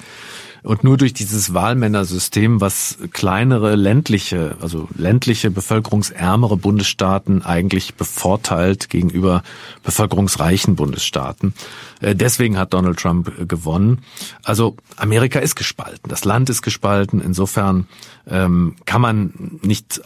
Und 0.64 0.82
nur 0.82 0.96
durch 0.96 1.12
dieses 1.12 1.52
Wahlmännersystem, 1.52 2.58
was 2.62 2.96
kleinere 3.12 3.76
ländliche, 3.76 4.56
also 4.62 4.88
ländliche 4.96 5.50
bevölkerungsärmere 5.50 6.56
Bundesstaaten 6.56 7.42
eigentlich 7.42 7.96
bevorteilt 7.96 8.88
gegenüber 8.88 9.42
bevölkerungsreichen 9.82 10.74
Bundesstaaten. 10.74 11.52
Äh, 12.00 12.14
deswegen 12.14 12.56
hat 12.56 12.72
Donald 12.72 12.98
Trump 12.98 13.30
äh, 13.38 13.44
gewonnen. 13.44 13.98
Also 14.42 14.74
Amerika 14.96 15.38
ist 15.38 15.54
gespalten, 15.54 16.08
das 16.08 16.24
Land 16.24 16.48
ist 16.48 16.62
gespalten. 16.62 17.20
Insofern 17.20 17.86
ähm, 18.26 18.76
kann 18.86 19.02
man 19.02 19.58
nicht 19.60 20.00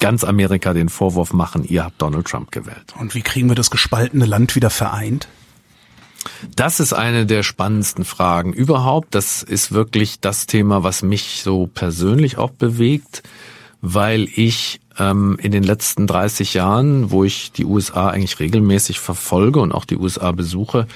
ganz 0.00 0.22
Amerika 0.22 0.74
den 0.74 0.90
Vorwurf 0.90 1.32
machen, 1.32 1.64
ihr 1.64 1.82
habt 1.82 2.02
Donald 2.02 2.26
Trump 2.26 2.52
gewählt. 2.52 2.92
Und 3.00 3.14
wie 3.14 3.22
kriegen 3.22 3.48
wir 3.48 3.56
das 3.56 3.70
gespaltene 3.70 4.26
Land 4.26 4.54
wieder 4.54 4.68
vereint? 4.68 5.28
Das 6.56 6.80
ist 6.80 6.92
eine 6.92 7.26
der 7.26 7.42
spannendsten 7.42 8.04
Fragen 8.04 8.52
überhaupt. 8.52 9.14
Das 9.14 9.42
ist 9.42 9.72
wirklich 9.72 10.20
das 10.20 10.46
Thema, 10.46 10.82
was 10.82 11.02
mich 11.02 11.42
so 11.42 11.66
persönlich 11.66 12.38
auch 12.38 12.50
bewegt, 12.50 13.22
weil 13.80 14.28
ich 14.34 14.80
ähm, 14.98 15.38
in 15.40 15.52
den 15.52 15.62
letzten 15.62 16.06
30 16.06 16.54
Jahren, 16.54 17.10
wo 17.10 17.24
ich 17.24 17.52
die 17.52 17.64
USA 17.64 18.08
eigentlich 18.08 18.40
regelmäßig 18.40 19.00
verfolge 19.00 19.60
und 19.60 19.72
auch 19.72 19.84
die 19.84 19.96
USA 19.96 20.32
besuche, 20.32 20.86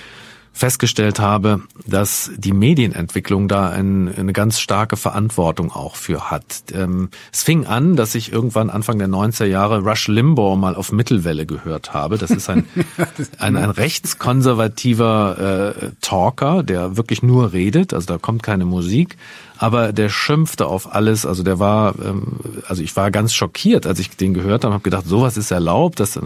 festgestellt 0.59 1.20
habe, 1.20 1.61
dass 1.86 2.32
die 2.36 2.52
Medienentwicklung 2.52 3.46
da 3.46 3.68
ein, 3.68 4.12
eine 4.12 4.32
ganz 4.32 4.59
starke 4.59 4.96
Verantwortung 4.96 5.70
auch 5.70 5.94
für 5.94 6.32
hat. 6.32 6.64
Ähm, 6.72 7.11
es 7.32 7.44
fing 7.44 7.66
an, 7.66 7.94
dass 7.94 8.16
ich 8.16 8.32
irgendwann 8.32 8.68
Anfang 8.68 8.98
der 8.98 9.06
90er 9.06 9.44
Jahre 9.44 9.82
Rush 9.82 10.09
Limbaugh 10.09 10.56
mal 10.56 10.74
auf 10.74 10.90
Mittelwelle 10.90 11.46
gehört 11.46 11.94
habe. 11.94 12.18
Das 12.18 12.32
ist 12.32 12.50
ein, 12.50 12.66
ein, 13.38 13.56
ein 13.56 13.70
rechtskonservativer 13.70 15.76
äh, 15.76 15.90
Talker, 16.00 16.64
der 16.64 16.96
wirklich 16.96 17.22
nur 17.22 17.52
redet, 17.52 17.94
also 17.94 18.09
da 18.09 18.18
kommt 18.18 18.42
keine 18.42 18.64
Musik 18.64 19.16
aber 19.59 19.92
der 19.92 20.09
schimpfte 20.09 20.66
auf 20.66 20.94
alles. 20.94 21.26
Also 21.26 21.42
der 21.42 21.59
war, 21.59 21.94
ähm, 21.98 22.38
also 22.66 22.82
ich 22.82 22.94
war 22.96 23.11
ganz 23.11 23.34
schockiert, 23.34 23.86
als 23.86 23.98
ich 23.98 24.11
den 24.11 24.32
gehört 24.32 24.64
habe, 24.64 24.74
habe 24.74 24.82
gedacht, 24.82 25.06
sowas 25.06 25.36
ist 25.36 25.50
erlaubt. 25.50 26.00
Das 26.00 26.18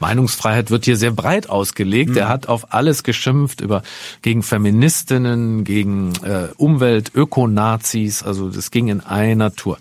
Meinungsfreiheit 0.00 0.70
wird 0.70 0.84
hier 0.84 0.96
sehr 0.96 1.12
breit 1.12 1.48
ausgelegt. 1.48 2.10
Mhm. 2.10 2.14
Der 2.14 2.28
hat 2.28 2.48
auf 2.48 2.74
alles 2.74 3.02
geschimpft 3.02 3.60
über 3.60 3.82
gegen 4.22 4.42
Feministinnen, 4.42 5.64
gegen 5.64 6.12
äh, 6.24 6.48
Umwelt, 6.56 7.12
Ökonazis. 7.14 8.22
Also 8.22 8.50
das 8.50 8.70
ging 8.70 8.88
in 8.88 9.00
einer 9.00 9.54
Tour. 9.54 9.78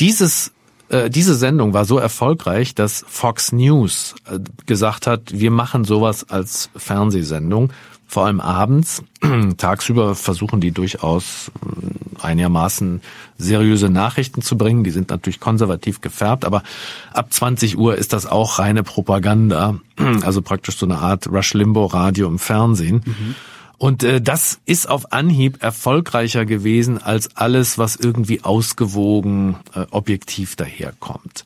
Dieses 0.00 0.52
äh, 0.88 1.10
diese 1.10 1.34
Sendung 1.34 1.72
war 1.72 1.84
so 1.84 1.98
erfolgreich, 1.98 2.74
dass 2.74 3.04
Fox 3.08 3.52
News 3.52 4.14
äh, 4.30 4.38
gesagt 4.66 5.06
hat, 5.06 5.32
wir 5.32 5.50
machen 5.50 5.84
sowas 5.84 6.28
als 6.28 6.70
Fernsehsendung 6.76 7.72
vor 8.06 8.26
allem 8.26 8.40
abends. 8.40 9.02
Tagsüber 9.56 10.14
versuchen 10.14 10.60
die 10.60 10.72
durchaus 10.72 11.50
äh, 11.62 12.24
einigermaßen 12.24 13.00
seriöse 13.38 13.88
Nachrichten 13.88 14.42
zu 14.42 14.56
bringen. 14.56 14.84
Die 14.84 14.90
sind 14.90 15.10
natürlich 15.10 15.40
konservativ 15.40 16.00
gefärbt, 16.00 16.44
aber 16.44 16.62
ab 17.12 17.32
20 17.32 17.78
Uhr 17.78 17.96
ist 17.96 18.12
das 18.12 18.26
auch 18.26 18.58
reine 18.58 18.82
Propaganda, 18.82 19.76
also 20.22 20.42
praktisch 20.42 20.76
so 20.76 20.86
eine 20.86 20.98
Art 20.98 21.26
Rush 21.28 21.54
Limbo 21.54 21.86
Radio 21.86 22.28
im 22.28 22.38
Fernsehen. 22.38 23.02
Mhm. 23.04 23.34
Und 23.78 24.02
äh, 24.02 24.20
das 24.20 24.60
ist 24.66 24.88
auf 24.88 25.12
Anhieb 25.12 25.62
erfolgreicher 25.62 26.46
gewesen 26.46 27.02
als 27.02 27.36
alles, 27.36 27.76
was 27.76 27.96
irgendwie 27.96 28.42
ausgewogen, 28.42 29.56
äh, 29.74 29.86
objektiv 29.90 30.56
daherkommt. 30.56 31.44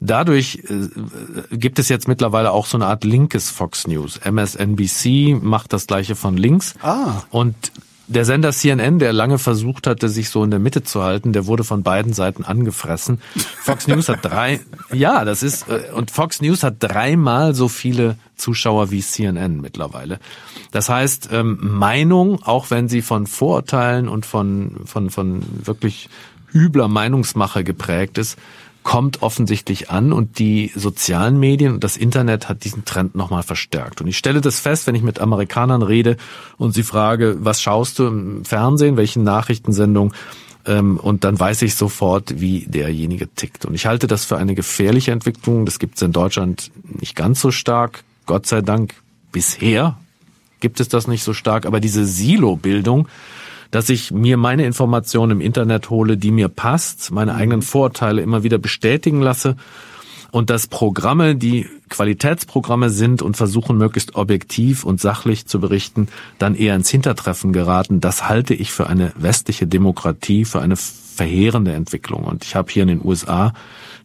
Dadurch 0.00 0.62
äh, 0.68 1.56
gibt 1.56 1.78
es 1.78 1.88
jetzt 1.88 2.08
mittlerweile 2.08 2.52
auch 2.52 2.66
so 2.66 2.76
eine 2.76 2.86
Art 2.86 3.04
linkes 3.04 3.50
Fox 3.50 3.86
News. 3.86 4.20
MSNBC 4.24 5.38
macht 5.42 5.72
das 5.72 5.86
gleiche 5.86 6.16
von 6.16 6.36
links. 6.36 6.74
Ah. 6.82 7.22
Und 7.30 7.54
der 8.08 8.24
Sender 8.24 8.52
CNN, 8.52 8.98
der 8.98 9.12
lange 9.12 9.38
versucht 9.38 9.86
hatte, 9.86 10.08
sich 10.08 10.30
so 10.30 10.44
in 10.44 10.50
der 10.50 10.60
Mitte 10.60 10.84
zu 10.84 11.02
halten, 11.02 11.32
der 11.32 11.46
wurde 11.46 11.64
von 11.64 11.82
beiden 11.82 12.12
Seiten 12.12 12.44
angefressen. 12.44 13.20
Fox 13.62 13.86
News 13.88 14.08
hat 14.08 14.24
drei, 14.24 14.60
ja, 14.92 15.24
das 15.24 15.42
ist, 15.42 15.68
äh, 15.68 15.92
und 15.92 16.10
Fox 16.10 16.40
News 16.40 16.62
hat 16.62 16.76
dreimal 16.78 17.54
so 17.54 17.68
viele 17.68 18.16
Zuschauer 18.36 18.90
wie 18.90 19.00
CNN 19.00 19.60
mittlerweile. 19.60 20.20
Das 20.70 20.88
heißt, 20.88 21.30
ähm, 21.32 21.58
Meinung, 21.60 22.42
auch 22.44 22.70
wenn 22.70 22.88
sie 22.88 23.02
von 23.02 23.26
Vorurteilen 23.26 24.08
und 24.08 24.24
von, 24.24 24.82
von, 24.84 25.10
von 25.10 25.42
wirklich 25.64 26.08
übler 26.54 26.88
Meinungsmache 26.88 27.64
geprägt 27.64 28.18
ist, 28.18 28.38
kommt 28.86 29.20
offensichtlich 29.20 29.90
an 29.90 30.12
und 30.12 30.38
die 30.38 30.70
sozialen 30.76 31.40
Medien 31.40 31.74
und 31.74 31.82
das 31.82 31.96
Internet 31.96 32.48
hat 32.48 32.62
diesen 32.62 32.84
Trend 32.84 33.16
nochmal 33.16 33.42
verstärkt. 33.42 34.00
Und 34.00 34.06
ich 34.06 34.16
stelle 34.16 34.40
das 34.40 34.60
fest, 34.60 34.86
wenn 34.86 34.94
ich 34.94 35.02
mit 35.02 35.18
Amerikanern 35.18 35.82
rede 35.82 36.16
und 36.56 36.72
sie 36.72 36.84
frage, 36.84 37.36
was 37.40 37.60
schaust 37.60 37.98
du 37.98 38.06
im 38.06 38.44
Fernsehen, 38.44 38.96
welche 38.96 39.20
Nachrichtensendung, 39.20 40.14
ähm, 40.66 40.98
und 40.98 41.24
dann 41.24 41.38
weiß 41.38 41.62
ich 41.62 41.74
sofort, 41.74 42.40
wie 42.40 42.60
derjenige 42.68 43.26
tickt. 43.26 43.64
Und 43.64 43.74
ich 43.74 43.86
halte 43.86 44.06
das 44.06 44.24
für 44.24 44.36
eine 44.36 44.54
gefährliche 44.54 45.10
Entwicklung. 45.10 45.66
Das 45.66 45.80
gibt 45.80 45.96
es 45.96 46.02
in 46.02 46.12
Deutschland 46.12 46.70
nicht 46.84 47.16
ganz 47.16 47.40
so 47.40 47.50
stark, 47.50 48.04
Gott 48.24 48.46
sei 48.46 48.60
Dank 48.60 48.94
bisher 49.32 49.96
gibt 50.60 50.80
es 50.80 50.88
das 50.88 51.06
nicht 51.06 51.22
so 51.22 51.32
stark, 51.32 51.66
aber 51.66 51.80
diese 51.80 52.06
Silo-Bildung, 52.06 53.08
dass 53.70 53.88
ich 53.88 54.10
mir 54.10 54.36
meine 54.36 54.64
Informationen 54.64 55.32
im 55.32 55.40
Internet 55.40 55.90
hole, 55.90 56.16
die 56.16 56.30
mir 56.30 56.48
passt, 56.48 57.10
meine 57.10 57.34
eigenen 57.34 57.62
Vorurteile 57.62 58.22
immer 58.22 58.42
wieder 58.42 58.58
bestätigen 58.58 59.20
lasse 59.20 59.56
und 60.30 60.50
dass 60.50 60.66
Programme, 60.66 61.36
die 61.36 61.66
Qualitätsprogramme 61.88 62.90
sind 62.90 63.22
und 63.22 63.36
versuchen 63.36 63.78
möglichst 63.78 64.16
objektiv 64.16 64.84
und 64.84 65.00
sachlich 65.00 65.46
zu 65.46 65.60
berichten, 65.60 66.08
dann 66.38 66.54
eher 66.54 66.74
ins 66.74 66.90
Hintertreffen 66.90 67.52
geraten, 67.52 68.00
das 68.00 68.28
halte 68.28 68.54
ich 68.54 68.72
für 68.72 68.86
eine 68.86 69.12
westliche 69.16 69.66
Demokratie, 69.66 70.44
für 70.44 70.60
eine 70.60 70.76
verheerende 70.76 71.72
Entwicklung. 71.72 72.24
Und 72.24 72.44
ich 72.44 72.54
habe 72.54 72.70
hier 72.70 72.82
in 72.82 72.88
den 72.88 73.04
USA 73.04 73.54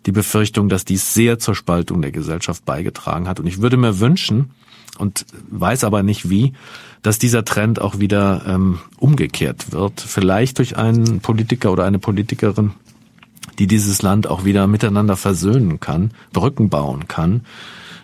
die 0.05 0.11
Befürchtung, 0.11 0.69
dass 0.69 0.85
dies 0.85 1.13
sehr 1.13 1.37
zur 1.39 1.55
Spaltung 1.55 2.01
der 2.01 2.11
Gesellschaft 2.11 2.65
beigetragen 2.65 3.27
hat. 3.27 3.39
Und 3.39 3.47
ich 3.47 3.61
würde 3.61 3.77
mir 3.77 3.99
wünschen, 3.99 4.51
und 4.97 5.25
weiß 5.49 5.83
aber 5.83 6.03
nicht 6.03 6.29
wie, 6.29 6.53
dass 7.01 7.19
dieser 7.19 7.45
Trend 7.45 7.81
auch 7.81 7.99
wieder 7.99 8.43
ähm, 8.47 8.79
umgekehrt 8.97 9.71
wird. 9.71 10.01
Vielleicht 10.01 10.59
durch 10.59 10.77
einen 10.77 11.19
Politiker 11.19 11.71
oder 11.71 11.85
eine 11.85 11.99
Politikerin, 11.99 12.71
die 13.59 13.67
dieses 13.67 14.01
Land 14.01 14.27
auch 14.27 14.45
wieder 14.45 14.67
miteinander 14.67 15.15
versöhnen 15.15 15.79
kann, 15.79 16.11
Brücken 16.31 16.69
bauen 16.69 17.07
kann, 17.07 17.41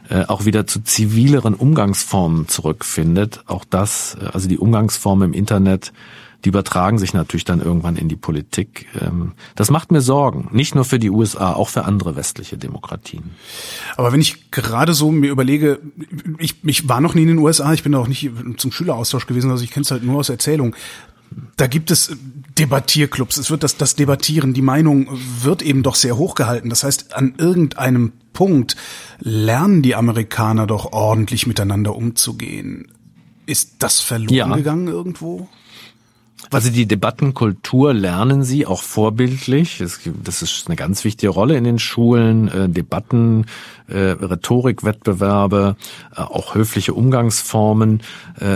äh, 0.09 0.25
auch 0.25 0.45
wieder 0.45 0.67
zu 0.67 0.81
zivileren 0.81 1.53
Umgangsformen 1.53 2.47
zurückfindet. 2.47 3.43
Auch 3.45 3.65
das, 3.65 4.17
äh, 4.21 4.25
also 4.33 4.47
die 4.47 4.57
Umgangsformen 4.57 5.29
im 5.29 5.33
Internet, 5.33 5.93
die 6.45 6.49
übertragen 6.49 6.99
sich 6.99 7.13
natürlich 7.13 7.45
dann 7.45 7.61
irgendwann 7.61 7.95
in 7.95 8.09
die 8.09 8.15
Politik. 8.15 8.87
Ähm, 8.99 9.33
das 9.55 9.71
macht 9.71 9.91
mir 9.91 10.01
Sorgen, 10.01 10.49
nicht 10.51 10.75
nur 10.75 10.85
für 10.85 10.99
die 10.99 11.09
USA, 11.09 11.53
auch 11.53 11.69
für 11.69 11.85
andere 11.85 12.15
westliche 12.15 12.57
Demokratien. 12.57 13.31
Aber 13.95 14.11
wenn 14.11 14.21
ich 14.21 14.51
gerade 14.51 14.93
so 14.93 15.11
mir 15.11 15.31
überlege, 15.31 15.79
ich, 16.37 16.55
ich 16.63 16.87
war 16.87 17.01
noch 17.01 17.15
nie 17.15 17.23
in 17.23 17.29
den 17.29 17.39
USA, 17.39 17.73
ich 17.73 17.83
bin 17.83 17.95
auch 17.95 18.07
nicht 18.07 18.29
zum 18.57 18.71
Schüleraustausch 18.71 19.25
gewesen, 19.25 19.51
also 19.51 19.63
ich 19.63 19.71
kenne 19.71 19.83
es 19.83 19.91
halt 19.91 20.03
nur 20.03 20.19
aus 20.19 20.29
Erzählung. 20.29 20.75
Da 21.57 21.67
gibt 21.67 21.91
es 21.91 22.15
Debattierclubs, 22.57 23.37
es 23.37 23.51
wird 23.51 23.63
das, 23.63 23.75
das 23.77 23.95
Debattieren, 23.95 24.53
die 24.53 24.61
Meinung 24.61 25.09
wird 25.41 25.61
eben 25.61 25.83
doch 25.83 25.95
sehr 25.95 26.17
hochgehalten. 26.17 26.69
Das 26.69 26.83
heißt, 26.83 27.15
an 27.15 27.33
irgendeinem 27.37 28.13
Punkt 28.31 28.75
lernen 29.19 29.81
die 29.81 29.95
Amerikaner 29.95 30.67
doch 30.67 30.93
ordentlich 30.93 31.47
miteinander 31.47 31.95
umzugehen. 31.95 32.91
Ist 33.45 33.77
das 33.79 33.99
verloren 33.99 34.35
ja. 34.35 34.55
gegangen 34.55 34.87
irgendwo? 34.87 35.49
Also 36.51 36.69
die 36.69 36.85
Debattenkultur 36.85 37.93
lernen 37.93 38.43
sie 38.43 38.65
auch 38.65 38.81
vorbildlich. 38.81 39.79
Das 39.79 40.41
ist 40.41 40.67
eine 40.67 40.75
ganz 40.75 41.03
wichtige 41.03 41.31
Rolle 41.31 41.57
in 41.57 41.63
den 41.63 41.79
Schulen. 41.79 42.47
Äh, 42.47 42.69
Debatten, 42.69 43.45
äh, 43.87 43.97
Rhetorikwettbewerbe, 43.97 45.75
äh, 46.15 46.21
auch 46.21 46.55
höfliche 46.55 46.93
Umgangsformen. 46.93 48.01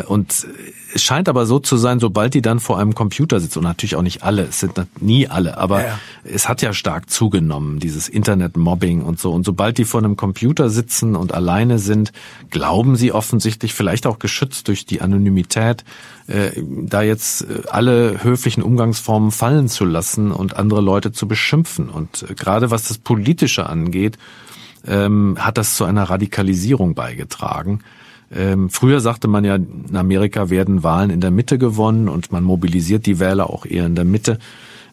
Und 0.08 0.48
es 0.94 1.04
scheint 1.04 1.30
aber 1.30 1.46
so 1.46 1.60
zu 1.60 1.78
sein, 1.78 2.00
sobald 2.00 2.34
die 2.34 2.42
dann 2.42 2.60
vor 2.60 2.80
einem 2.80 2.96
Computer 2.96 3.40
sitzen, 3.40 3.60
und 3.60 3.66
natürlich 3.66 3.96
auch 3.96 4.02
nicht 4.02 4.24
alle, 4.24 4.44
es 4.44 4.60
sind 4.60 4.74
nie 5.00 5.28
alle, 5.28 5.58
aber 5.58 5.86
ja. 5.86 6.00
es 6.24 6.50
hat 6.50 6.62
ja 6.62 6.74
stark 6.74 7.10
zugenommen, 7.10 7.80
dieses 7.80 8.10
Internet-Mobbing 8.10 9.02
und 9.02 9.20
so. 9.20 9.32
Und 9.32 9.46
sobald 9.46 9.78
die 9.78 9.86
vor 9.86 10.02
einem 10.02 10.18
Computer 10.18 10.70
sitzen 10.70 11.16
und 11.16 11.34
alleine 11.34 11.80
sind, 11.80 12.12
glauben 12.50 12.96
sie 12.96 13.12
offensichtlich, 13.12 13.74
vielleicht 13.74 14.06
auch 14.06 14.20
geschützt 14.20 14.68
durch 14.68 14.86
die 14.86 15.02
Anonymität, 15.02 15.84
äh, 16.28 16.52
da 16.66 17.02
jetzt 17.02 17.42
äh, 17.42 17.64
alle 17.70 18.24
höflichen 18.24 18.64
Umgangsformen 18.64 19.32
fallen 19.32 19.68
zu 19.68 19.86
lassen 19.86 20.32
und 20.32 20.56
andere 20.58 20.82
Leute 20.82 21.12
zu 21.12 21.28
beschimpfen. 21.28 21.90
Und 21.90 22.26
äh, 22.30 22.34
gerade 22.34 22.72
was 22.72 22.88
das 22.88 22.98
Politische 22.98 23.68
angeht, 23.68 24.18
ähm, 24.86 25.38
hat 25.40 25.58
das 25.58 25.76
zu 25.76 25.86
einer 25.86 26.04
Radikalisierung 26.04 26.96
beigetragen. 26.96 27.82
Ähm, 28.34 28.70
früher 28.70 29.02
sagte 29.02 29.28
man 29.28 29.44
ja, 29.44 29.56
in 29.56 29.96
Amerika 29.96 30.50
werden 30.50 30.84
Wahlen 30.84 31.10
in 31.10 31.22
der 31.22 31.32
Mitte 31.32 31.58
gewonnen 31.58 32.08
und 32.08 32.32
man 32.32 32.44
mobilisiert 32.44 33.06
die 33.06 33.20
Wähler 33.20 33.50
auch 33.50 33.66
eher 33.66 33.86
in 33.86 33.96
der 33.96 34.06
Mitte. 34.06 34.40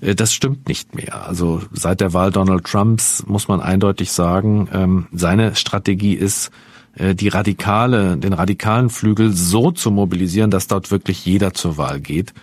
Äh, 0.01 0.15
das 0.15 0.33
stimmt 0.33 0.69
nicht 0.69 0.95
mehr. 0.95 1.27
Also 1.27 1.63
seit 1.73 2.01
der 2.01 2.13
Wahl 2.13 2.31
Donald 2.31 2.65
Trumps 2.65 3.25
muss 3.27 3.49
man 3.49 3.61
eindeutig 3.61 4.13
sagen, 4.13 4.69
ähm, 4.73 5.07
seine 5.13 5.55
Strategie 5.55 6.15
ist, 6.15 6.51
äh, 6.97 7.15
die 7.15 7.29
radikale, 7.29 8.17
den 8.17 8.33
radikalen 8.33 8.91
Flügel 8.91 9.33
so 9.33 9.71
zu 9.71 9.91
mobilisieren, 9.91 10.51
dass 10.51 10.67
dort 10.67 10.91
wirklich 10.91 11.25
jeder 11.25 11.55
zur 11.55 11.77
Wahl 11.77 12.01
geht. 12.01 12.35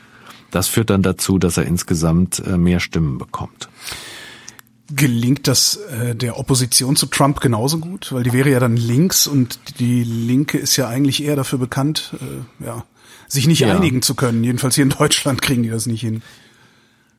Das 0.51 0.67
führt 0.67 0.89
dann 0.89 1.01
dazu, 1.01 1.37
dass 1.37 1.57
er 1.57 1.65
insgesamt 1.65 2.41
äh, 2.45 2.57
mehr 2.57 2.79
Stimmen 2.79 3.17
bekommt. 3.17 3.69
Gelingt 4.93 5.47
das 5.47 5.77
äh, 5.77 6.15
der 6.15 6.38
Opposition 6.38 6.95
zu 6.95 7.07
Trump 7.07 7.41
genauso 7.41 7.79
gut? 7.79 8.11
Weil 8.11 8.23
die 8.23 8.33
wäre 8.33 8.51
ja 8.51 8.59
dann 8.59 8.77
links 8.77 9.25
und 9.25 9.59
die 9.79 10.03
Linke 10.03 10.59
ist 10.59 10.77
ja 10.77 10.88
eigentlich 10.88 11.23
eher 11.23 11.36
dafür 11.36 11.57
bekannt, 11.57 12.13
äh, 12.21 12.65
ja, 12.65 12.86
sich 13.27 13.47
nicht 13.47 13.61
ja. 13.61 13.75
einigen 13.75 14.03
zu 14.03 14.13
können. 14.13 14.43
Jedenfalls 14.43 14.75
hier 14.75 14.83
in 14.83 14.91
Deutschland 14.91 15.41
kriegen 15.43 15.63
die 15.63 15.69
das 15.69 15.88
nicht 15.88 16.01
hin. 16.01 16.21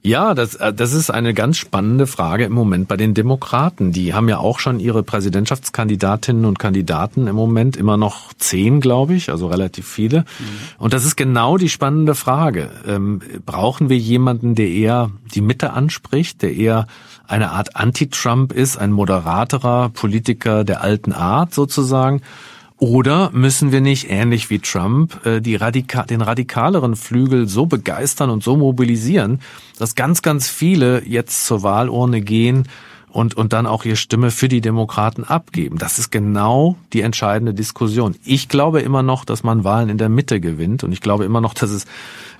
Ja, 0.06 0.34
das, 0.34 0.54
äh, 0.54 0.72
das 0.72 0.92
ist 0.92 1.10
eine 1.10 1.34
ganz 1.34 1.56
spannende 1.56 2.06
Frage 2.06 2.44
im 2.44 2.52
Moment 2.52 2.86
bei 2.86 2.96
den 2.96 3.12
Demokraten. 3.12 3.90
Die 3.90 4.14
haben 4.14 4.28
ja 4.28 4.38
auch 4.38 4.60
schon 4.60 4.78
ihre 4.78 5.02
Präsidentschaftskandidatinnen 5.02 6.44
und 6.44 6.60
Kandidaten 6.60 7.26
im 7.26 7.34
Moment, 7.34 7.76
immer 7.76 7.96
noch 7.96 8.32
zehn, 8.34 8.80
glaube 8.80 9.14
ich, 9.14 9.30
also 9.30 9.48
relativ 9.48 9.88
viele. 9.88 10.20
Mhm. 10.20 10.24
Und 10.78 10.92
das 10.92 11.04
ist 11.04 11.16
genau 11.16 11.58
die 11.58 11.68
spannende 11.68 12.14
Frage. 12.14 12.70
Ähm, 12.86 13.20
brauchen 13.44 13.88
wir 13.88 13.98
jemanden, 13.98 14.54
der 14.54 14.68
eher 14.68 15.10
die 15.34 15.40
Mitte 15.40 15.72
anspricht, 15.72 16.42
der 16.42 16.54
eher 16.54 16.86
eine 17.28 17.50
Art 17.50 17.76
Anti-Trump 17.76 18.52
ist, 18.52 18.76
ein 18.76 18.92
moderaterer 18.92 19.90
Politiker 19.90 20.64
der 20.64 20.82
alten 20.82 21.12
Art 21.12 21.54
sozusagen? 21.54 22.22
Oder 22.78 23.30
müssen 23.32 23.72
wir 23.72 23.80
nicht, 23.80 24.10
ähnlich 24.10 24.50
wie 24.50 24.58
Trump, 24.58 25.24
äh, 25.24 25.40
die 25.40 25.56
Radika 25.56 26.02
den 26.02 26.20
radikaleren 26.20 26.94
Flügel 26.94 27.48
so 27.48 27.64
begeistern 27.64 28.28
und 28.28 28.42
so 28.42 28.56
mobilisieren, 28.56 29.40
dass 29.78 29.94
ganz, 29.94 30.20
ganz 30.20 30.50
viele 30.50 31.02
jetzt 31.06 31.46
zur 31.46 31.62
Wahlurne 31.62 32.20
gehen 32.20 32.68
und, 33.16 33.34
und 33.34 33.54
dann 33.54 33.66
auch 33.66 33.86
ihre 33.86 33.96
Stimme 33.96 34.30
für 34.30 34.46
die 34.46 34.60
Demokraten 34.60 35.24
abgeben. 35.24 35.78
Das 35.78 35.98
ist 35.98 36.10
genau 36.10 36.76
die 36.92 37.00
entscheidende 37.00 37.54
Diskussion. 37.54 38.14
Ich 38.26 38.50
glaube 38.50 38.82
immer 38.82 39.02
noch, 39.02 39.24
dass 39.24 39.42
man 39.42 39.64
Wahlen 39.64 39.88
in 39.88 39.96
der 39.96 40.10
Mitte 40.10 40.38
gewinnt 40.38 40.84
und 40.84 40.92
ich 40.92 41.00
glaube 41.00 41.24
immer 41.24 41.40
noch, 41.40 41.54
dass 41.54 41.70
es 41.70 41.86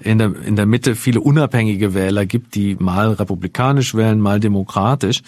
in 0.01 0.19
der, 0.19 0.35
in 0.45 0.55
der 0.55 0.67
Mitte 0.67 0.95
viele 0.95 1.23
unabhängige 1.23 1.95
Wähler 1.95 2.27
gibt, 2.27 2.55
die 2.55 2.77
mal 2.79 3.13
republikanisch 3.13 3.95
wählen, 3.95 4.21
mal 4.21 4.39
demokratisch. 4.39 5.23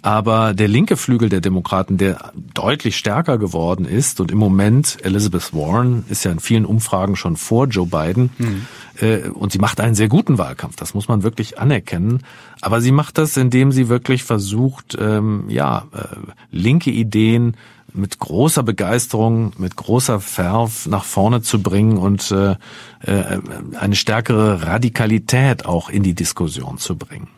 Aber 0.00 0.54
der 0.54 0.68
linke 0.68 0.96
Flügel 0.96 1.28
der 1.28 1.42
Demokraten, 1.42 1.98
der 1.98 2.32
deutlich 2.54 2.96
stärker 2.96 3.36
geworden 3.36 3.84
ist 3.84 4.20
und 4.20 4.30
im 4.30 4.38
Moment 4.38 4.96
Elizabeth 5.02 5.52
Warren 5.52 6.04
ist 6.08 6.24
ja 6.24 6.32
in 6.32 6.40
vielen 6.40 6.64
Umfragen 6.64 7.14
schon 7.16 7.36
vor 7.36 7.66
Joe 7.66 7.86
Biden 7.86 8.30
mhm. 8.38 8.66
Äh, 9.00 9.28
und 9.28 9.52
sie 9.52 9.58
macht 9.58 9.80
einen 9.80 9.94
sehr 9.94 10.08
guten 10.08 10.38
Wahlkampf, 10.38 10.76
das 10.76 10.94
muss 10.94 11.08
man 11.08 11.22
wirklich 11.22 11.58
anerkennen. 11.58 12.22
Aber 12.60 12.80
sie 12.80 12.92
macht 12.92 13.18
das, 13.18 13.36
indem 13.36 13.72
sie 13.72 13.88
wirklich 13.88 14.24
versucht, 14.24 14.96
ähm, 15.00 15.44
ja, 15.48 15.86
äh, 15.92 16.16
linke 16.50 16.90
Ideen 16.90 17.56
mit 17.94 18.18
großer 18.18 18.62
Begeisterung, 18.62 19.52
mit 19.56 19.76
großer 19.76 20.20
Verf 20.20 20.86
nach 20.86 21.04
vorne 21.04 21.42
zu 21.42 21.62
bringen 21.62 21.96
und 21.96 22.30
äh, 22.32 22.56
äh, 23.02 23.40
eine 23.78 23.94
stärkere 23.94 24.66
Radikalität 24.66 25.64
auch 25.64 25.88
in 25.88 26.02
die 26.02 26.14
Diskussion 26.14 26.78
zu 26.78 26.96
bringen. 26.96 27.28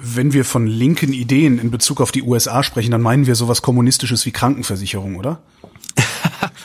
Wenn 0.00 0.32
wir 0.32 0.46
von 0.46 0.66
linken 0.66 1.12
Ideen 1.12 1.58
in 1.58 1.70
Bezug 1.70 2.00
auf 2.00 2.12
die 2.12 2.22
USA 2.22 2.62
sprechen, 2.62 2.90
dann 2.90 3.02
meinen 3.02 3.26
wir 3.26 3.34
sowas 3.34 3.60
Kommunistisches 3.60 4.24
wie 4.24 4.30
Krankenversicherung, 4.30 5.16
oder? 5.16 5.40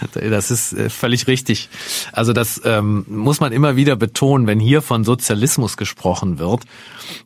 das 0.13 0.51
ist 0.51 0.73
äh, 0.73 0.89
völlig 0.89 1.27
richtig. 1.27 1.69
Also 2.11 2.33
das 2.33 2.61
ähm, 2.65 3.05
muss 3.07 3.39
man 3.39 3.51
immer 3.51 3.75
wieder 3.75 3.95
betonen, 3.95 4.47
wenn 4.47 4.59
hier 4.59 4.81
von 4.81 5.03
Sozialismus 5.03 5.77
gesprochen 5.77 6.39
wird, 6.39 6.63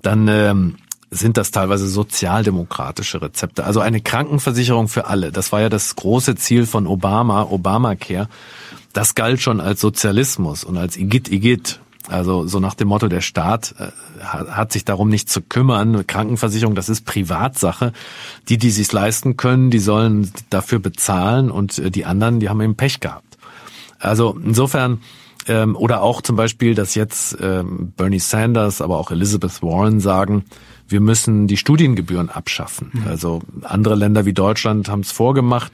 dann 0.02 0.28
ähm, 0.28 0.76
sind 1.10 1.38
das 1.38 1.52
teilweise 1.52 1.88
sozialdemokratische 1.88 3.22
Rezepte. 3.22 3.64
Also 3.64 3.80
eine 3.80 4.02
Krankenversicherung 4.02 4.88
für 4.88 5.08
alle. 5.08 5.32
Das 5.32 5.52
war 5.52 5.62
ja 5.62 5.70
das 5.70 5.96
große 5.96 6.36
Ziel 6.36 6.66
von 6.66 6.86
Obama, 6.86 7.44
Obamacare. 7.44 8.28
Das 8.94 9.16
galt 9.16 9.42
schon 9.42 9.62
als 9.62 9.80
Sozialismus 9.80 10.64
und 10.64 10.78
als 10.78 10.98
Igit 10.98 11.32
Igit. 11.32 11.80
Also 12.10 12.48
so 12.48 12.60
nach 12.60 12.74
dem 12.74 12.88
Motto, 12.88 13.08
der 13.08 13.22
Staat 13.22 13.76
äh, 13.80 13.88
hat 14.22 14.72
sich 14.72 14.86
darum 14.86 15.10
nicht 15.10 15.30
zu 15.30 15.42
kümmern. 15.42 16.08
Krankenversicherung, 16.08 16.76
das 16.76 16.90
ist 16.90 17.06
Privatsache. 17.06 17.92
Die, 18.50 18.58
die 18.58 18.72
sich's 18.72 18.92
leisten 18.92 19.38
können, 19.38 19.72
die 19.72 19.80
sollen 19.80 20.32
dafür 20.50 20.80
bezahlen 20.80 21.52
und 21.52 21.78
äh, 21.80 21.92
die 21.92 22.06
anderen, 22.06 22.40
die 22.40 22.50
haben 22.50 22.62
eben 22.62 22.76
Pech 22.76 23.00
gehabt. 23.00 23.38
Also 24.00 24.38
insofern 24.44 25.02
ähm, 25.48 25.76
oder 25.76 26.02
auch 26.02 26.22
zum 26.22 26.36
Beispiel, 26.36 26.76
dass 26.76 26.96
jetzt 26.96 27.38
ähm, 27.42 27.94
Bernie 27.96 28.20
Sanders, 28.20 28.82
aber 28.82 28.98
auch 28.98 29.12
Elizabeth 29.12 29.62
Warren 29.62 30.00
sagen, 30.00 30.46
wir 30.88 31.02
müssen 31.02 31.48
die 31.48 31.58
Studiengebühren 31.58 32.30
abschaffen. 32.30 32.92
Mhm. 32.94 33.08
Also 33.08 33.42
andere 33.64 33.96
Länder 33.96 34.26
wie 34.26 34.34
Deutschland 34.34 34.90
haben 34.90 35.02
es 35.02 35.12
vorgemacht 35.12 35.72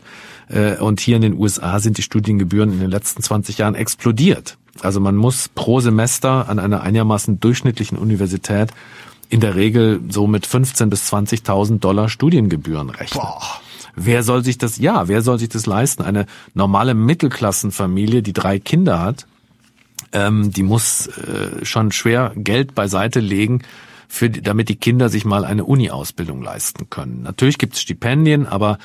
äh, 0.47 0.77
und 0.77 0.99
hier 0.99 1.15
in 1.15 1.21
den 1.21 1.37
USA 1.37 1.79
sind 1.79 1.97
die 1.97 2.01
Studiengebühren 2.01 2.71
in 2.71 2.79
den 2.79 2.89
letzten 2.89 3.21
20 3.21 3.57
Jahren 3.57 3.75
explodiert. 3.75 4.57
Also 4.81 4.99
man 4.99 5.15
muss 5.15 5.49
pro 5.49 5.79
Semester 5.79 6.49
an 6.49 6.59
einer 6.59 6.81
einigermaßen 6.81 7.39
durchschnittlichen 7.39 7.97
Universität 7.97 8.71
in 9.29 9.39
der 9.39 9.55
Regel 9.55 10.01
so 10.09 10.27
mit 10.27 10.45
15 10.45 10.89
bis 10.89 11.11
20.000 11.11 11.79
Dollar 11.79 12.09
Studiengebühren 12.09 12.89
rechnet. 12.89 13.21
Boah. 13.21 13.41
Wer 13.95 14.23
soll 14.23 14.43
sich 14.43 14.57
das, 14.57 14.77
ja, 14.77 15.07
wer 15.07 15.21
soll 15.21 15.37
sich 15.37 15.49
das 15.49 15.65
leisten? 15.65 16.03
Eine 16.03 16.25
normale 16.53 16.95
Mittelklassenfamilie, 16.95 18.23
die 18.23 18.33
drei 18.33 18.57
Kinder 18.59 18.99
hat, 18.99 19.27
ähm, 20.11 20.51
die 20.51 20.63
muss 20.63 21.07
äh, 21.07 21.63
schon 21.63 21.91
schwer 21.91 22.31
Geld 22.35 22.75
beiseite 22.75 23.19
legen, 23.19 23.61
für, 24.07 24.29
damit 24.29 24.69
die 24.69 24.75
Kinder 24.75 25.09
sich 25.09 25.25
mal 25.25 25.45
eine 25.45 25.63
Uni-Ausbildung 25.63 26.41
leisten 26.43 26.89
können. 26.89 27.23
Natürlich 27.23 27.57
gibt 27.57 27.73
es 27.73 27.81
Stipendien, 27.81 28.45
aber 28.45 28.77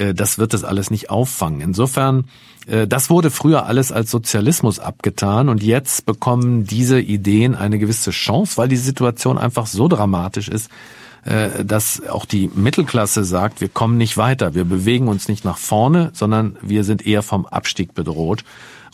äh, 0.00 0.14
das 0.14 0.38
wird 0.38 0.54
das 0.54 0.64
alles 0.64 0.90
nicht 0.90 1.10
auffangen. 1.10 1.60
Insofern, 1.60 2.24
äh, 2.66 2.86
das 2.86 3.10
wurde 3.10 3.30
früher 3.30 3.66
alles 3.66 3.92
als 3.92 4.10
Sozialismus 4.10 4.78
abgetan 4.78 5.48
und 5.48 5.62
jetzt 5.62 6.06
bekommen 6.06 6.64
diese 6.64 7.00
Ideen 7.00 7.54
eine 7.54 7.78
gewisse 7.78 8.10
Chance, 8.10 8.56
weil 8.56 8.68
die 8.68 8.76
Situation 8.76 9.38
einfach 9.38 9.66
so 9.66 9.88
dramatisch 9.88 10.48
ist, 10.48 10.70
äh, 11.24 11.64
dass 11.64 12.02
auch 12.08 12.24
die 12.24 12.50
Mittelklasse 12.54 13.24
sagt, 13.24 13.60
wir 13.60 13.68
kommen 13.68 13.98
nicht 13.98 14.16
weiter, 14.16 14.54
wir 14.54 14.64
bewegen 14.64 15.08
uns 15.08 15.28
nicht 15.28 15.44
nach 15.44 15.58
vorne, 15.58 16.10
sondern 16.14 16.56
wir 16.62 16.82
sind 16.84 17.06
eher 17.06 17.22
vom 17.22 17.46
Abstieg 17.46 17.94
bedroht. 17.94 18.44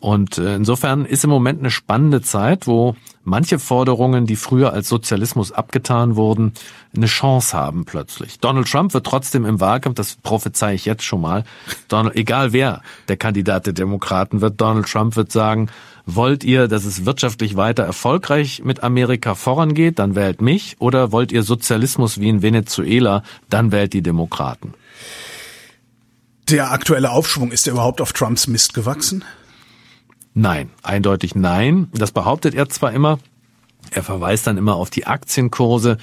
Und 0.01 0.39
äh, 0.39 0.55
insofern 0.55 1.05
ist 1.05 1.25
im 1.25 1.31
Moment 1.31 1.61
eine 1.61 1.71
spannende 1.71 2.21
Zeit, 2.21 2.67
wo 2.67 2.97
manche 3.25 3.59
Forderungen, 3.59 4.27
die 4.27 4.37
früher 4.37 4.73
als 4.73 4.89
Sozialismus 4.89 5.53
abgetan 5.53 6.17
wurden, 6.17 6.53
eine 6.95 7.07
Chance 7.07 7.57
haben 7.57 7.85
plötzlich. 7.85 8.39
Donald 8.39 8.71
Trump 8.71 8.95
wird 8.95 9.07
trotzdem 9.07 9.45
im 9.45 9.61
Wahlkampf, 9.61 9.97
das 9.97 10.17
prophezei 10.17 10.75
ich 10.75 10.85
jetzt 10.85 11.03
schon 11.03 11.21
mal, 11.21 11.45
Donald, 11.89 12.15
egal 12.17 12.53
wer 12.53 12.83
der 13.09 13.17
Kandidat 13.17 13.67
der 13.67 13.73
Demokraten 13.73 14.41
wird, 14.43 14.61
Donald 14.61 14.87
Trump 14.87 15.17
wird 15.17 15.33
sagen, 15.33 15.71
wollt 16.05 16.45
ihr, 16.45 16.69
dass 16.69 16.85
es 16.85 17.05
wirtschaftlich 17.05 17.57
weiter 17.57 17.83
erfolgreich 17.83 18.63
mit 18.65 18.83
Amerika 18.85 19.35
vorangeht, 19.35 19.99
dann 19.99 20.15
wählt 20.15 20.41
mich, 20.41 20.77
oder 20.79 21.11
wollt 21.11 21.33
ihr 21.33 21.43
Sozialismus 21.43 22.21
wie 22.21 22.29
in 22.29 22.43
Venezuela, 22.43 23.23
dann 23.51 23.73
wählt 23.73 23.93
die 23.93 24.03
Demokraten. 24.03 24.75
Der 26.49 26.71
aktuelle 26.71 27.11
Aufschwung, 27.11 27.51
ist 27.51 27.67
er 27.67 27.73
überhaupt 27.73 28.01
auf 28.01 28.13
Trumps 28.13 28.47
Mist 28.47 28.73
gewachsen? 28.73 29.25
Nein, 30.39 30.69
eindeutig 30.83 31.35
nein. 31.35 31.89
Das 31.95 32.13
behauptet 32.13 32.55
er 32.55 32.69
zwar 32.69 32.93
immer, 32.93 33.19
er 33.91 34.03
verweist 34.03 34.47
dann 34.47 34.59
immer 34.59 34.75
auf 34.75 34.91
die 34.91 35.07
Aktienkurse, 35.07 35.97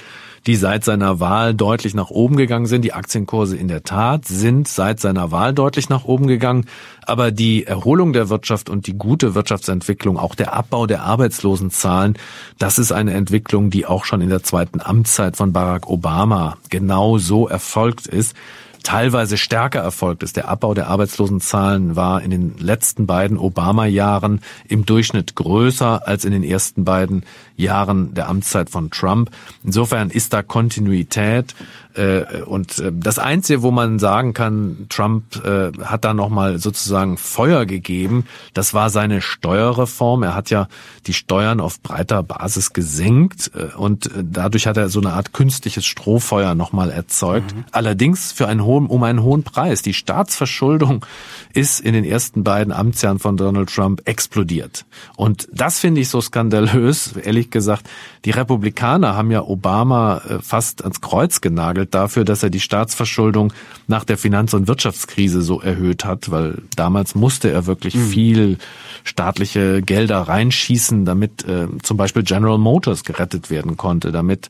die 0.48 0.56
seit 0.56 0.84
seiner 0.84 1.20
Wahl 1.20 1.54
deutlich 1.54 1.94
nach 1.94 2.10
oben 2.10 2.36
gegangen 2.36 2.66
sind. 2.66 2.82
Die 2.82 2.94
Aktienkurse 2.94 3.56
in 3.56 3.68
der 3.68 3.84
Tat 3.84 4.26
sind 4.26 4.68
seit 4.68 5.00
seiner 5.00 5.32
Wahl 5.32 5.54
deutlich 5.54 5.88
nach 5.88 6.06
oben 6.06 6.26
gegangen. 6.26 6.66
Aber 7.06 7.30
die 7.30 7.66
Erholung 7.66 8.12
der 8.12 8.30
Wirtschaft 8.30 8.72
und 8.72 8.88
die 8.88 8.98
gute 8.98 9.36
Wirtschaftsentwicklung, 9.36 10.18
auch 10.18 10.34
der 10.34 10.54
Abbau 10.54 10.88
der 10.88 11.04
Arbeitslosenzahlen, 11.04 12.18
das 12.58 12.80
ist 12.80 12.92
eine 12.92 13.14
Entwicklung, 13.14 13.70
die 13.70 13.86
auch 13.86 14.04
schon 14.04 14.22
in 14.22 14.30
der 14.30 14.42
zweiten 14.42 14.82
Amtszeit 14.82 15.38
von 15.38 15.54
Barack 15.54 15.88
Obama 15.88 16.58
genau 16.72 17.20
so 17.20 17.48
erfolgt 17.48 18.08
ist 18.08 18.36
teilweise 18.84 19.38
stärker 19.38 19.80
erfolgt 19.80 20.24
ist. 20.24 20.36
Der 20.36 20.48
Abbau 20.48 20.74
der 20.74 20.88
Arbeitslosenzahlen 20.88 21.96
war 21.96 22.22
in 22.22 22.32
den 22.32 22.58
letzten 22.58 23.08
beiden 23.08 23.38
Obama-Jahren 23.38 24.42
im 24.68 24.86
Durchschnitt 24.86 25.36
größer 25.36 26.08
als 26.08 26.26
in 26.26 26.32
den 26.32 26.44
ersten 26.44 26.86
beiden 26.86 27.26
Jahren 27.56 28.14
der 28.14 28.30
Amtszeit 28.30 28.70
von 28.70 28.90
Trump. 28.90 29.30
Insofern 29.64 30.10
ist 30.10 30.34
da 30.34 30.42
Kontinuität. 30.42 31.56
Äh, 31.96 32.42
und 32.44 32.80
äh, 32.80 32.92
das 32.94 33.20
Einzige, 33.20 33.62
wo 33.62 33.72
man 33.72 34.00
sagen 34.00 34.34
kann, 34.34 34.88
Trump 34.90 35.44
äh, 35.46 35.72
hat 35.84 36.04
da 36.04 36.14
nochmal 36.14 36.58
sozusagen 36.58 37.18
Feuer 37.18 37.66
gegeben, 37.66 38.26
das 38.54 38.74
war 38.74 38.90
seine 38.90 39.22
Steuerreform. 39.22 40.24
Er 40.24 40.36
hat 40.36 40.50
ja 40.50 40.68
die 41.06 41.14
Steuern 41.14 41.60
auf 41.60 41.82
breiter 41.82 42.24
Basis 42.24 42.74
gesenkt 42.74 43.52
und 43.78 44.10
dadurch 44.16 44.68
hat 44.68 44.78
er 44.78 44.90
so 44.90 45.00
eine 45.00 45.14
Art 45.14 45.34
künstliches 45.34 45.86
Strohfeuer 45.86 46.56
nochmal 46.56 46.90
erzeugt. 46.90 47.56
Mhm. 47.56 47.66
Allerdings 47.72 48.32
für 48.32 48.48
einen 48.48 48.64
hohen, 48.64 48.88
um 48.88 49.04
einen 49.04 49.22
hohen 49.22 49.44
Preis. 49.44 49.82
Die 49.82 49.94
Staatsverschuldung 49.94 51.06
ist 51.54 51.80
in 51.80 51.94
den 51.94 52.06
ersten 52.06 52.44
beiden 52.44 52.74
Amtsjahren 52.74 53.20
von 53.20 53.38
Donald 53.38 53.74
Trump 53.74 54.02
explodiert. 54.06 54.86
Und 55.16 55.48
das 55.52 55.80
finde 55.80 56.02
ich 56.02 56.10
so 56.10 56.22
skandalös, 56.22 57.14
ehrlich 57.14 57.43
gesagt. 57.52 57.90
Die 58.26 58.32
Republikaner 58.32 59.16
haben 59.16 59.32
ja 59.32 59.42
Obama 59.42 60.22
fast 60.42 60.84
ans 60.84 61.02
Kreuz 61.02 61.42
genagelt 61.42 61.94
dafür, 61.94 62.26
dass 62.26 62.44
er 62.44 62.50
die 62.50 62.60
Staatsverschuldung 62.60 63.54
nach 63.88 64.04
der 64.04 64.18
Finanz- 64.18 64.54
und 64.54 64.68
Wirtschaftskrise 64.68 65.42
so 65.42 65.62
erhöht 65.62 66.06
hat, 66.06 66.32
weil 66.32 66.62
damals 66.76 67.16
musste 67.16 67.52
er 67.52 67.66
wirklich 67.66 67.96
mhm. 67.96 68.08
viel 68.08 68.58
staatliche 69.04 69.82
Gelder 69.82 70.22
reinschießen, 70.22 71.06
damit 71.06 71.48
äh, 71.48 71.68
zum 71.82 71.98
Beispiel 71.98 72.24
General 72.24 72.58
Motors 72.58 73.04
gerettet 73.04 73.50
werden 73.50 73.78
konnte, 73.78 74.12
damit 74.12 74.50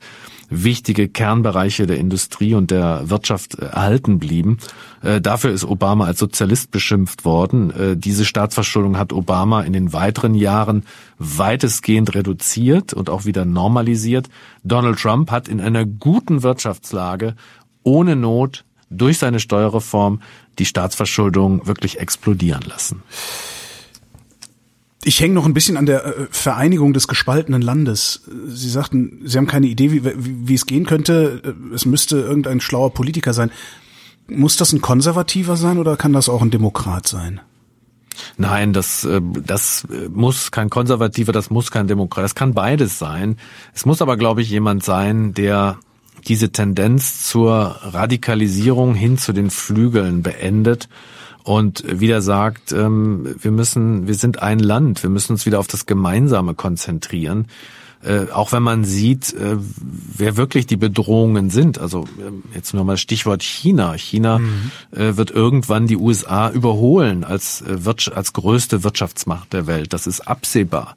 wichtige 0.49 1.07
Kernbereiche 1.07 1.87
der 1.87 1.97
Industrie 1.97 2.53
und 2.53 2.71
der 2.71 3.09
Wirtschaft 3.09 3.59
äh, 3.59 3.65
erhalten 3.65 4.19
blieben. 4.19 4.57
Äh, 5.01 5.21
dafür 5.21 5.51
ist 5.51 5.65
Obama 5.65 6.05
als 6.05 6.19
Sozialist 6.19 6.71
beschimpft 6.71 7.25
worden. 7.25 7.71
Äh, 7.71 7.97
diese 7.97 8.25
Staatsverschuldung 8.25 8.97
hat 8.97 9.13
Obama 9.13 9.61
in 9.61 9.73
den 9.73 9.93
weiteren 9.93 10.35
Jahren 10.35 10.85
weitestgehend 11.17 12.15
reduziert 12.15 12.93
und 12.93 13.09
auch 13.09 13.25
wieder 13.25 13.45
normalisiert. 13.45 14.29
Donald 14.63 14.99
Trump 14.99 15.31
hat 15.31 15.47
in 15.47 15.61
einer 15.61 15.85
guten 15.85 16.43
Wirtschaftslage 16.43 17.35
ohne 17.83 18.15
Not 18.15 18.63
durch 18.89 19.17
seine 19.17 19.39
Steuerreform 19.39 20.21
die 20.59 20.65
Staatsverschuldung 20.65 21.65
wirklich 21.65 21.99
explodieren 21.99 22.63
lassen. 22.67 23.01
Ich 25.05 25.19
hänge 25.19 25.33
noch 25.33 25.45
ein 25.45 25.53
bisschen 25.53 25.77
an 25.77 25.85
der 25.85 26.05
äh, 26.05 26.27
Vereinigung 26.29 26.93
des 26.93 27.07
gespaltenen 27.07 27.61
Landes. 27.61 28.21
Sie 28.47 28.69
sagten, 28.69 29.21
Sie 29.25 29.37
haben 29.37 29.47
keine 29.47 29.67
Idee, 29.67 29.91
wie, 29.91 30.05
wie, 30.05 30.47
wie 30.47 30.53
es 30.53 30.65
gehen 30.65 30.85
könnte. 30.85 31.41
Äh, 31.43 31.73
es 31.73 31.85
müsste 31.85 32.19
irgendein 32.19 32.61
schlauer 32.61 32.93
Politiker 32.93 33.33
sein. 33.33 33.51
Muss 34.27 34.55
das 34.55 34.71
ein 34.71 34.81
Konservativer 34.81 35.57
sein 35.57 35.77
oder 35.77 35.97
kann 35.97 36.13
das 36.13 36.29
auch 36.29 36.41
ein 36.41 36.51
Demokrat 36.51 37.07
sein? 37.07 37.41
Nein, 38.37 38.73
das, 38.73 39.03
äh, 39.03 39.21
das 39.45 39.87
muss 40.09 40.51
kein 40.51 40.69
Konservativer, 40.69 41.31
das 41.31 41.49
muss 41.49 41.71
kein 41.71 41.87
Demokrat, 41.87 42.23
das 42.23 42.35
kann 42.35 42.53
beides 42.53 42.99
sein. 42.99 43.37
Es 43.73 43.85
muss 43.85 44.01
aber, 44.01 44.17
glaube 44.17 44.41
ich, 44.41 44.49
jemand 44.49 44.83
sein, 44.83 45.33
der 45.33 45.79
diese 46.27 46.51
Tendenz 46.51 47.23
zur 47.23 47.79
Radikalisierung 47.81 48.95
hin 48.95 49.17
zu 49.17 49.33
den 49.33 49.49
Flügeln 49.49 50.23
beendet 50.23 50.87
und 51.43 51.83
wieder 51.99 52.21
sagt, 52.21 52.71
ähm, 52.71 53.35
wir 53.39 53.51
müssen, 53.51 54.07
wir 54.07 54.15
sind 54.15 54.41
ein 54.41 54.59
Land, 54.59 55.03
wir 55.03 55.09
müssen 55.09 55.33
uns 55.33 55.45
wieder 55.45 55.59
auf 55.59 55.67
das 55.67 55.85
Gemeinsame 55.85 56.53
konzentrieren. 56.53 57.47
Äh, 58.03 58.31
auch 58.33 58.51
wenn 58.51 58.63
man 58.63 58.83
sieht, 58.83 59.33
äh, 59.33 59.55
wer 59.57 60.35
wirklich 60.35 60.65
die 60.65 60.75
Bedrohungen 60.75 61.49
sind. 61.49 61.79
Also 61.79 62.03
äh, 62.03 62.55
jetzt 62.55 62.73
nochmal 62.73 62.97
Stichwort 62.97 63.43
China. 63.43 63.93
China 63.93 64.39
mhm. 64.39 64.71
äh, 64.91 65.15
wird 65.15 65.31
irgendwann 65.31 65.87
die 65.87 65.95
USA 65.95 66.49
überholen 66.49 67.23
als, 67.23 67.61
äh, 67.61 67.77
als 68.13 68.33
größte 68.33 68.83
Wirtschaftsmacht 68.83 69.53
der 69.53 69.67
Welt. 69.67 69.93
Das 69.93 70.05
ist 70.05 70.21
absehbar. 70.21 70.95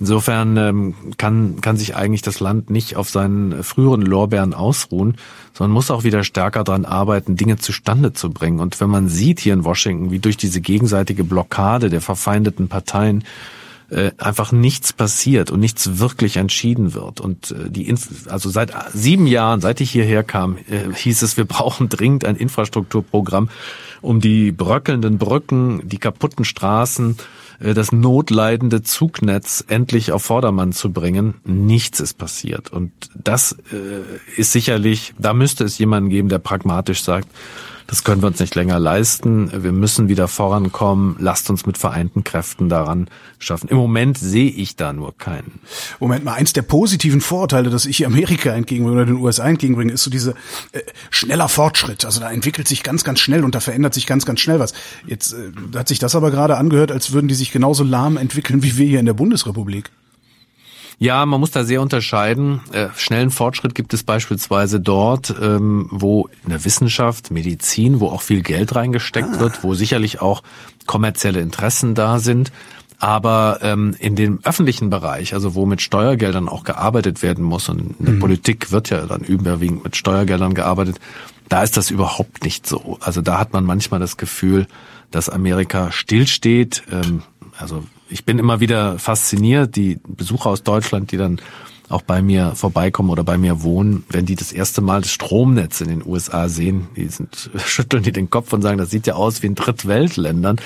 Insofern 0.00 0.56
ähm, 0.56 0.94
kann, 1.18 1.60
kann 1.60 1.76
sich 1.76 1.94
eigentlich 1.94 2.22
das 2.22 2.40
Land 2.40 2.70
nicht 2.70 2.96
auf 2.96 3.08
seinen 3.08 3.62
früheren 3.62 4.02
Lorbeeren 4.02 4.52
ausruhen, 4.52 5.16
sondern 5.52 5.72
muss 5.72 5.90
auch 5.90 6.02
wieder 6.02 6.24
stärker 6.24 6.64
daran 6.64 6.84
arbeiten, 6.84 7.36
Dinge 7.36 7.58
zustande 7.58 8.12
zu 8.12 8.30
bringen. 8.30 8.60
Und 8.60 8.80
wenn 8.80 8.90
man 8.90 9.08
sieht 9.08 9.40
hier 9.40 9.54
in 9.54 9.64
Washington, 9.64 10.10
wie 10.10 10.18
durch 10.18 10.36
diese 10.36 10.60
gegenseitige 10.60 11.22
Blockade 11.22 11.90
der 11.90 12.00
verfeindeten 12.00 12.68
Parteien 12.68 13.24
äh, 13.90 14.12
einfach 14.18 14.50
nichts 14.50 14.92
passiert 14.92 15.50
und 15.50 15.60
nichts 15.60 15.98
wirklich 15.98 16.38
entschieden 16.38 16.94
wird. 16.94 17.20
Und 17.20 17.52
äh, 17.52 17.70
die 17.70 17.88
Inf 17.88 18.28
also 18.28 18.50
seit 18.50 18.72
sieben 18.92 19.26
Jahren, 19.26 19.60
seit 19.60 19.80
ich 19.80 19.90
hierher 19.90 20.24
kam, 20.24 20.56
äh, 20.56 20.92
hieß 20.92 21.22
es, 21.22 21.36
wir 21.36 21.44
brauchen 21.44 21.88
dringend 21.88 22.24
ein 22.24 22.36
Infrastrukturprogramm, 22.36 23.50
um 24.00 24.20
die 24.20 24.52
bröckelnden 24.52 25.18
Brücken, 25.18 25.82
die 25.84 25.98
kaputten 25.98 26.44
Straßen, 26.44 27.16
das 27.58 27.92
notleidende 27.92 28.82
Zugnetz 28.82 29.64
endlich 29.68 30.12
auf 30.12 30.22
Vordermann 30.24 30.72
zu 30.72 30.92
bringen. 30.92 31.34
Nichts 31.44 32.00
ist 32.00 32.18
passiert. 32.18 32.72
Und 32.72 32.92
das 33.14 33.56
äh, 33.72 34.40
ist 34.40 34.52
sicherlich, 34.52 35.14
da 35.18 35.34
müsste 35.34 35.64
es 35.64 35.78
jemanden 35.78 36.10
geben, 36.10 36.28
der 36.28 36.38
pragmatisch 36.38 37.02
sagt, 37.02 37.28
das 37.86 38.04
können 38.04 38.22
wir 38.22 38.28
uns 38.28 38.40
nicht 38.40 38.54
länger 38.54 38.78
leisten. 38.78 39.50
Wir 39.62 39.72
müssen 39.72 40.08
wieder 40.08 40.28
vorankommen. 40.28 41.16
Lasst 41.18 41.50
uns 41.50 41.66
mit 41.66 41.76
vereinten 41.76 42.24
Kräften 42.24 42.68
daran 42.68 43.08
schaffen. 43.38 43.68
Im 43.68 43.76
Moment 43.76 44.18
sehe 44.18 44.50
ich 44.50 44.76
da 44.76 44.92
nur 44.92 45.16
keinen. 45.16 45.60
Moment 46.00 46.24
mal, 46.24 46.34
eins 46.34 46.52
der 46.52 46.62
positiven 46.62 47.20
Vorurteile, 47.20 47.70
dass 47.70 47.86
ich 47.86 48.06
Amerika 48.06 48.50
entgegenbringe 48.50 48.96
oder 48.96 49.06
den 49.06 49.16
USA 49.16 49.48
entgegenbringe, 49.48 49.92
ist 49.92 50.04
so 50.04 50.10
diese 50.10 50.34
äh, 50.72 50.80
schneller 51.10 51.48
Fortschritt. 51.48 52.04
Also 52.04 52.20
da 52.20 52.30
entwickelt 52.30 52.68
sich 52.68 52.82
ganz, 52.82 53.04
ganz 53.04 53.20
schnell 53.20 53.44
und 53.44 53.54
da 53.54 53.60
verändert 53.60 53.94
sich 53.94 54.06
ganz, 54.06 54.24
ganz 54.24 54.40
schnell 54.40 54.60
was. 54.60 54.72
Jetzt 55.06 55.34
äh, 55.34 55.52
hat 55.76 55.88
sich 55.88 55.98
das 55.98 56.14
aber 56.14 56.30
gerade 56.30 56.56
angehört, 56.56 56.90
als 56.90 57.12
würden 57.12 57.28
die 57.28 57.34
sich 57.34 57.52
genauso 57.52 57.84
lahm 57.84 58.16
entwickeln 58.16 58.62
wie 58.62 58.76
wir 58.76 58.86
hier 58.86 59.00
in 59.00 59.06
der 59.06 59.14
Bundesrepublik. 59.14 59.90
Ja, 60.98 61.26
man 61.26 61.40
muss 61.40 61.50
da 61.50 61.64
sehr 61.64 61.82
unterscheiden. 61.82 62.60
Äh, 62.72 62.88
schnellen 62.96 63.30
Fortschritt 63.30 63.74
gibt 63.74 63.92
es 63.94 64.04
beispielsweise 64.04 64.80
dort, 64.80 65.34
ähm, 65.40 65.88
wo 65.90 66.28
in 66.44 66.50
der 66.50 66.64
Wissenschaft, 66.64 67.30
Medizin, 67.30 68.00
wo 68.00 68.08
auch 68.08 68.22
viel 68.22 68.42
Geld 68.42 68.74
reingesteckt 68.74 69.34
ah. 69.34 69.40
wird, 69.40 69.64
wo 69.64 69.74
sicherlich 69.74 70.20
auch 70.22 70.42
kommerzielle 70.86 71.40
Interessen 71.40 71.94
da 71.94 72.18
sind. 72.18 72.52
Aber 72.98 73.58
ähm, 73.62 73.94
in 73.98 74.14
dem 74.14 74.38
öffentlichen 74.44 74.88
Bereich, 74.88 75.34
also 75.34 75.54
wo 75.54 75.66
mit 75.66 75.82
Steuergeldern 75.82 76.48
auch 76.48 76.64
gearbeitet 76.64 77.22
werden 77.22 77.44
muss, 77.44 77.68
und 77.68 77.98
in 77.98 78.04
der 78.04 78.14
mhm. 78.14 78.20
Politik 78.20 78.70
wird 78.70 78.90
ja 78.90 79.04
dann 79.04 79.22
überwiegend 79.22 79.84
mit 79.84 79.96
Steuergeldern 79.96 80.54
gearbeitet, 80.54 81.00
da 81.48 81.62
ist 81.62 81.76
das 81.76 81.90
überhaupt 81.90 82.44
nicht 82.44 82.66
so. 82.66 82.98
Also 83.00 83.20
da 83.20 83.38
hat 83.38 83.52
man 83.52 83.64
manchmal 83.64 84.00
das 84.00 84.16
Gefühl, 84.16 84.66
dass 85.10 85.28
Amerika 85.28 85.92
stillsteht. 85.92 86.84
Ähm, 86.90 87.22
also 87.58 87.84
ich 88.08 88.24
bin 88.24 88.38
immer 88.38 88.60
wieder 88.60 88.98
fasziniert, 88.98 89.76
die 89.76 89.98
Besucher 90.06 90.50
aus 90.50 90.62
Deutschland, 90.62 91.12
die 91.12 91.16
dann 91.16 91.40
auch 91.88 92.02
bei 92.02 92.22
mir 92.22 92.52
vorbeikommen 92.54 93.10
oder 93.10 93.24
bei 93.24 93.36
mir 93.36 93.62
wohnen, 93.62 94.04
wenn 94.08 94.26
die 94.26 94.36
das 94.36 94.52
erste 94.52 94.80
Mal 94.80 95.02
das 95.02 95.10
Stromnetz 95.10 95.80
in 95.80 95.88
den 95.88 96.06
USA 96.06 96.48
sehen, 96.48 96.88
die 96.96 97.08
sind, 97.08 97.50
schütteln 97.64 98.02
die 98.02 98.12
den 98.12 98.30
Kopf 98.30 98.52
und 98.52 98.62
sagen, 98.62 98.78
das 98.78 98.90
sieht 98.90 99.06
ja 99.06 99.14
aus 99.14 99.42
wie 99.42 99.48
in 99.48 99.54
Drittweltländern, 99.54 100.60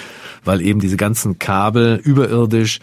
weil 0.45 0.61
eben 0.61 0.81
diese 0.81 0.97
ganzen 0.97 1.39
Kabel 1.39 1.97
überirdisch 2.03 2.81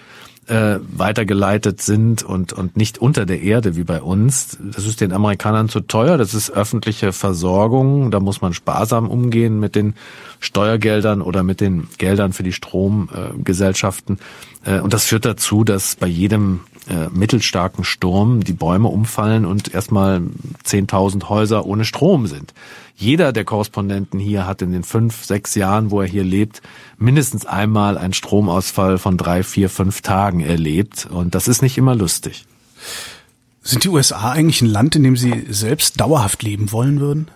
äh, 0.47 0.79
weitergeleitet 0.95 1.81
sind 1.81 2.23
und, 2.23 2.53
und 2.53 2.77
nicht 2.77 2.99
unter 2.99 3.25
der 3.25 3.41
Erde 3.41 3.75
wie 3.75 3.83
bei 3.83 4.01
uns. 4.01 4.57
Das 4.61 4.85
ist 4.85 5.01
den 5.01 5.11
Amerikanern 5.11 5.69
zu 5.69 5.81
teuer. 5.81 6.17
Das 6.17 6.33
ist 6.33 6.51
öffentliche 6.51 7.13
Versorgung. 7.13 8.11
Da 8.11 8.19
muss 8.19 8.41
man 8.41 8.53
sparsam 8.53 9.09
umgehen 9.09 9.59
mit 9.59 9.75
den 9.75 9.95
Steuergeldern 10.39 11.21
oder 11.21 11.43
mit 11.43 11.61
den 11.61 11.87
Geldern 11.97 12.33
für 12.33 12.43
die 12.43 12.53
Stromgesellschaften. 12.53 14.19
Äh, 14.63 14.79
und 14.79 14.93
das 14.93 15.05
führt 15.05 15.25
dazu, 15.25 15.63
dass 15.63 15.95
bei 15.95 16.07
jedem 16.07 16.59
äh, 16.89 17.09
mittelstarken 17.11 17.83
Sturm 17.83 18.43
die 18.43 18.53
Bäume 18.53 18.87
umfallen 18.87 19.45
und 19.45 19.73
erstmal 19.73 20.21
10.000 20.65 21.29
Häuser 21.29 21.65
ohne 21.65 21.85
Strom 21.85 22.27
sind. 22.27 22.53
Jeder 22.95 23.33
der 23.33 23.43
Korrespondenten 23.43 24.19
hier 24.19 24.47
hat 24.47 24.61
in 24.61 24.71
den 24.71 24.83
fünf, 24.83 25.25
sechs 25.25 25.55
Jahren, 25.55 25.91
wo 25.91 26.01
er 26.01 26.07
hier 26.07 26.23
lebt, 26.23 26.61
mindestens 26.97 27.45
einmal 27.45 27.97
einen 27.97 28.13
Stromausfall 28.13 28.97
von 28.97 29.17
drei, 29.17 29.43
vier, 29.43 29.69
fünf 29.69 30.01
Tagen 30.01 30.39
erlebt. 30.39 31.07
Und 31.09 31.35
das 31.35 31.47
ist 31.47 31.61
nicht 31.61 31.77
immer 31.77 31.95
lustig. 31.95 32.45
Sind 33.61 33.83
die 33.83 33.89
USA 33.89 34.31
eigentlich 34.31 34.61
ein 34.61 34.69
Land, 34.69 34.95
in 34.95 35.03
dem 35.03 35.17
Sie 35.17 35.45
selbst 35.49 35.99
dauerhaft 35.99 36.43
leben 36.43 36.71
wollen 36.71 36.99
würden? 36.99 37.27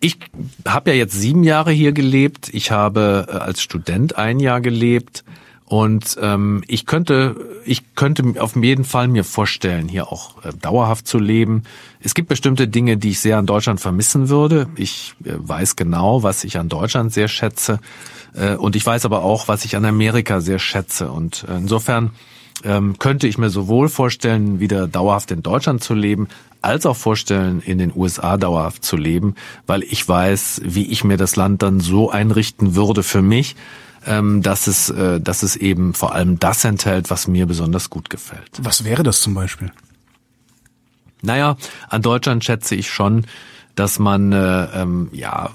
Ich 0.00 0.18
habe 0.66 0.90
ja 0.90 0.96
jetzt 0.96 1.14
sieben 1.14 1.42
Jahre 1.42 1.72
hier 1.72 1.92
gelebt. 1.92 2.50
Ich 2.52 2.70
habe 2.70 3.26
äh, 3.28 3.32
als 3.32 3.62
Student 3.62 4.16
ein 4.16 4.38
Jahr 4.38 4.60
gelebt. 4.60 5.24
Und 5.66 6.16
ähm, 6.20 6.62
ich 6.68 6.86
könnte, 6.86 7.34
ich 7.64 7.96
könnte 7.96 8.34
auf 8.38 8.54
jeden 8.54 8.84
Fall 8.84 9.08
mir 9.08 9.24
vorstellen, 9.24 9.88
hier 9.88 10.12
auch 10.12 10.44
äh, 10.44 10.52
dauerhaft 10.52 11.08
zu 11.08 11.18
leben. 11.18 11.64
Es 12.00 12.14
gibt 12.14 12.28
bestimmte 12.28 12.68
Dinge, 12.68 12.96
die 12.96 13.10
ich 13.10 13.20
sehr 13.20 13.36
an 13.36 13.46
Deutschland 13.46 13.80
vermissen 13.80 14.28
würde. 14.28 14.68
Ich 14.76 15.14
äh, 15.24 15.32
weiß 15.36 15.74
genau, 15.74 16.22
was 16.22 16.44
ich 16.44 16.58
an 16.58 16.68
Deutschland 16.68 17.12
sehr 17.12 17.26
schätze. 17.26 17.80
Äh, 18.34 18.54
und 18.54 18.76
ich 18.76 18.86
weiß 18.86 19.04
aber 19.06 19.24
auch, 19.24 19.48
was 19.48 19.64
ich 19.64 19.74
an 19.74 19.84
Amerika 19.84 20.40
sehr 20.40 20.60
schätze. 20.60 21.10
Und 21.10 21.44
äh, 21.48 21.56
insofern 21.56 22.12
ähm, 22.62 22.98
könnte 23.00 23.26
ich 23.26 23.36
mir 23.36 23.50
sowohl 23.50 23.88
vorstellen, 23.88 24.60
wieder 24.60 24.86
dauerhaft 24.86 25.32
in 25.32 25.42
Deutschland 25.42 25.82
zu 25.82 25.94
leben, 25.94 26.28
als 26.62 26.86
auch 26.86 26.96
vorstellen, 26.96 27.60
in 27.60 27.78
den 27.78 27.92
USA 27.94 28.36
dauerhaft 28.36 28.84
zu 28.84 28.96
leben, 28.96 29.34
weil 29.66 29.82
ich 29.82 30.08
weiß, 30.08 30.62
wie 30.64 30.86
ich 30.86 31.04
mir 31.04 31.16
das 31.16 31.36
Land 31.36 31.62
dann 31.62 31.80
so 31.80 32.10
einrichten 32.10 32.74
würde 32.74 33.02
für 33.02 33.22
mich, 33.22 33.56
ähm, 34.06 34.42
dass 34.42 34.66
es, 34.66 34.90
äh, 34.90 35.20
dass 35.20 35.42
es 35.42 35.56
eben 35.56 35.94
vor 35.94 36.14
allem 36.14 36.38
das 36.38 36.64
enthält, 36.64 37.10
was 37.10 37.28
mir 37.28 37.46
besonders 37.46 37.90
gut 37.90 38.10
gefällt. 38.10 38.50
Was 38.58 38.84
wäre 38.84 39.02
das 39.02 39.20
zum 39.20 39.34
Beispiel? 39.34 39.72
Naja, 41.22 41.56
an 41.88 42.02
Deutschland 42.02 42.44
schätze 42.44 42.74
ich 42.74 42.90
schon, 42.90 43.26
dass 43.74 43.98
man 43.98 44.32
äh, 44.32 44.64
ähm, 44.80 45.08
ja 45.12 45.50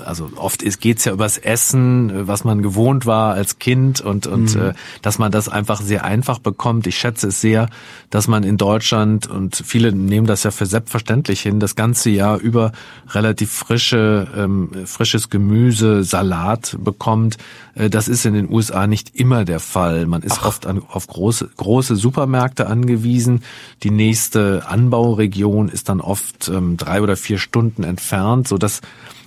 also 0.00 0.30
oft 0.36 0.62
ist, 0.62 0.80
geht's 0.80 1.04
ja 1.04 1.12
übers 1.12 1.38
Essen, 1.38 2.26
was 2.26 2.44
man 2.44 2.62
gewohnt 2.62 3.06
war 3.06 3.34
als 3.34 3.58
Kind 3.58 4.00
und, 4.00 4.26
und 4.26 4.54
mhm. 4.54 4.62
äh, 4.62 4.72
dass 5.02 5.18
man 5.18 5.32
das 5.32 5.48
einfach 5.48 5.80
sehr 5.80 6.04
einfach 6.04 6.38
bekommt. 6.38 6.86
Ich 6.86 6.98
schätze 6.98 7.28
es 7.28 7.40
sehr, 7.40 7.68
dass 8.10 8.28
man 8.28 8.42
in 8.42 8.56
Deutschland, 8.56 9.26
und 9.26 9.56
viele 9.56 9.92
nehmen 9.92 10.26
das 10.26 10.42
ja 10.42 10.50
für 10.50 10.66
selbstverständlich 10.66 11.40
hin, 11.40 11.60
das 11.60 11.76
ganze 11.76 12.10
Jahr 12.10 12.38
über 12.38 12.72
relativ 13.10 13.50
frische, 13.50 14.26
ähm, 14.36 14.70
frisches 14.86 15.30
Gemüse, 15.30 16.04
Salat 16.04 16.76
bekommt. 16.80 17.38
Äh, 17.74 17.90
das 17.90 18.08
ist 18.08 18.26
in 18.26 18.34
den 18.34 18.50
USA 18.50 18.86
nicht 18.86 19.16
immer 19.16 19.44
der 19.44 19.60
Fall. 19.60 20.06
Man 20.06 20.22
ist 20.22 20.38
Ach. 20.40 20.46
oft 20.46 20.66
an, 20.66 20.82
auf 20.88 21.06
große, 21.06 21.50
große 21.56 21.96
Supermärkte 21.96 22.66
angewiesen. 22.66 23.42
Die 23.82 23.90
nächste 23.90 24.64
Anbauregion 24.66 25.68
ist 25.68 25.88
dann 25.88 26.00
oft 26.00 26.48
ähm, 26.48 26.76
drei 26.76 27.02
oder 27.02 27.16
vier 27.16 27.38
Stunden 27.38 27.84
entfernt, 27.84 28.48
so 28.48 28.58
dass 28.58 28.80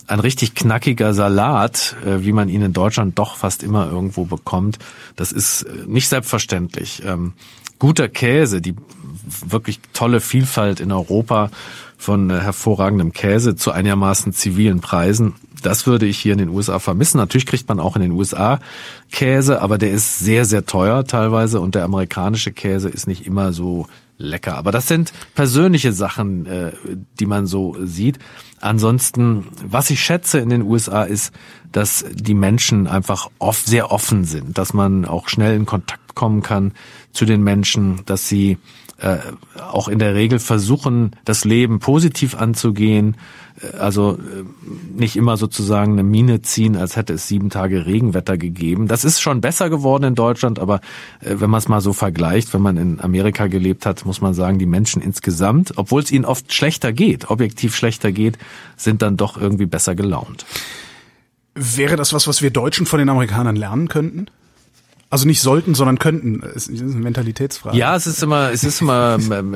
ein 0.08 0.20
richtig 0.20 0.56
knackiger 0.56 1.14
Salat, 1.14 1.96
äh, 2.06 2.24
wie 2.24 2.34
man 2.34 2.50
ihn 2.50 2.62
in 2.62 2.74
Deutschland 2.74 3.18
doch 3.18 3.36
fast 3.36 3.64
immer 3.64 3.90
irgendwo 3.90 4.26
bekommt, 4.26 4.80
das 5.16 5.32
ist 5.32 5.64
äh, 5.64 5.86
nicht 5.88 6.08
selbstverständlich. 6.08 7.04
Ähm, 7.06 7.34
guter 7.80 8.10
Käse, 8.10 8.62
die 8.62 8.76
wirklich 9.46 9.80
tolle 9.94 10.20
Vielfalt 10.20 10.80
in 10.80 10.92
Europa 10.92 11.50
von 11.98 12.30
äh, 12.30 12.40
hervorragendem 12.40 13.14
Käse 13.14 13.56
zu 13.56 13.72
einigermaßen 13.72 14.34
zivilen 14.34 14.82
Preisen. 14.82 15.36
Das 15.62 15.88
würde 15.88 16.06
ich 16.06 16.18
hier 16.18 16.34
in 16.34 16.40
den 16.40 16.50
USA 16.50 16.80
vermissen. 16.80 17.18
Natürlich 17.18 17.46
kriegt 17.46 17.70
man 17.70 17.80
auch 17.80 17.96
in 17.96 18.02
den 18.02 18.12
USA 18.12 18.60
Käse, 19.12 19.62
aber 19.62 19.78
der 19.78 19.92
ist 19.92 20.20
sehr, 20.20 20.44
sehr 20.44 20.66
teuer 20.66 21.06
teilweise 21.06 21.62
und 21.62 21.76
der 21.76 21.86
amerikanische 21.86 22.52
Käse 22.52 22.90
ist 22.90 23.08
nicht 23.08 23.26
immer 23.26 23.54
so 23.54 23.88
lecker. 24.24 24.56
Aber 24.56 24.72
das 24.72 24.88
sind 24.88 25.14
persönliche 25.36 25.94
Sachen, 25.94 26.46
äh, 26.46 26.72
die 27.20 27.26
man 27.26 27.46
so 27.46 27.76
sieht. 27.84 28.20
Ansonsten, 28.60 29.46
was 29.64 29.90
ich 29.90 30.02
schätze 30.02 30.40
in 30.40 30.50
den 30.50 30.62
USA 30.64 31.04
ist, 31.04 31.34
dass 31.72 32.06
die 32.12 32.34
Menschen 32.34 32.88
einfach 32.88 33.30
oft 33.40 33.66
sehr 33.66 33.92
offen 33.92 34.24
sind, 34.24 34.58
dass 34.58 34.74
man 34.74 35.06
auch 35.06 35.28
schnell 35.28 35.56
in 35.56 35.66
Kontakt 35.66 36.16
kommen 36.16 36.42
kann 36.42 36.72
zu 37.12 37.26
den 37.26 37.44
Menschen, 37.44 38.02
dass 38.06 38.28
sie 38.28 38.58
äh, 38.98 39.18
auch 39.60 39.88
in 39.88 40.00
der 40.00 40.14
Regel 40.14 40.40
versuchen, 40.40 41.12
das 41.26 41.46
Leben 41.46 41.80
positiv 41.80 42.36
anzugehen, 42.36 43.18
äh, 43.62 43.78
also 43.78 44.14
äh, 44.14 44.44
nicht 44.96 45.16
immer 45.16 45.36
sozusagen 45.36 45.94
eine 45.94 46.04
Mine 46.04 46.42
ziehen, 46.42 46.78
als 46.78 46.96
hätte 46.96 47.14
es 47.14 47.28
sieben 47.28 47.50
Tage 47.50 47.86
Regenwetter 47.86 48.38
gegeben. 48.38 48.88
Das 48.88 49.04
ist 49.04 49.20
schon 49.20 49.42
besser 49.42 49.70
geworden 49.70 50.04
in 50.04 50.16
Deutschland, 50.16 50.60
aber 50.60 50.80
wenn 51.22 51.50
man 51.50 51.58
es 51.58 51.68
mal 51.68 51.82
so 51.82 51.92
vergleicht, 51.92 52.54
wenn 52.54 52.62
man 52.62 52.78
in 52.78 53.02
Amerika 53.02 53.48
gelebt 53.48 53.86
hat, 53.86 54.06
muss 54.06 54.22
man 54.22 54.34
sagen, 54.34 54.60
die 54.60 54.66
Menschen 54.66 55.02
insgesamt, 55.02 55.74
obwohl 55.76 56.04
es 56.04 56.12
ihnen 56.12 56.26
oft 56.26 56.54
schlechter 56.54 56.94
geht, 56.94 57.30
objektiv 57.30 57.76
schlechter 57.76 58.12
geht, 58.12 58.38
sind 58.78 59.02
dann 59.02 59.18
doch 59.18 59.38
irgendwie 59.38 59.66
besser 59.66 59.96
gelaunt. 59.96 60.46
Wäre 61.56 61.96
das 61.96 62.14
was, 62.14 62.28
was 62.28 62.42
wir 62.42 62.52
Deutschen 62.52 62.86
von 62.86 63.00
den 63.00 63.10
Amerikanern 63.10 63.56
lernen 63.56 63.88
könnten? 63.88 64.28
Also 65.14 65.28
nicht 65.28 65.42
sollten, 65.42 65.76
sondern 65.76 66.00
könnten. 66.00 66.42
Es 66.56 66.68
ist 66.68 66.82
eine 66.82 66.90
Mentalitätsfrage. 66.96 67.78
Ja, 67.78 67.96
es 67.96 68.08
ist 68.08 68.24
immer, 68.24 68.50
es 68.50 68.64
ist 68.64 68.82
immer, 68.82 69.20
ähm, 69.20 69.56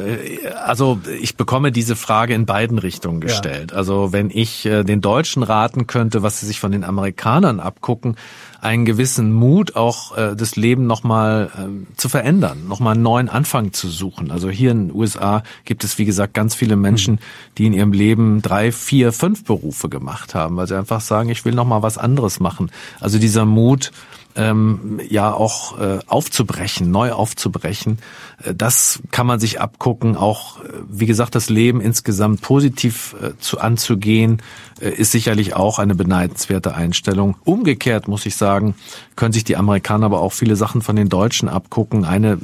also 0.64 1.00
ich 1.20 1.36
bekomme 1.36 1.72
diese 1.72 1.96
Frage 1.96 2.36
in 2.36 2.46
beiden 2.46 2.78
Richtungen 2.78 3.22
gestellt. 3.22 3.72
Ja. 3.72 3.78
Also 3.78 4.14
wenn 4.14 4.30
ich 4.30 4.68
äh, 4.68 4.84
den 4.84 5.02
Deutschen 5.02 5.42
raten 5.42 5.88
könnte, 5.88 6.22
was 6.22 6.40
sie 6.40 6.46
sich 6.46 6.60
von 6.60 6.72
den 6.72 6.84
Amerikanern 6.84 7.60
abgucken, 7.60 8.18
einen 8.62 8.86
gewissen 8.86 9.34
Mut, 9.34 9.76
auch 9.76 10.16
äh, 10.16 10.36
das 10.36 10.58
Leben 10.58 10.86
nochmal 10.86 11.50
äh, 11.58 11.96
zu 11.96 12.08
verändern, 12.08 12.68
nochmal 12.68 12.94
einen 12.94 13.02
neuen 13.02 13.28
Anfang 13.28 13.74
zu 13.74 13.88
suchen. 13.88 14.30
Also 14.30 14.52
hier 14.52 14.70
in 14.70 14.90
den 14.90 14.96
USA 14.96 15.42
gibt 15.66 15.84
es, 15.84 15.98
wie 15.98 16.06
gesagt, 16.06 16.36
ganz 16.36 16.54
viele 16.54 16.76
Menschen, 16.76 17.18
die 17.58 17.66
in 17.66 17.74
ihrem 17.74 17.94
Leben 17.94 18.44
drei, 18.44 18.72
vier, 18.72 19.12
fünf 19.12 19.44
Berufe 19.44 19.90
gemacht 19.90 20.36
haben, 20.36 20.56
weil 20.56 20.68
sie 20.68 20.78
einfach 20.78 21.02
sagen, 21.02 21.30
ich 21.30 21.46
will 21.46 21.56
nochmal 21.56 21.82
was 21.82 21.98
anderes 21.98 22.40
machen. 22.40 22.70
Also 23.00 23.18
dieser 23.18 23.46
Mut, 23.46 23.92
ähm, 24.38 25.02
ja 25.10 25.34
auch 25.34 25.80
äh, 25.80 26.00
aufzubrechen, 26.08 26.90
neu 26.92 27.12
aufzubrechen. 27.12 27.98
Äh, 28.44 28.54
das 28.56 29.00
kann 29.12 29.28
man 29.28 29.40
sich 29.40 29.60
abgucken. 29.60 30.16
Auch, 30.16 30.64
äh, 30.64 30.70
wie 30.90 31.06
gesagt, 31.06 31.36
das 31.36 31.50
Leben 31.50 31.82
insgesamt 31.82 32.42
positiv 32.42 33.16
äh, 33.22 33.38
zu 33.40 33.60
anzugehen, 33.60 34.42
ist 34.78 35.12
sicherlich 35.12 35.56
auch 35.56 35.80
eine 35.80 35.96
beneidenswerte 35.96 36.76
Einstellung. 36.76 37.36
Umgekehrt 37.44 38.08
muss 38.08 38.26
ich 38.26 38.36
sagen, 38.36 38.76
können 39.16 39.34
sich 39.34 39.44
die 39.44 39.58
Amerikaner 39.58 40.06
aber 40.08 40.22
auch 40.22 40.34
viele 40.34 40.56
Sachen 40.56 40.82
von 40.82 40.96
den 40.96 41.10
Deutschen 41.10 41.50
abgucken. 41.50 42.06
Eine, 42.06 42.38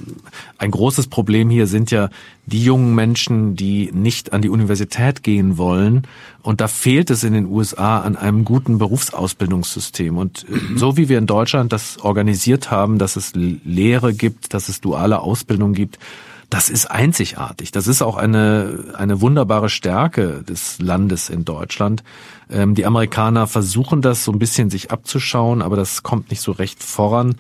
ein 0.57 0.71
großes 0.71 1.07
Problem 1.07 1.49
hier 1.49 1.67
sind 1.67 1.91
ja 1.91 2.09
die 2.45 2.63
jungen 2.63 2.93
Menschen, 2.95 3.55
die 3.55 3.91
nicht 3.93 4.33
an 4.33 4.41
die 4.41 4.49
Universität 4.49 5.23
gehen 5.23 5.57
wollen. 5.57 6.07
Und 6.41 6.59
da 6.59 6.67
fehlt 6.67 7.09
es 7.09 7.23
in 7.23 7.33
den 7.33 7.45
USA 7.45 8.01
an 8.01 8.15
einem 8.15 8.43
guten 8.43 8.77
Berufsausbildungssystem. 8.77 10.17
Und 10.17 10.45
äh, 10.49 10.59
so 10.77 10.97
wie 10.97 11.09
wir 11.09 11.17
in 11.17 11.27
Deutschland 11.27 11.71
das 11.71 11.99
organisiert 11.99 12.71
haben, 12.71 12.97
dass 12.97 13.15
es 13.15 13.33
Lehre 13.35 14.13
gibt, 14.13 14.53
dass 14.53 14.69
es 14.69 14.81
duale 14.81 15.19
Ausbildung 15.19 15.73
gibt, 15.73 15.99
das 16.49 16.69
ist 16.69 16.85
einzigartig. 16.85 17.71
Das 17.71 17.87
ist 17.87 18.01
auch 18.01 18.17
eine, 18.17 18.93
eine 18.95 19.21
wunderbare 19.21 19.69
Stärke 19.69 20.43
des 20.43 20.79
Landes 20.79 21.29
in 21.29 21.45
Deutschland. 21.45 22.03
Ähm, 22.49 22.75
die 22.75 22.85
Amerikaner 22.85 23.47
versuchen 23.47 24.01
das 24.01 24.23
so 24.23 24.31
ein 24.31 24.39
bisschen 24.39 24.69
sich 24.69 24.91
abzuschauen, 24.91 25.61
aber 25.61 25.75
das 25.75 26.03
kommt 26.03 26.29
nicht 26.29 26.41
so 26.41 26.51
recht 26.51 26.83
voran. 26.83 27.35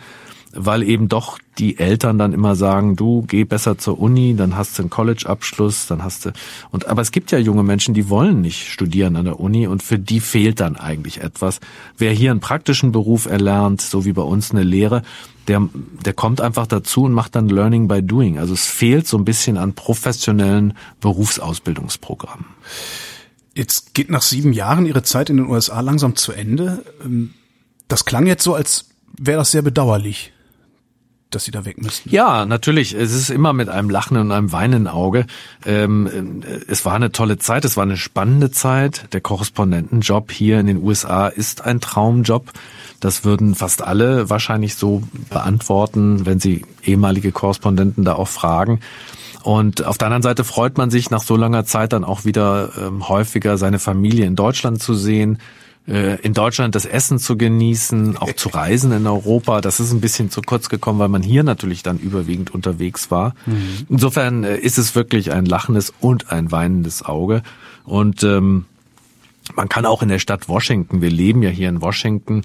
Weil 0.55 0.83
eben 0.83 1.09
doch 1.09 1.39
die 1.57 1.77
Eltern 1.77 2.17
dann 2.17 2.33
immer 2.33 2.55
sagen, 2.55 2.95
du 2.95 3.23
geh 3.27 3.43
besser 3.43 3.77
zur 3.77 3.99
Uni, 3.99 4.35
dann 4.35 4.55
hast 4.55 4.77
du 4.77 4.83
einen 4.83 4.89
College-Abschluss, 4.89 5.87
dann 5.87 6.03
hast 6.03 6.25
du 6.25 6.33
und 6.71 6.87
aber 6.87 7.01
es 7.01 7.11
gibt 7.11 7.31
ja 7.31 7.37
junge 7.39 7.63
Menschen, 7.63 7.93
die 7.93 8.09
wollen 8.09 8.41
nicht 8.41 8.71
studieren 8.71 9.15
an 9.15 9.25
der 9.25 9.39
Uni 9.39 9.67
und 9.67 9.83
für 9.83 9.99
die 9.99 10.19
fehlt 10.19 10.59
dann 10.59 10.75
eigentlich 10.75 11.21
etwas. 11.21 11.59
Wer 11.97 12.11
hier 12.11 12.31
einen 12.31 12.39
praktischen 12.39 12.91
Beruf 12.91 13.25
erlernt, 13.25 13.81
so 13.81 14.05
wie 14.05 14.13
bei 14.13 14.21
uns 14.21 14.51
eine 14.51 14.63
Lehre, 14.63 15.01
der, 15.47 15.67
der 16.05 16.13
kommt 16.13 16.39
einfach 16.39 16.67
dazu 16.67 17.03
und 17.03 17.13
macht 17.13 17.35
dann 17.35 17.49
Learning 17.49 17.87
by 17.87 18.01
Doing. 18.01 18.37
Also 18.39 18.53
es 18.53 18.65
fehlt 18.65 19.07
so 19.07 19.17
ein 19.17 19.25
bisschen 19.25 19.57
an 19.57 19.73
professionellen 19.73 20.75
Berufsausbildungsprogrammen. 21.01 22.45
Jetzt 23.55 23.93
geht 23.93 24.09
nach 24.09 24.21
sieben 24.21 24.53
Jahren 24.53 24.85
Ihre 24.85 25.03
Zeit 25.03 25.29
in 25.29 25.37
den 25.37 25.47
USA 25.47 25.81
langsam 25.81 26.15
zu 26.15 26.31
Ende. 26.31 26.83
Ähm, 27.03 27.33
das 27.87 28.05
klang 28.05 28.25
jetzt 28.25 28.43
so, 28.43 28.55
als 28.55 28.85
wäre 29.17 29.37
das 29.39 29.51
sehr 29.51 29.61
bedauerlich 29.61 30.33
dass 31.35 31.45
sie 31.45 31.51
da 31.51 31.65
weg 31.65 31.81
müssten. 31.81 32.09
Ja, 32.09 32.45
natürlich. 32.45 32.93
Es 32.93 33.13
ist 33.13 33.29
immer 33.29 33.53
mit 33.53 33.69
einem 33.69 33.89
Lachen 33.89 34.17
und 34.17 34.31
einem 34.31 34.51
weinenden 34.51 34.87
Auge. 34.87 35.25
Ähm, 35.65 36.43
es 36.67 36.85
war 36.85 36.93
eine 36.93 37.11
tolle 37.11 37.37
Zeit, 37.37 37.65
es 37.65 37.77
war 37.77 37.83
eine 37.83 37.97
spannende 37.97 38.51
Zeit. 38.51 39.13
Der 39.13 39.21
Korrespondentenjob 39.21 40.31
hier 40.31 40.59
in 40.59 40.67
den 40.67 40.83
USA 40.83 41.27
ist 41.27 41.65
ein 41.65 41.79
Traumjob. 41.79 42.51
Das 42.99 43.25
würden 43.25 43.55
fast 43.55 43.81
alle 43.81 44.29
wahrscheinlich 44.29 44.75
so 44.75 45.03
beantworten, 45.29 46.25
wenn 46.25 46.39
sie 46.39 46.65
ehemalige 46.83 47.31
Korrespondenten 47.31 48.05
da 48.05 48.13
auch 48.13 48.29
fragen. 48.29 48.79
Und 49.43 49.83
auf 49.85 49.97
der 49.97 50.07
anderen 50.07 50.23
Seite 50.23 50.45
freut 50.45 50.77
man 50.77 50.89
sich 50.89 51.09
nach 51.09 51.21
so 51.21 51.35
langer 51.35 51.65
Zeit 51.65 51.91
dann 51.91 52.05
auch 52.05 52.23
wieder 52.23 52.71
ähm, 52.79 53.09
häufiger 53.09 53.57
seine 53.57 53.77
Familie 53.77 54.25
in 54.25 54.37
Deutschland 54.37 54.81
zu 54.81 54.93
sehen, 54.93 55.39
in 55.85 56.33
Deutschland 56.33 56.75
das 56.75 56.85
Essen 56.85 57.19
zu 57.19 57.37
genießen, 57.37 58.15
auch 58.15 58.31
zu 58.33 58.47
reisen 58.49 58.93
in 58.93 59.05
Europa. 59.05 59.59
Das 59.59 59.81
ist 59.81 59.91
ein 59.91 59.99
bisschen 59.99 60.29
zu 60.29 60.41
kurz 60.41 60.69
gekommen, 60.69 60.99
weil 60.99 61.09
man 61.09 61.21
hier 61.21 61.43
natürlich 61.43 61.83
dann 61.83 61.99
überwiegend 61.99 62.53
unterwegs 62.53 63.11
war. 63.11 63.35
Mhm. 63.45 63.85
Insofern 63.89 64.45
äh, 64.45 64.57
ist 64.57 64.77
es 64.77 64.95
wirklich 64.95 65.33
ein 65.33 65.45
lachendes 65.45 65.93
und 65.99 66.31
ein 66.31 66.53
weinendes 66.53 67.03
Auge. 67.03 67.43
Und 67.83 68.23
ähm, 68.23 68.65
man 69.55 69.67
kann 69.67 69.85
auch 69.85 70.01
in 70.01 70.07
der 70.07 70.19
Stadt 70.19 70.47
Washington, 70.47 71.01
wir 71.01 71.11
leben 71.11 71.43
ja 71.43 71.49
hier 71.49 71.67
in 71.67 71.81
Washington, 71.81 72.43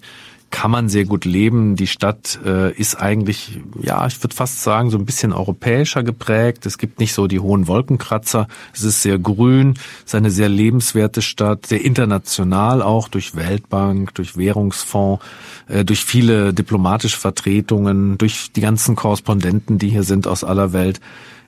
kann 0.51 0.71
man 0.71 0.89
sehr 0.89 1.05
gut 1.05 1.25
leben. 1.25 1.77
Die 1.77 1.87
Stadt 1.87 2.39
äh, 2.45 2.73
ist 2.73 2.97
eigentlich, 2.97 3.61
ja, 3.81 4.07
ich 4.07 4.23
würde 4.23 4.35
fast 4.35 4.63
sagen, 4.63 4.91
so 4.91 4.99
ein 4.99 5.05
bisschen 5.05 5.33
europäischer 5.33 6.03
geprägt. 6.03 6.65
Es 6.67 6.79
gibt 6.79 7.01
nicht 7.01 7.13
so 7.13 7.27
die 7.27 7.41
hohen 7.41 7.67
Wolkenkratzer. 7.67 8.49
Es 8.73 8.83
ist 8.83 9.03
sehr 9.03 9.19
grün, 9.19 9.75
es 9.99 10.07
ist 10.07 10.15
eine 10.15 10.31
sehr 10.31 10.49
lebenswerte 10.49 11.23
Stadt, 11.23 11.67
sehr 11.67 11.85
international 11.85 12.83
auch 12.83 13.09
durch 13.09 13.37
Weltbank, 13.37 14.15
durch 14.15 14.37
Währungsfonds, 14.37 15.25
äh, 15.69 15.85
durch 15.85 16.05
viele 16.05 16.55
diplomatische 16.55 17.19
Vertretungen, 17.19 18.17
durch 18.17 18.51
die 18.53 18.61
ganzen 18.61 18.97
Korrespondenten, 18.97 19.79
die 19.79 19.91
hier 19.91 20.03
sind 20.05 20.27
aus 20.27 20.45
aller 20.45 20.73
Welt. 20.73 21.01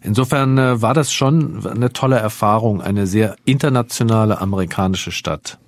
Insofern 0.03 0.59
äh, 0.59 0.83
war 0.83 0.95
das 0.95 1.13
schon 1.13 1.67
eine 1.67 1.93
tolle 1.93 2.17
Erfahrung, 2.17 2.81
eine 2.81 3.07
sehr 3.07 3.37
internationale 3.45 4.41
amerikanische 4.41 5.13
Stadt. 5.13 5.59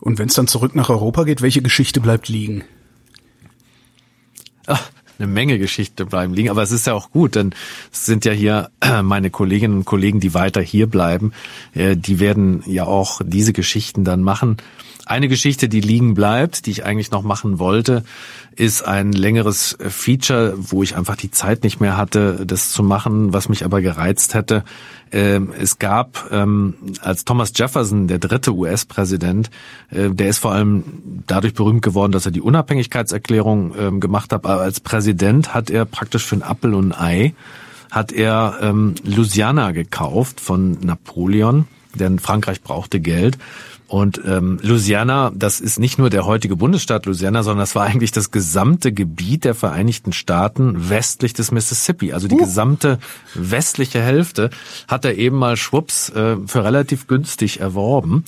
Und 0.00 0.18
wenn 0.18 0.28
es 0.28 0.34
dann 0.34 0.46
zurück 0.46 0.74
nach 0.74 0.90
Europa 0.90 1.24
geht, 1.24 1.42
welche 1.42 1.62
Geschichte 1.62 2.00
bleibt 2.00 2.28
liegen? 2.28 2.64
Ach, 4.66 4.90
eine 5.18 5.26
Menge 5.28 5.58
Geschichte 5.58 6.06
bleiben 6.06 6.34
liegen, 6.34 6.50
aber 6.50 6.62
es 6.62 6.70
ist 6.70 6.86
ja 6.86 6.94
auch 6.94 7.10
gut, 7.10 7.34
denn 7.34 7.54
es 7.92 8.06
sind 8.06 8.24
ja 8.24 8.32
hier 8.32 8.70
meine 9.02 9.30
Kolleginnen 9.30 9.78
und 9.78 9.84
Kollegen, 9.84 10.20
die 10.20 10.34
weiter 10.34 10.60
hier 10.60 10.86
bleiben, 10.86 11.32
äh, 11.74 11.96
die 11.96 12.20
werden 12.20 12.62
ja 12.66 12.84
auch 12.84 13.20
diese 13.24 13.52
Geschichten 13.52 14.04
dann 14.04 14.22
machen. 14.22 14.58
Eine 15.08 15.28
Geschichte, 15.28 15.70
die 15.70 15.80
liegen 15.80 16.12
bleibt, 16.12 16.66
die 16.66 16.70
ich 16.70 16.84
eigentlich 16.84 17.10
noch 17.10 17.22
machen 17.22 17.58
wollte, 17.58 18.04
ist 18.56 18.82
ein 18.86 19.12
längeres 19.12 19.78
Feature, 19.80 20.52
wo 20.58 20.82
ich 20.82 20.96
einfach 20.96 21.16
die 21.16 21.30
Zeit 21.30 21.62
nicht 21.64 21.80
mehr 21.80 21.96
hatte, 21.96 22.44
das 22.44 22.72
zu 22.72 22.82
machen, 22.82 23.32
was 23.32 23.48
mich 23.48 23.64
aber 23.64 23.80
gereizt 23.80 24.34
hätte. 24.34 24.64
Ähm, 25.10 25.54
es 25.58 25.78
gab, 25.78 26.28
ähm, 26.30 26.74
als 27.00 27.24
Thomas 27.24 27.52
Jefferson, 27.56 28.06
der 28.06 28.18
dritte 28.18 28.52
US-Präsident, 28.52 29.48
äh, 29.90 30.10
der 30.10 30.28
ist 30.28 30.40
vor 30.40 30.52
allem 30.52 30.84
dadurch 31.26 31.54
berühmt 31.54 31.80
geworden, 31.80 32.12
dass 32.12 32.26
er 32.26 32.32
die 32.32 32.42
Unabhängigkeitserklärung 32.42 33.74
ähm, 33.78 34.00
gemacht 34.00 34.30
hat, 34.34 34.44
aber 34.44 34.60
als 34.60 34.80
Präsident 34.80 35.54
hat 35.54 35.70
er 35.70 35.86
praktisch 35.86 36.26
für 36.26 36.36
ein 36.36 36.42
Appel 36.42 36.74
und 36.74 36.92
ein 36.92 37.00
Ei, 37.00 37.34
hat 37.90 38.12
er 38.12 38.74
Louisiana 39.02 39.70
gekauft 39.70 40.42
von 40.42 40.76
Napoleon, 40.82 41.66
denn 41.94 42.18
Frankreich 42.18 42.60
brauchte 42.60 43.00
Geld 43.00 43.38
und 43.88 44.20
ähm, 44.26 44.58
Louisiana, 44.62 45.32
das 45.34 45.60
ist 45.60 45.78
nicht 45.78 45.98
nur 45.98 46.10
der 46.10 46.26
heutige 46.26 46.56
Bundesstaat 46.56 47.06
Louisiana, 47.06 47.42
sondern 47.42 47.60
das 47.60 47.74
war 47.74 47.86
eigentlich 47.86 48.12
das 48.12 48.30
gesamte 48.30 48.92
Gebiet 48.92 49.44
der 49.44 49.54
Vereinigten 49.54 50.12
Staaten 50.12 50.90
westlich 50.90 51.32
des 51.32 51.52
Mississippi. 51.52 52.12
Also 52.12 52.28
die 52.28 52.34
uh. 52.34 52.38
gesamte 52.38 52.98
westliche 53.34 54.02
Hälfte 54.02 54.50
hat 54.88 55.06
er 55.06 55.16
eben 55.16 55.38
mal 55.38 55.56
schwupps 55.56 56.10
äh, 56.10 56.36
für 56.46 56.64
relativ 56.64 57.06
günstig 57.06 57.60
erworben. 57.60 58.24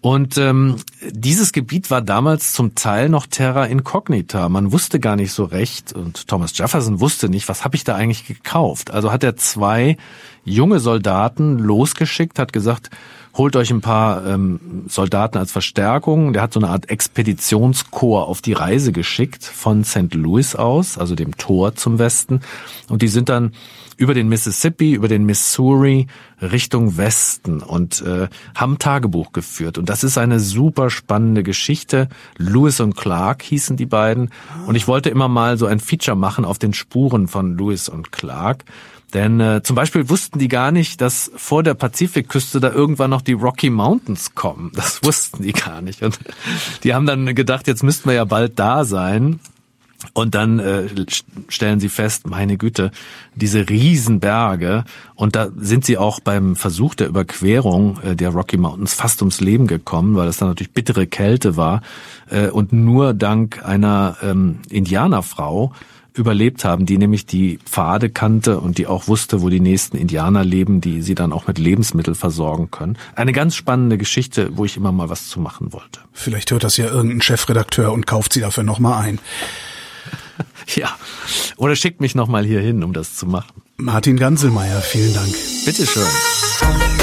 Und 0.00 0.38
ähm, 0.38 0.74
dieses 1.08 1.52
Gebiet 1.52 1.88
war 1.92 2.02
damals 2.02 2.52
zum 2.52 2.74
Teil 2.74 3.08
noch 3.08 3.26
Terra 3.26 3.64
Incognita. 3.66 4.48
Man 4.48 4.72
wusste 4.72 4.98
gar 4.98 5.14
nicht 5.14 5.30
so 5.30 5.44
recht 5.44 5.92
und 5.92 6.26
Thomas 6.26 6.58
Jefferson 6.58 6.98
wusste 6.98 7.28
nicht, 7.28 7.48
was 7.48 7.64
habe 7.64 7.76
ich 7.76 7.84
da 7.84 7.94
eigentlich 7.94 8.26
gekauft. 8.26 8.90
Also 8.90 9.12
hat 9.12 9.22
er 9.22 9.36
zwei 9.36 9.98
junge 10.44 10.80
Soldaten 10.80 11.58
losgeschickt, 11.58 12.40
hat 12.40 12.52
gesagt, 12.52 12.90
holt 13.36 13.56
euch 13.56 13.70
ein 13.70 13.80
paar 13.80 14.26
ähm, 14.26 14.84
Soldaten 14.88 15.38
als 15.38 15.52
Verstärkung. 15.52 16.32
Der 16.32 16.42
hat 16.42 16.52
so 16.52 16.60
eine 16.60 16.70
Art 16.70 16.88
Expeditionskorps 16.90 18.28
auf 18.28 18.42
die 18.42 18.54
Reise 18.54 18.92
geschickt 18.92 19.44
von 19.44 19.84
St. 19.84 20.14
Louis 20.14 20.54
aus, 20.54 20.98
also 20.98 21.14
dem 21.14 21.36
Tor 21.36 21.74
zum 21.74 21.98
Westen. 21.98 22.40
Und 22.88 23.02
die 23.02 23.08
sind 23.08 23.28
dann 23.28 23.52
über 23.96 24.14
den 24.14 24.28
Mississippi, 24.28 24.92
über 24.92 25.08
den 25.08 25.24
Missouri 25.24 26.06
Richtung 26.40 26.98
Westen 26.98 27.62
und 27.62 28.02
äh, 28.02 28.28
haben 28.54 28.78
Tagebuch 28.78 29.32
geführt. 29.32 29.78
Und 29.78 29.88
das 29.88 30.04
ist 30.04 30.18
eine 30.18 30.38
super 30.38 30.90
spannende 30.90 31.42
Geschichte. 31.42 32.08
Lewis 32.36 32.80
und 32.80 32.94
Clark 32.94 33.42
hießen 33.42 33.76
die 33.76 33.86
beiden. 33.86 34.30
Und 34.66 34.74
ich 34.74 34.86
wollte 34.86 35.08
immer 35.08 35.28
mal 35.28 35.56
so 35.56 35.66
ein 35.66 35.80
Feature 35.80 36.16
machen 36.16 36.44
auf 36.44 36.58
den 36.58 36.74
Spuren 36.74 37.26
von 37.26 37.56
Lewis 37.56 37.88
und 37.88 38.12
Clark. 38.12 38.64
Denn 39.14 39.40
äh, 39.40 39.62
zum 39.62 39.76
Beispiel 39.76 40.08
wussten 40.08 40.38
die 40.38 40.48
gar 40.48 40.72
nicht, 40.72 41.00
dass 41.00 41.30
vor 41.36 41.62
der 41.62 41.74
Pazifikküste 41.74 42.60
da 42.60 42.72
irgendwann 42.72 43.10
noch 43.10 43.22
die 43.22 43.34
Rocky 43.34 43.70
Mountains 43.70 44.34
kommen. 44.34 44.72
Das 44.74 45.00
wussten 45.04 45.42
die 45.42 45.52
gar 45.52 45.80
nicht. 45.80 46.02
Und 46.02 46.18
die 46.82 46.94
haben 46.94 47.06
dann 47.06 47.34
gedacht, 47.34 47.66
jetzt 47.68 47.82
müssten 47.82 48.08
wir 48.08 48.16
ja 48.16 48.24
bald 48.24 48.58
da 48.58 48.84
sein. 48.84 49.40
Und 50.12 50.34
dann 50.34 50.58
äh, 50.58 50.88
stellen 51.48 51.80
sie 51.80 51.88
fest, 51.88 52.26
meine 52.26 52.58
Güte, 52.58 52.90
diese 53.34 53.68
Riesenberge. 53.68 54.84
Und 55.14 55.36
da 55.36 55.48
sind 55.56 55.84
sie 55.84 55.96
auch 55.96 56.20
beim 56.20 56.54
Versuch 56.54 56.94
der 56.94 57.08
Überquerung 57.08 57.98
äh, 58.02 58.14
der 58.14 58.30
Rocky 58.30 58.58
Mountains 58.58 58.94
fast 58.94 59.22
ums 59.22 59.40
Leben 59.40 59.66
gekommen, 59.66 60.14
weil 60.14 60.28
es 60.28 60.36
dann 60.36 60.48
natürlich 60.48 60.72
bittere 60.72 61.06
Kälte 61.06 61.56
war. 61.56 61.80
Äh, 62.28 62.48
und 62.48 62.72
nur 62.72 63.14
dank 63.14 63.64
einer 63.64 64.16
ähm, 64.22 64.60
Indianerfrau 64.68 65.72
überlebt 66.16 66.64
haben, 66.64 66.86
die 66.86 66.98
nämlich 66.98 67.26
die 67.26 67.58
Pfade 67.64 68.10
kannte 68.10 68.58
und 68.58 68.78
die 68.78 68.86
auch 68.86 69.08
wusste, 69.08 69.42
wo 69.42 69.48
die 69.48 69.60
nächsten 69.60 69.96
Indianer 69.96 70.44
leben, 70.44 70.80
die 70.80 71.02
sie 71.02 71.14
dann 71.14 71.32
auch 71.32 71.46
mit 71.46 71.58
Lebensmitteln 71.58 72.14
versorgen 72.14 72.70
können. 72.70 72.98
Eine 73.14 73.32
ganz 73.32 73.54
spannende 73.54 73.98
Geschichte, 73.98 74.50
wo 74.56 74.64
ich 74.64 74.76
immer 74.76 74.92
mal 74.92 75.08
was 75.08 75.28
zu 75.28 75.40
machen 75.40 75.72
wollte. 75.72 76.00
Vielleicht 76.12 76.50
hört 76.50 76.64
das 76.64 76.76
ja 76.76 76.86
irgendein 76.86 77.20
Chefredakteur 77.20 77.92
und 77.92 78.06
kauft 78.06 78.32
sie 78.32 78.40
dafür 78.40 78.62
nochmal 78.62 79.04
ein. 79.04 79.18
ja, 80.74 80.96
oder 81.56 81.76
schickt 81.76 82.00
mich 82.00 82.14
nochmal 82.14 82.44
hier 82.44 82.60
hin, 82.60 82.82
um 82.82 82.92
das 82.92 83.16
zu 83.16 83.26
machen. 83.26 83.62
Martin 83.76 84.16
Ganselmeier, 84.16 84.80
vielen 84.80 85.14
Dank. 85.14 85.34
Bitteschön. 85.64 86.95